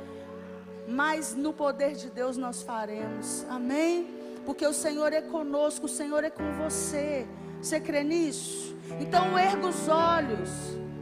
mas 0.87 1.35
no 1.35 1.51
poder 1.51 1.93
de 1.93 2.09
Deus 2.09 2.37
nós 2.37 2.61
faremos. 2.61 3.45
Amém? 3.49 4.07
Porque 4.45 4.65
o 4.65 4.73
Senhor 4.73 5.11
é 5.11 5.21
conosco, 5.21 5.87
o 5.87 5.89
Senhor 5.89 6.23
é 6.23 6.29
com 6.29 6.49
você. 6.53 7.27
Você 7.61 7.79
crê 7.79 8.03
nisso? 8.03 8.77
Então 8.99 9.37
erga 9.37 9.67
os 9.67 9.89
olhos. 9.89 10.49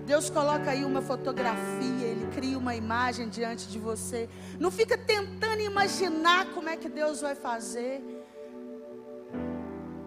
Deus 0.06 0.30
coloca 0.30 0.72
aí 0.72 0.84
uma 0.86 1.02
fotografia, 1.02 2.15
cria 2.36 2.58
uma 2.58 2.76
imagem 2.76 3.30
diante 3.30 3.66
de 3.74 3.80
você. 3.80 4.30
Não 4.60 4.70
fica 4.80 4.98
tentando 4.98 5.62
imaginar 5.62 6.42
como 6.54 6.68
é 6.68 6.76
que 6.76 6.90
Deus 6.90 7.22
vai 7.22 7.36
fazer. 7.50 8.04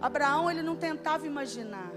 Abraão, 0.08 0.50
ele 0.50 0.62
não 0.62 0.76
tentava 0.76 1.26
imaginar 1.26 1.90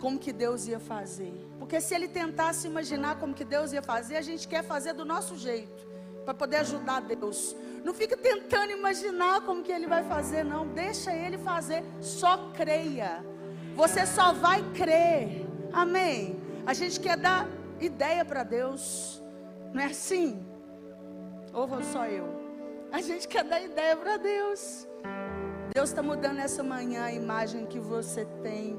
como 0.00 0.18
que 0.18 0.32
Deus 0.32 0.66
ia 0.66 0.80
fazer. 0.80 1.32
Porque 1.58 1.80
se 1.80 1.94
ele 1.96 2.08
tentasse 2.08 2.66
imaginar 2.66 3.18
como 3.20 3.34
que 3.34 3.44
Deus 3.44 3.72
ia 3.72 3.82
fazer, 3.82 4.16
a 4.16 4.22
gente 4.22 4.46
quer 4.46 4.62
fazer 4.62 4.92
do 4.92 5.04
nosso 5.04 5.36
jeito, 5.36 5.86
para 6.24 6.34
poder 6.34 6.58
ajudar 6.58 7.00
Deus. 7.00 7.56
Não 7.84 7.92
fica 7.92 8.16
tentando 8.16 8.70
imaginar 8.72 9.40
como 9.42 9.62
que 9.64 9.72
ele 9.72 9.88
vai 9.94 10.04
fazer, 10.04 10.44
não. 10.44 10.66
Deixa 10.68 11.12
ele 11.12 11.38
fazer, 11.38 11.82
só 12.00 12.50
creia. 12.52 13.24
Você 13.74 14.06
só 14.06 14.32
vai 14.32 14.62
crer. 14.72 15.46
Amém. 15.72 16.40
A 16.64 16.74
gente 16.74 17.00
quer 17.00 17.16
dar 17.16 17.48
ideia 17.84 18.24
para 18.24 18.42
Deus. 18.42 19.22
Não 19.72 19.80
é 19.80 19.86
assim? 19.86 20.44
Ou 21.52 21.66
vou 21.66 21.82
só 21.82 22.06
eu? 22.06 22.26
A 22.90 23.00
gente 23.00 23.26
quer 23.26 23.44
dar 23.44 23.60
ideia 23.60 23.96
para 23.96 24.16
Deus. 24.16 24.86
Deus 25.74 25.88
está 25.88 26.02
mudando 26.02 26.38
essa 26.38 26.62
manhã 26.62 27.04
a 27.04 27.12
imagem 27.12 27.64
que 27.66 27.78
você 27.78 28.26
tem 28.42 28.76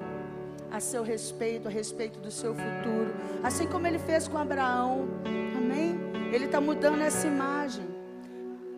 a 0.71 0.79
seu 0.79 1.03
respeito, 1.03 1.67
a 1.67 1.71
respeito 1.71 2.19
do 2.19 2.31
seu 2.31 2.53
futuro. 2.53 3.13
Assim 3.43 3.67
como 3.67 3.87
ele 3.87 3.99
fez 3.99 4.27
com 4.27 4.37
Abraão. 4.37 5.07
Amém? 5.57 5.95
Ele 6.31 6.45
está 6.45 6.61
mudando 6.61 7.01
essa 7.01 7.27
imagem. 7.27 7.85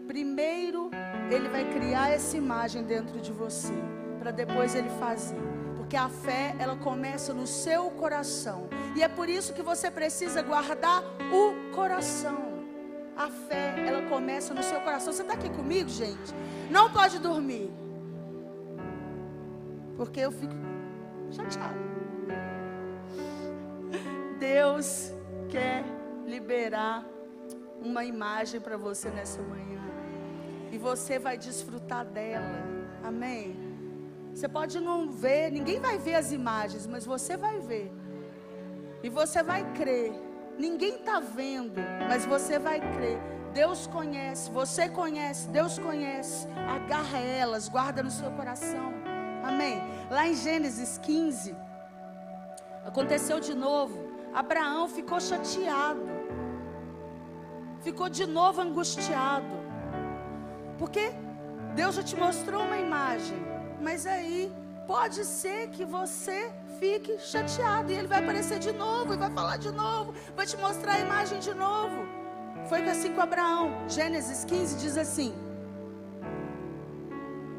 Primeiro, 0.07 0.91
ele 1.29 1.49
vai 1.49 1.65
criar 1.73 2.09
essa 2.09 2.37
imagem 2.37 2.83
dentro 2.83 3.19
de 3.19 3.31
você, 3.31 3.73
para 4.19 4.31
depois 4.31 4.75
ele 4.75 4.89
fazer. 4.99 5.64
Porque 5.85 5.97
a 5.97 6.09
fé, 6.09 6.55
ela 6.57 6.75
começa 6.77 7.31
no 7.31 7.45
seu 7.45 7.91
coração. 7.91 8.67
E 8.95 9.03
é 9.03 9.07
por 9.07 9.29
isso 9.29 9.53
que 9.53 9.61
você 9.61 9.91
precisa 9.91 10.41
guardar 10.41 11.03
o 11.31 11.75
coração. 11.75 12.55
A 13.15 13.29
fé, 13.29 13.75
ela 13.85 14.01
começa 14.09 14.51
no 14.51 14.63
seu 14.63 14.81
coração. 14.81 15.13
Você 15.13 15.21
está 15.21 15.35
aqui 15.35 15.47
comigo, 15.47 15.87
gente? 15.87 16.33
Não 16.71 16.91
pode 16.91 17.19
dormir. 17.19 17.71
Porque 19.95 20.21
eu 20.21 20.31
fico 20.31 20.55
chateado. 21.29 21.77
Deus 24.39 25.13
quer 25.49 25.83
liberar 26.25 27.05
uma 27.79 28.03
imagem 28.03 28.59
para 28.59 28.75
você 28.75 29.11
nessa 29.11 29.39
manhã. 29.43 29.83
E 30.71 30.79
você 30.79 31.19
vai 31.19 31.37
desfrutar 31.37 32.03
dela. 32.03 32.63
Amém? 33.03 33.64
Você 34.35 34.49
pode 34.49 34.81
não 34.81 35.09
ver, 35.09 35.49
ninguém 35.49 35.79
vai 35.79 35.97
ver 35.97 36.15
as 36.15 36.33
imagens, 36.33 36.85
mas 36.85 37.05
você 37.05 37.37
vai 37.37 37.57
ver. 37.59 37.89
E 39.01 39.07
você 39.07 39.41
vai 39.41 39.63
crer. 39.71 40.11
Ninguém 40.59 40.95
está 40.95 41.21
vendo, 41.21 41.79
mas 42.09 42.25
você 42.25 42.59
vai 42.59 42.81
crer. 42.95 43.17
Deus 43.53 43.87
conhece, 43.87 44.51
você 44.51 44.89
conhece, 44.89 45.47
Deus 45.47 45.79
conhece. 45.79 46.49
Agarra 46.75 47.17
elas, 47.17 47.69
guarda 47.69 48.03
no 48.03 48.11
seu 48.11 48.29
coração. 48.31 48.93
Amém. 49.41 49.81
Lá 50.11 50.27
em 50.27 50.35
Gênesis 50.35 50.97
15, 50.97 51.55
aconteceu 52.85 53.39
de 53.39 53.53
novo. 53.53 53.97
Abraão 54.33 54.89
ficou 54.89 55.21
chateado. 55.21 56.05
Ficou 57.79 58.09
de 58.09 58.25
novo 58.25 58.59
angustiado. 58.59 59.55
Porque 60.77 61.13
Deus 61.73 61.95
já 61.95 62.03
te 62.03 62.17
mostrou 62.17 62.63
uma 62.63 62.77
imagem. 62.77 63.44
Mas 63.81 64.05
aí 64.05 64.51
pode 64.87 65.23
ser 65.25 65.69
que 65.69 65.85
você 65.85 66.51
fique 66.79 67.17
chateado. 67.19 67.91
E 67.91 67.95
ele 67.95 68.07
vai 68.07 68.19
aparecer 68.23 68.59
de 68.59 68.71
novo 68.71 69.13
e 69.13 69.17
vai 69.17 69.31
falar 69.31 69.57
de 69.57 69.71
novo. 69.71 70.13
Vai 70.35 70.45
te 70.45 70.57
mostrar 70.57 70.93
a 70.93 70.99
imagem 70.99 71.39
de 71.39 71.53
novo. 71.53 72.07
Foi 72.67 72.87
assim 72.89 73.13
com 73.13 73.21
Abraão. 73.21 73.87
Gênesis 73.87 74.43
15 74.45 74.77
diz 74.77 74.97
assim: 74.97 75.33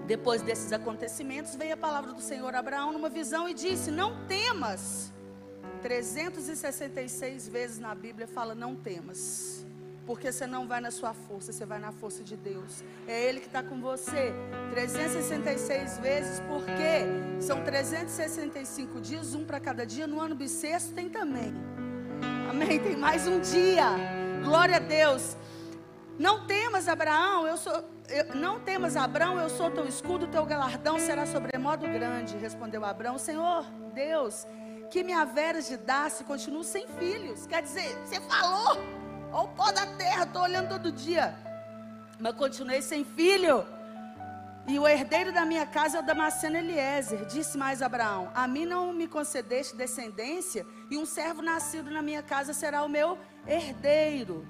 depois 0.07 0.41
desses 0.41 0.73
acontecimentos, 0.73 1.57
veio 1.57 1.75
a 1.75 1.77
palavra 1.77 2.13
do 2.13 2.21
Senhor 2.21 2.55
a 2.55 2.61
Abraão 2.61 2.93
numa 2.93 3.09
visão 3.09 3.49
e 3.49 3.55
disse: 3.55 3.91
Não 3.91 4.25
temas. 4.27 5.13
366 5.83 7.49
vezes 7.49 7.79
na 7.81 7.93
Bíblia 7.95 8.29
fala: 8.29 8.55
Não 8.55 8.77
temas. 8.77 9.67
Porque 10.07 10.31
você 10.31 10.47
não 10.47 10.69
vai 10.69 10.81
na 10.81 10.93
sua 10.93 11.13
força, 11.13 11.53
você 11.53 11.67
vai 11.67 11.81
na 11.81 11.91
força 11.91 12.23
de 12.23 12.37
Deus. 12.37 12.85
É 13.09 13.25
Ele 13.25 13.41
que 13.41 13.47
está 13.47 13.63
com 13.63 13.81
você. 13.81 14.33
366 14.71 15.99
vezes, 15.99 16.41
porque 16.41 17.41
são 17.41 17.65
365 17.65 19.01
dias, 19.01 19.35
um 19.35 19.45
para 19.45 19.59
cada 19.59 19.85
dia. 19.85 20.07
No 20.07 20.21
ano 20.21 20.37
bissexto 20.37 20.95
tem 20.95 21.09
também. 21.09 21.53
Amém? 22.49 22.79
Tem 22.79 22.97
mais 22.97 23.27
um 23.27 23.41
dia. 23.41 23.85
Glória 24.45 24.77
a 24.77 24.79
Deus. 24.79 25.37
Não 26.19 26.47
temas, 26.47 26.89
Abraão, 26.89 27.47
eu 27.47 27.57
sou. 27.57 27.85
Eu, 28.09 28.37
não 28.37 28.61
temas, 28.61 28.97
Abraão, 28.97 29.39
eu 29.41 29.51
sou 29.51 29.69
teu 29.71 29.85
escudo, 29.87 30.29
teu 30.29 30.47
galardão 30.47 30.99
será 31.01 31.27
sobremodo 31.27 31.85
grande. 31.89 32.37
Respondeu 32.37 32.85
Abraão, 32.85 33.19
Senhor, 33.19 33.67
Deus, 33.93 34.47
que 34.89 35.03
me 35.03 35.13
haveras 35.13 35.67
de 35.67 35.77
dar 35.77 36.09
se 36.11 36.23
continuo 36.23 36.63
sem 36.63 36.87
filhos. 36.87 37.47
Quer 37.47 37.63
dizer, 37.63 37.99
você 38.05 38.21
falou, 38.21 38.79
ó 39.37 39.45
o 39.45 39.49
pó 39.49 39.71
da 39.71 39.87
terra, 39.87 40.25
estou 40.25 40.43
olhando 40.43 40.69
todo 40.71 40.91
dia. 40.91 41.35
Mas 42.19 42.35
continuei 42.35 42.81
sem 42.81 43.05
filho. 43.05 43.67
E 44.67 44.79
o 44.79 44.89
herdeiro 44.89 45.33
da 45.33 45.45
minha 45.45 45.67
casa 45.67 45.99
é 45.99 46.01
o 46.01 46.07
Damasceno 46.07 46.57
Eliezer. 46.57 47.27
Disse 47.27 47.57
mais 47.59 47.83
Abraão: 47.83 48.31
A 48.35 48.49
mim 48.49 48.65
não 48.65 48.93
me 48.93 49.07
concedeste 49.07 49.77
descendência, 49.77 50.67
e 50.91 50.97
um 50.97 51.05
servo 51.05 51.43
nascido 51.43 51.91
na 51.91 52.03
minha 52.03 52.23
casa 52.23 52.53
será 52.53 52.83
o 52.83 52.89
meu 52.89 53.19
herdeiro. 53.47 54.47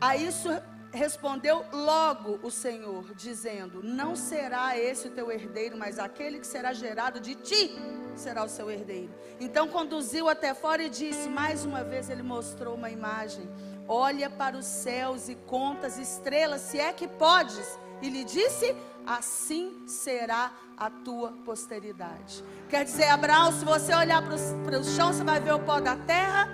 A 0.00 0.16
isso 0.16 0.48
respondeu 0.90 1.64
logo 1.72 2.40
o 2.42 2.50
Senhor, 2.50 3.14
dizendo: 3.14 3.82
Não 3.84 4.16
será 4.16 4.76
esse 4.76 5.08
o 5.08 5.10
teu 5.10 5.30
herdeiro, 5.30 5.76
mas 5.76 5.98
aquele 5.98 6.40
que 6.40 6.46
será 6.46 6.72
gerado 6.72 7.20
de 7.20 7.34
ti 7.34 7.70
será 8.16 8.44
o 8.44 8.48
seu 8.48 8.70
herdeiro. 8.70 9.14
Então 9.38 9.68
conduziu 9.68 10.28
até 10.28 10.54
fora 10.54 10.82
e 10.82 10.88
disse: 10.88 11.28
Mais 11.28 11.64
uma 11.64 11.84
vez 11.84 12.08
ele 12.08 12.22
mostrou 12.22 12.74
uma 12.74 12.90
imagem. 12.90 13.46
Olha 13.88 14.28
para 14.28 14.56
os 14.56 14.66
céus 14.66 15.28
e 15.28 15.34
conta 15.34 15.86
as 15.86 15.98
estrelas, 15.98 16.62
se 16.62 16.78
é 16.78 16.92
que 16.92 17.06
podes. 17.06 17.78
E 18.02 18.10
lhe 18.10 18.24
disse: 18.24 18.74
Assim 19.06 19.84
será 19.86 20.52
a 20.76 20.90
tua 20.90 21.32
posteridade. 21.44 22.44
Quer 22.68 22.84
dizer, 22.84 23.08
Abraão, 23.08 23.52
se 23.52 23.64
você 23.64 23.94
olhar 23.94 24.22
para 24.22 24.78
o 24.78 24.84
chão, 24.84 25.12
você 25.12 25.22
vai 25.22 25.40
ver 25.40 25.54
o 25.54 25.60
pó 25.60 25.80
da 25.80 25.96
terra 25.96 26.50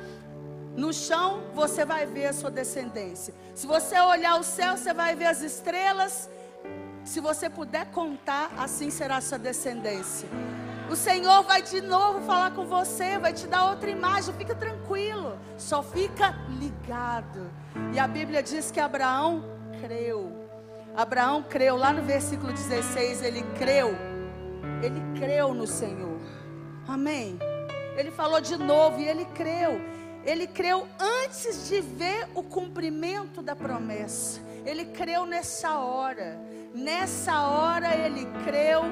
no 0.77 0.93
chão 0.93 1.43
você 1.55 1.85
vai 1.85 2.07
ver 2.07 2.27
a 2.27 2.33
sua 2.33 2.51
descendência. 2.51 3.35
Se 3.55 3.67
você 3.67 3.99
olhar 4.01 4.39
o 4.41 4.43
céu, 4.43 4.77
você 4.77 4.95
vai 4.95 5.15
ver 5.15 5.27
as 5.27 5.43
estrelas. 5.43 6.31
Se 7.05 7.21
você 7.21 7.51
puder 7.51 7.91
contar, 7.91 8.51
assim 8.59 8.91
será 8.91 9.17
a 9.19 9.21
sua 9.21 9.39
descendência. 9.39 10.29
O 10.93 10.97
Senhor 10.97 11.43
vai 11.45 11.63
de 11.63 11.81
novo 11.81 12.21
falar 12.21 12.51
com 12.51 12.67
você, 12.67 13.19
vai 13.19 13.33
te 13.33 13.47
dar 13.47 13.71
outra 13.71 13.89
imagem. 13.89 14.35
Fica 14.35 14.55
tranquilo, 14.55 15.39
só 15.57 15.83
fica 15.83 16.37
ligado. 16.51 17.51
E 17.95 17.99
a 17.99 18.07
Bíblia 18.07 18.43
diz 18.43 18.71
que 18.71 18.79
Abraão 18.79 19.43
creu. 19.81 20.31
Abraão 20.95 21.43
creu, 21.43 21.77
lá 21.77 21.95
no 21.95 22.03
versículo 22.03 22.53
16, 22.53 23.23
ele 23.23 23.43
creu. 23.59 23.97
Ele 24.83 25.01
creu 25.19 25.55
no 25.55 25.67
Senhor. 25.67 26.21
Amém. 26.87 27.39
Ele 27.97 28.11
falou 28.11 28.43
de 28.43 28.59
novo 28.59 29.01
e 29.01 29.09
ele 29.09 29.25
creu. 29.25 29.81
Ele 30.27 30.47
creu 30.47 30.87
antes 31.25 31.71
de 31.71 31.81
ver 31.81 32.29
o 32.35 32.43
cumprimento 32.43 33.41
da 33.41 33.57
promessa. 33.57 34.43
Ele 34.67 34.85
creu 34.85 35.25
nessa 35.25 35.79
hora. 35.79 36.39
Nessa 36.75 37.41
hora 37.49 37.97
ele 37.97 38.27
creu 38.45 38.83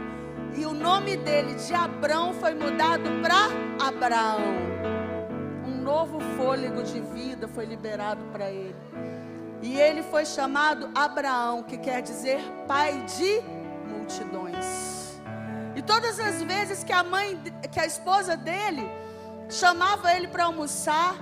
e 0.56 0.66
o 0.66 0.72
nome 0.72 1.16
dele 1.16 1.54
de 1.54 1.74
Abrão 1.74 2.34
foi 2.34 2.54
mudado 2.54 3.08
para 3.22 3.86
Abraão. 3.86 4.40
Um 5.66 5.82
novo 5.82 6.18
fôlego 6.36 6.82
de 6.82 7.00
vida 7.00 7.48
foi 7.48 7.64
liberado 7.64 8.24
para 8.26 8.50
ele. 8.50 8.76
E 9.62 9.78
ele 9.78 10.02
foi 10.02 10.24
chamado 10.24 10.90
Abraão, 10.94 11.62
que 11.62 11.76
quer 11.76 12.02
dizer 12.02 12.40
pai 12.66 13.04
de 13.16 13.42
multidões. 13.88 15.20
E 15.76 15.82
todas 15.82 16.18
as 16.18 16.42
vezes 16.42 16.82
que 16.82 16.92
a 16.92 17.02
mãe, 17.02 17.38
que 17.70 17.78
a 17.78 17.86
esposa 17.86 18.36
dele 18.36 18.88
chamava 19.48 20.14
ele 20.14 20.28
para 20.28 20.44
almoçar, 20.44 21.14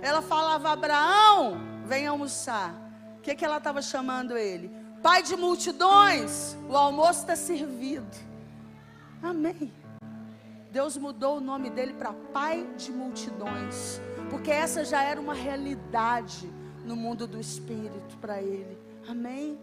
ela 0.00 0.22
falava: 0.22 0.70
Abraão, 0.70 1.60
vem 1.84 2.06
almoçar. 2.06 2.74
O 3.18 3.20
que, 3.22 3.34
que 3.34 3.44
ela 3.44 3.58
estava 3.58 3.80
chamando 3.80 4.36
ele? 4.36 4.74
Pai 5.02 5.22
de 5.22 5.36
multidões, 5.36 6.56
o 6.68 6.76
almoço 6.76 7.20
está 7.20 7.36
servido. 7.36 8.31
Amém. 9.22 9.72
Deus 10.70 10.96
mudou 10.96 11.36
o 11.36 11.40
nome 11.40 11.70
dele 11.70 11.92
para 11.92 12.12
Pai 12.12 12.66
de 12.76 12.90
multidões, 12.90 14.00
porque 14.30 14.50
essa 14.50 14.84
já 14.84 15.02
era 15.02 15.20
uma 15.20 15.34
realidade 15.34 16.50
no 16.84 16.96
mundo 16.96 17.26
do 17.26 17.38
espírito 17.38 18.16
para 18.20 18.42
ele. 18.42 18.76
Amém? 19.08 19.58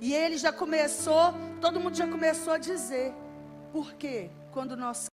E 0.00 0.14
ele 0.14 0.36
já 0.36 0.52
começou, 0.52 1.32
todo 1.60 1.80
mundo 1.80 1.96
já 1.96 2.06
começou 2.06 2.52
a 2.52 2.58
dizer. 2.58 3.14
Por 3.72 3.94
quê? 3.94 4.30
Quando 4.52 4.76
nós 4.76 5.08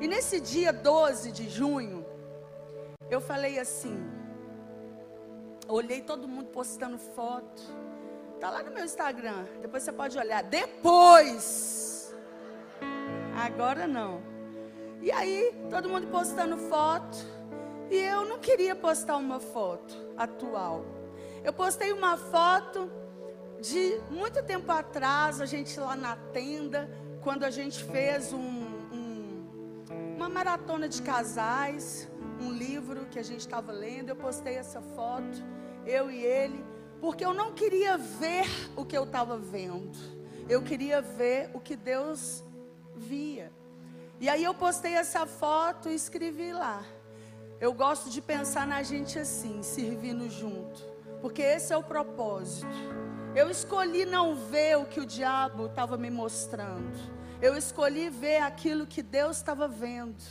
E 0.00 0.08
nesse 0.08 0.40
dia 0.40 0.72
12 0.72 1.30
de 1.30 1.48
junho, 1.48 2.06
eu 3.10 3.20
falei 3.20 3.58
assim, 3.58 4.02
olhei 5.68 6.00
todo 6.00 6.26
mundo 6.26 6.48
postando 6.48 6.96
foto. 6.96 7.62
Tá 8.40 8.48
lá 8.48 8.62
no 8.62 8.70
meu 8.70 8.82
Instagram, 8.82 9.44
depois 9.60 9.82
você 9.82 9.92
pode 9.92 10.16
olhar. 10.16 10.42
Depois. 10.42 12.14
Agora 13.36 13.86
não. 13.86 14.22
E 15.02 15.12
aí, 15.12 15.54
todo 15.68 15.88
mundo 15.88 16.06
postando 16.06 16.56
foto. 16.56 17.18
E 17.90 17.96
eu 17.96 18.24
não 18.24 18.38
queria 18.38 18.74
postar 18.74 19.16
uma 19.16 19.38
foto 19.38 19.94
atual. 20.16 20.84
Eu 21.44 21.52
postei 21.52 21.92
uma 21.92 22.16
foto 22.16 22.90
de 23.60 24.00
muito 24.08 24.42
tempo 24.42 24.70
atrás, 24.72 25.40
a 25.40 25.46
gente 25.46 25.78
lá 25.78 25.94
na 25.94 26.16
tenda, 26.16 26.88
quando 27.22 27.44
a 27.44 27.50
gente 27.50 27.84
fez 27.84 28.32
um 28.32 28.69
uma 30.20 30.28
maratona 30.28 30.86
de 30.86 31.00
casais, 31.00 32.06
um 32.42 32.52
livro 32.52 33.06
que 33.06 33.18
a 33.18 33.22
gente 33.22 33.40
estava 33.40 33.72
lendo. 33.72 34.10
Eu 34.10 34.16
postei 34.16 34.56
essa 34.56 34.82
foto, 34.82 35.42
eu 35.86 36.10
e 36.10 36.22
ele, 36.22 36.62
porque 37.00 37.24
eu 37.24 37.32
não 37.32 37.54
queria 37.54 37.96
ver 37.96 38.44
o 38.76 38.84
que 38.84 38.98
eu 38.98 39.04
estava 39.04 39.38
vendo, 39.38 39.96
eu 40.46 40.60
queria 40.60 41.00
ver 41.00 41.48
o 41.54 41.58
que 41.58 41.74
Deus 41.74 42.44
via. 42.94 43.50
E 44.20 44.28
aí 44.28 44.44
eu 44.44 44.52
postei 44.52 44.92
essa 44.92 45.24
foto 45.24 45.88
e 45.88 45.94
escrevi 45.94 46.52
lá. 46.52 46.84
Eu 47.58 47.72
gosto 47.72 48.10
de 48.10 48.20
pensar 48.20 48.66
na 48.66 48.82
gente 48.82 49.18
assim, 49.18 49.62
servindo 49.62 50.28
junto, 50.28 50.82
porque 51.22 51.40
esse 51.40 51.72
é 51.72 51.78
o 51.78 51.82
propósito. 51.82 52.68
Eu 53.34 53.48
escolhi 53.48 54.04
não 54.04 54.34
ver 54.34 54.76
o 54.76 54.84
que 54.84 55.00
o 55.00 55.06
diabo 55.06 55.64
estava 55.64 55.96
me 55.96 56.10
mostrando. 56.10 57.19
Eu 57.42 57.56
escolhi 57.56 58.10
ver 58.10 58.42
aquilo 58.42 58.86
que 58.86 59.02
Deus 59.02 59.38
estava 59.38 59.66
vendo. 59.66 60.22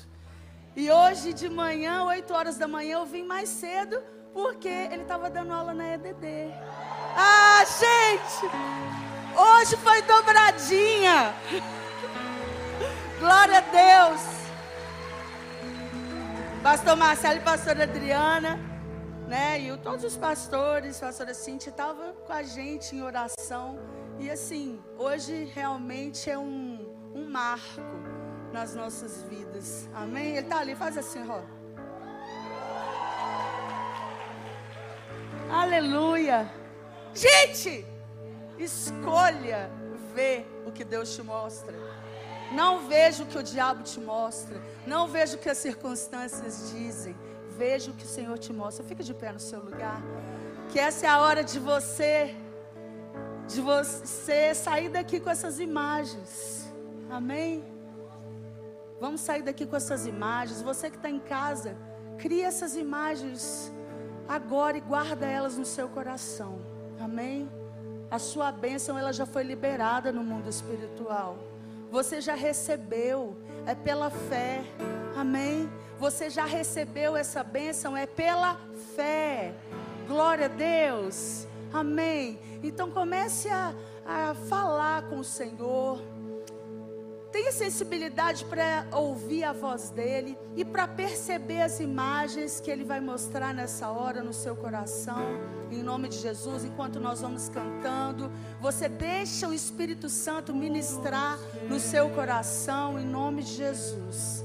E 0.76 0.92
hoje 0.92 1.34
de 1.34 1.50
manhã, 1.50 2.04
8 2.04 2.32
horas 2.32 2.56
da 2.56 2.68
manhã, 2.68 2.98
eu 3.00 3.06
vim 3.06 3.24
mais 3.24 3.50
cedo 3.50 4.00
porque 4.32 4.68
ele 4.68 5.02
estava 5.02 5.28
dando 5.28 5.52
aula 5.52 5.74
na 5.74 5.96
EDD. 5.96 6.54
Ah, 7.18 7.64
gente! 7.66 8.46
Hoje 9.36 9.76
foi 9.78 10.04
dobradinha. 10.04 11.34
Glória 13.20 13.58
a 13.58 14.08
Deus. 14.10 14.22
Pastor 16.62 16.96
Marcelo 16.96 17.40
e 17.40 17.42
pastora 17.42 17.84
Adriana, 17.84 18.60
né? 19.28 19.60
E 19.60 19.76
todos 19.78 20.04
os 20.04 20.16
pastores, 20.16 21.00
pastora 21.00 21.34
Cintia, 21.34 21.72
estavam 21.72 22.14
com 22.14 22.34
a 22.34 22.44
gente 22.44 22.96
em 22.96 23.02
oração. 23.02 23.80
E 24.20 24.30
assim, 24.30 24.80
hoje 24.98 25.46
realmente 25.56 26.30
é 26.30 26.38
um 26.38 26.99
um 27.14 27.30
marco 27.30 27.82
nas 28.52 28.76
nossas 28.76 29.24
vidas. 29.24 29.90
Amém? 29.94 30.38
Ele 30.38 30.40
está 30.40 30.60
ali, 30.60 30.76
faz 30.76 30.98
assim, 30.98 31.20
ó. 31.30 31.42
Aleluia. 35.52 36.52
Gente, 37.14 37.86
escolha 38.58 39.70
ver 40.14 40.48
o 40.66 40.72
que 40.72 40.84
Deus 40.84 41.16
te 41.16 41.24
mostra. 41.24 41.76
Não 42.52 42.88
veja 42.88 43.24
o 43.24 43.26
que 43.26 43.38
o 43.38 43.44
diabo 43.44 43.84
te 43.84 44.00
mostra. 44.00 44.60
Não 44.86 45.08
veja 45.08 45.36
o 45.36 45.40
que 45.40 45.50
as 45.50 45.58
circunstâncias 45.58 46.72
dizem. 46.72 47.16
Veja 47.58 47.92
o 47.92 47.94
que 47.94 48.06
o 48.06 48.08
Senhor 48.08 48.38
te 48.38 48.52
mostra. 48.52 48.84
Fica 48.86 49.04
de 49.04 49.14
pé 49.14 49.32
no 49.32 49.40
seu 49.40 49.60
lugar. 49.60 50.02
Que 50.70 50.80
essa 50.80 51.06
é 51.06 51.10
a 51.10 51.20
hora 51.20 51.44
de 51.44 51.60
você 51.60 52.36
de 53.48 53.62
você 53.62 54.54
sair 54.54 54.90
daqui 54.90 55.20
com 55.20 55.30
essas 55.30 55.60
imagens. 55.60 56.59
Amém? 57.10 57.64
Vamos 59.00 59.22
sair 59.22 59.42
daqui 59.42 59.66
com 59.66 59.76
essas 59.76 60.06
imagens. 60.06 60.62
Você 60.62 60.90
que 60.90 60.98
está 60.98 61.10
em 61.10 61.20
casa, 61.20 61.76
cria 62.18 62.48
essas 62.48 62.76
imagens 62.76 63.72
agora 64.28 64.78
e 64.78 64.82
guarda 64.82 65.26
elas 65.26 65.58
no 65.58 65.66
seu 65.66 65.88
coração. 65.90 66.60
Amém? 67.00 67.50
A 68.12 68.20
sua 68.20 68.52
bênção 68.52 68.98
ela 68.98 69.14
já 69.14 69.26
foi 69.26 69.44
liberada 69.44 70.12
no 70.12 70.24
mundo 70.24 70.50
espiritual. 70.50 71.38
Você 71.92 72.22
já 72.22 72.36
recebeu, 72.36 73.38
é 73.66 73.74
pela 73.74 74.10
fé. 74.10 74.64
Amém? 75.16 75.70
Você 76.00 76.30
já 76.30 76.46
recebeu 76.46 77.16
essa 77.16 77.44
bênção, 77.44 77.96
é 77.96 78.06
pela 78.06 78.60
fé. 78.96 79.54
Glória 80.08 80.46
a 80.46 80.50
Deus. 80.50 81.48
Amém. 81.74 82.40
Então 82.64 82.90
comece 82.92 83.50
a, 83.50 83.74
a 84.06 84.34
falar 84.34 85.04
com 85.04 85.20
o 85.20 85.24
Senhor. 85.24 86.02
Tenha 87.32 87.52
sensibilidade 87.52 88.44
para 88.46 88.88
ouvir 88.92 89.44
a 89.44 89.54
voz 89.54 89.92
dele 89.92 90.38
e 90.56 90.66
para 90.66 90.88
perceber 90.88 91.62
as 91.62 91.80
imagens 91.80 92.60
que 92.60 92.72
ele 92.72 92.84
vai 92.84 93.00
mostrar 93.00 93.54
nessa 93.54 93.90
hora 93.90 94.24
no 94.24 94.34
seu 94.34 94.56
coração, 94.56 95.40
em 95.70 95.84
nome 95.84 96.10
de 96.10 96.18
Jesus, 96.18 96.66
enquanto 96.66 97.00
nós 97.00 97.22
vamos 97.22 97.48
cantando. 97.48 98.32
Você 98.60 98.90
deixa 98.90 99.48
o 99.48 99.54
Espírito 99.54 100.10
Santo 100.10 100.56
ministrar 100.56 101.38
no 101.70 101.80
seu 101.80 102.10
coração, 102.10 103.00
em 103.00 103.06
nome 103.06 103.44
de 103.44 103.54
Jesus. 103.54 104.44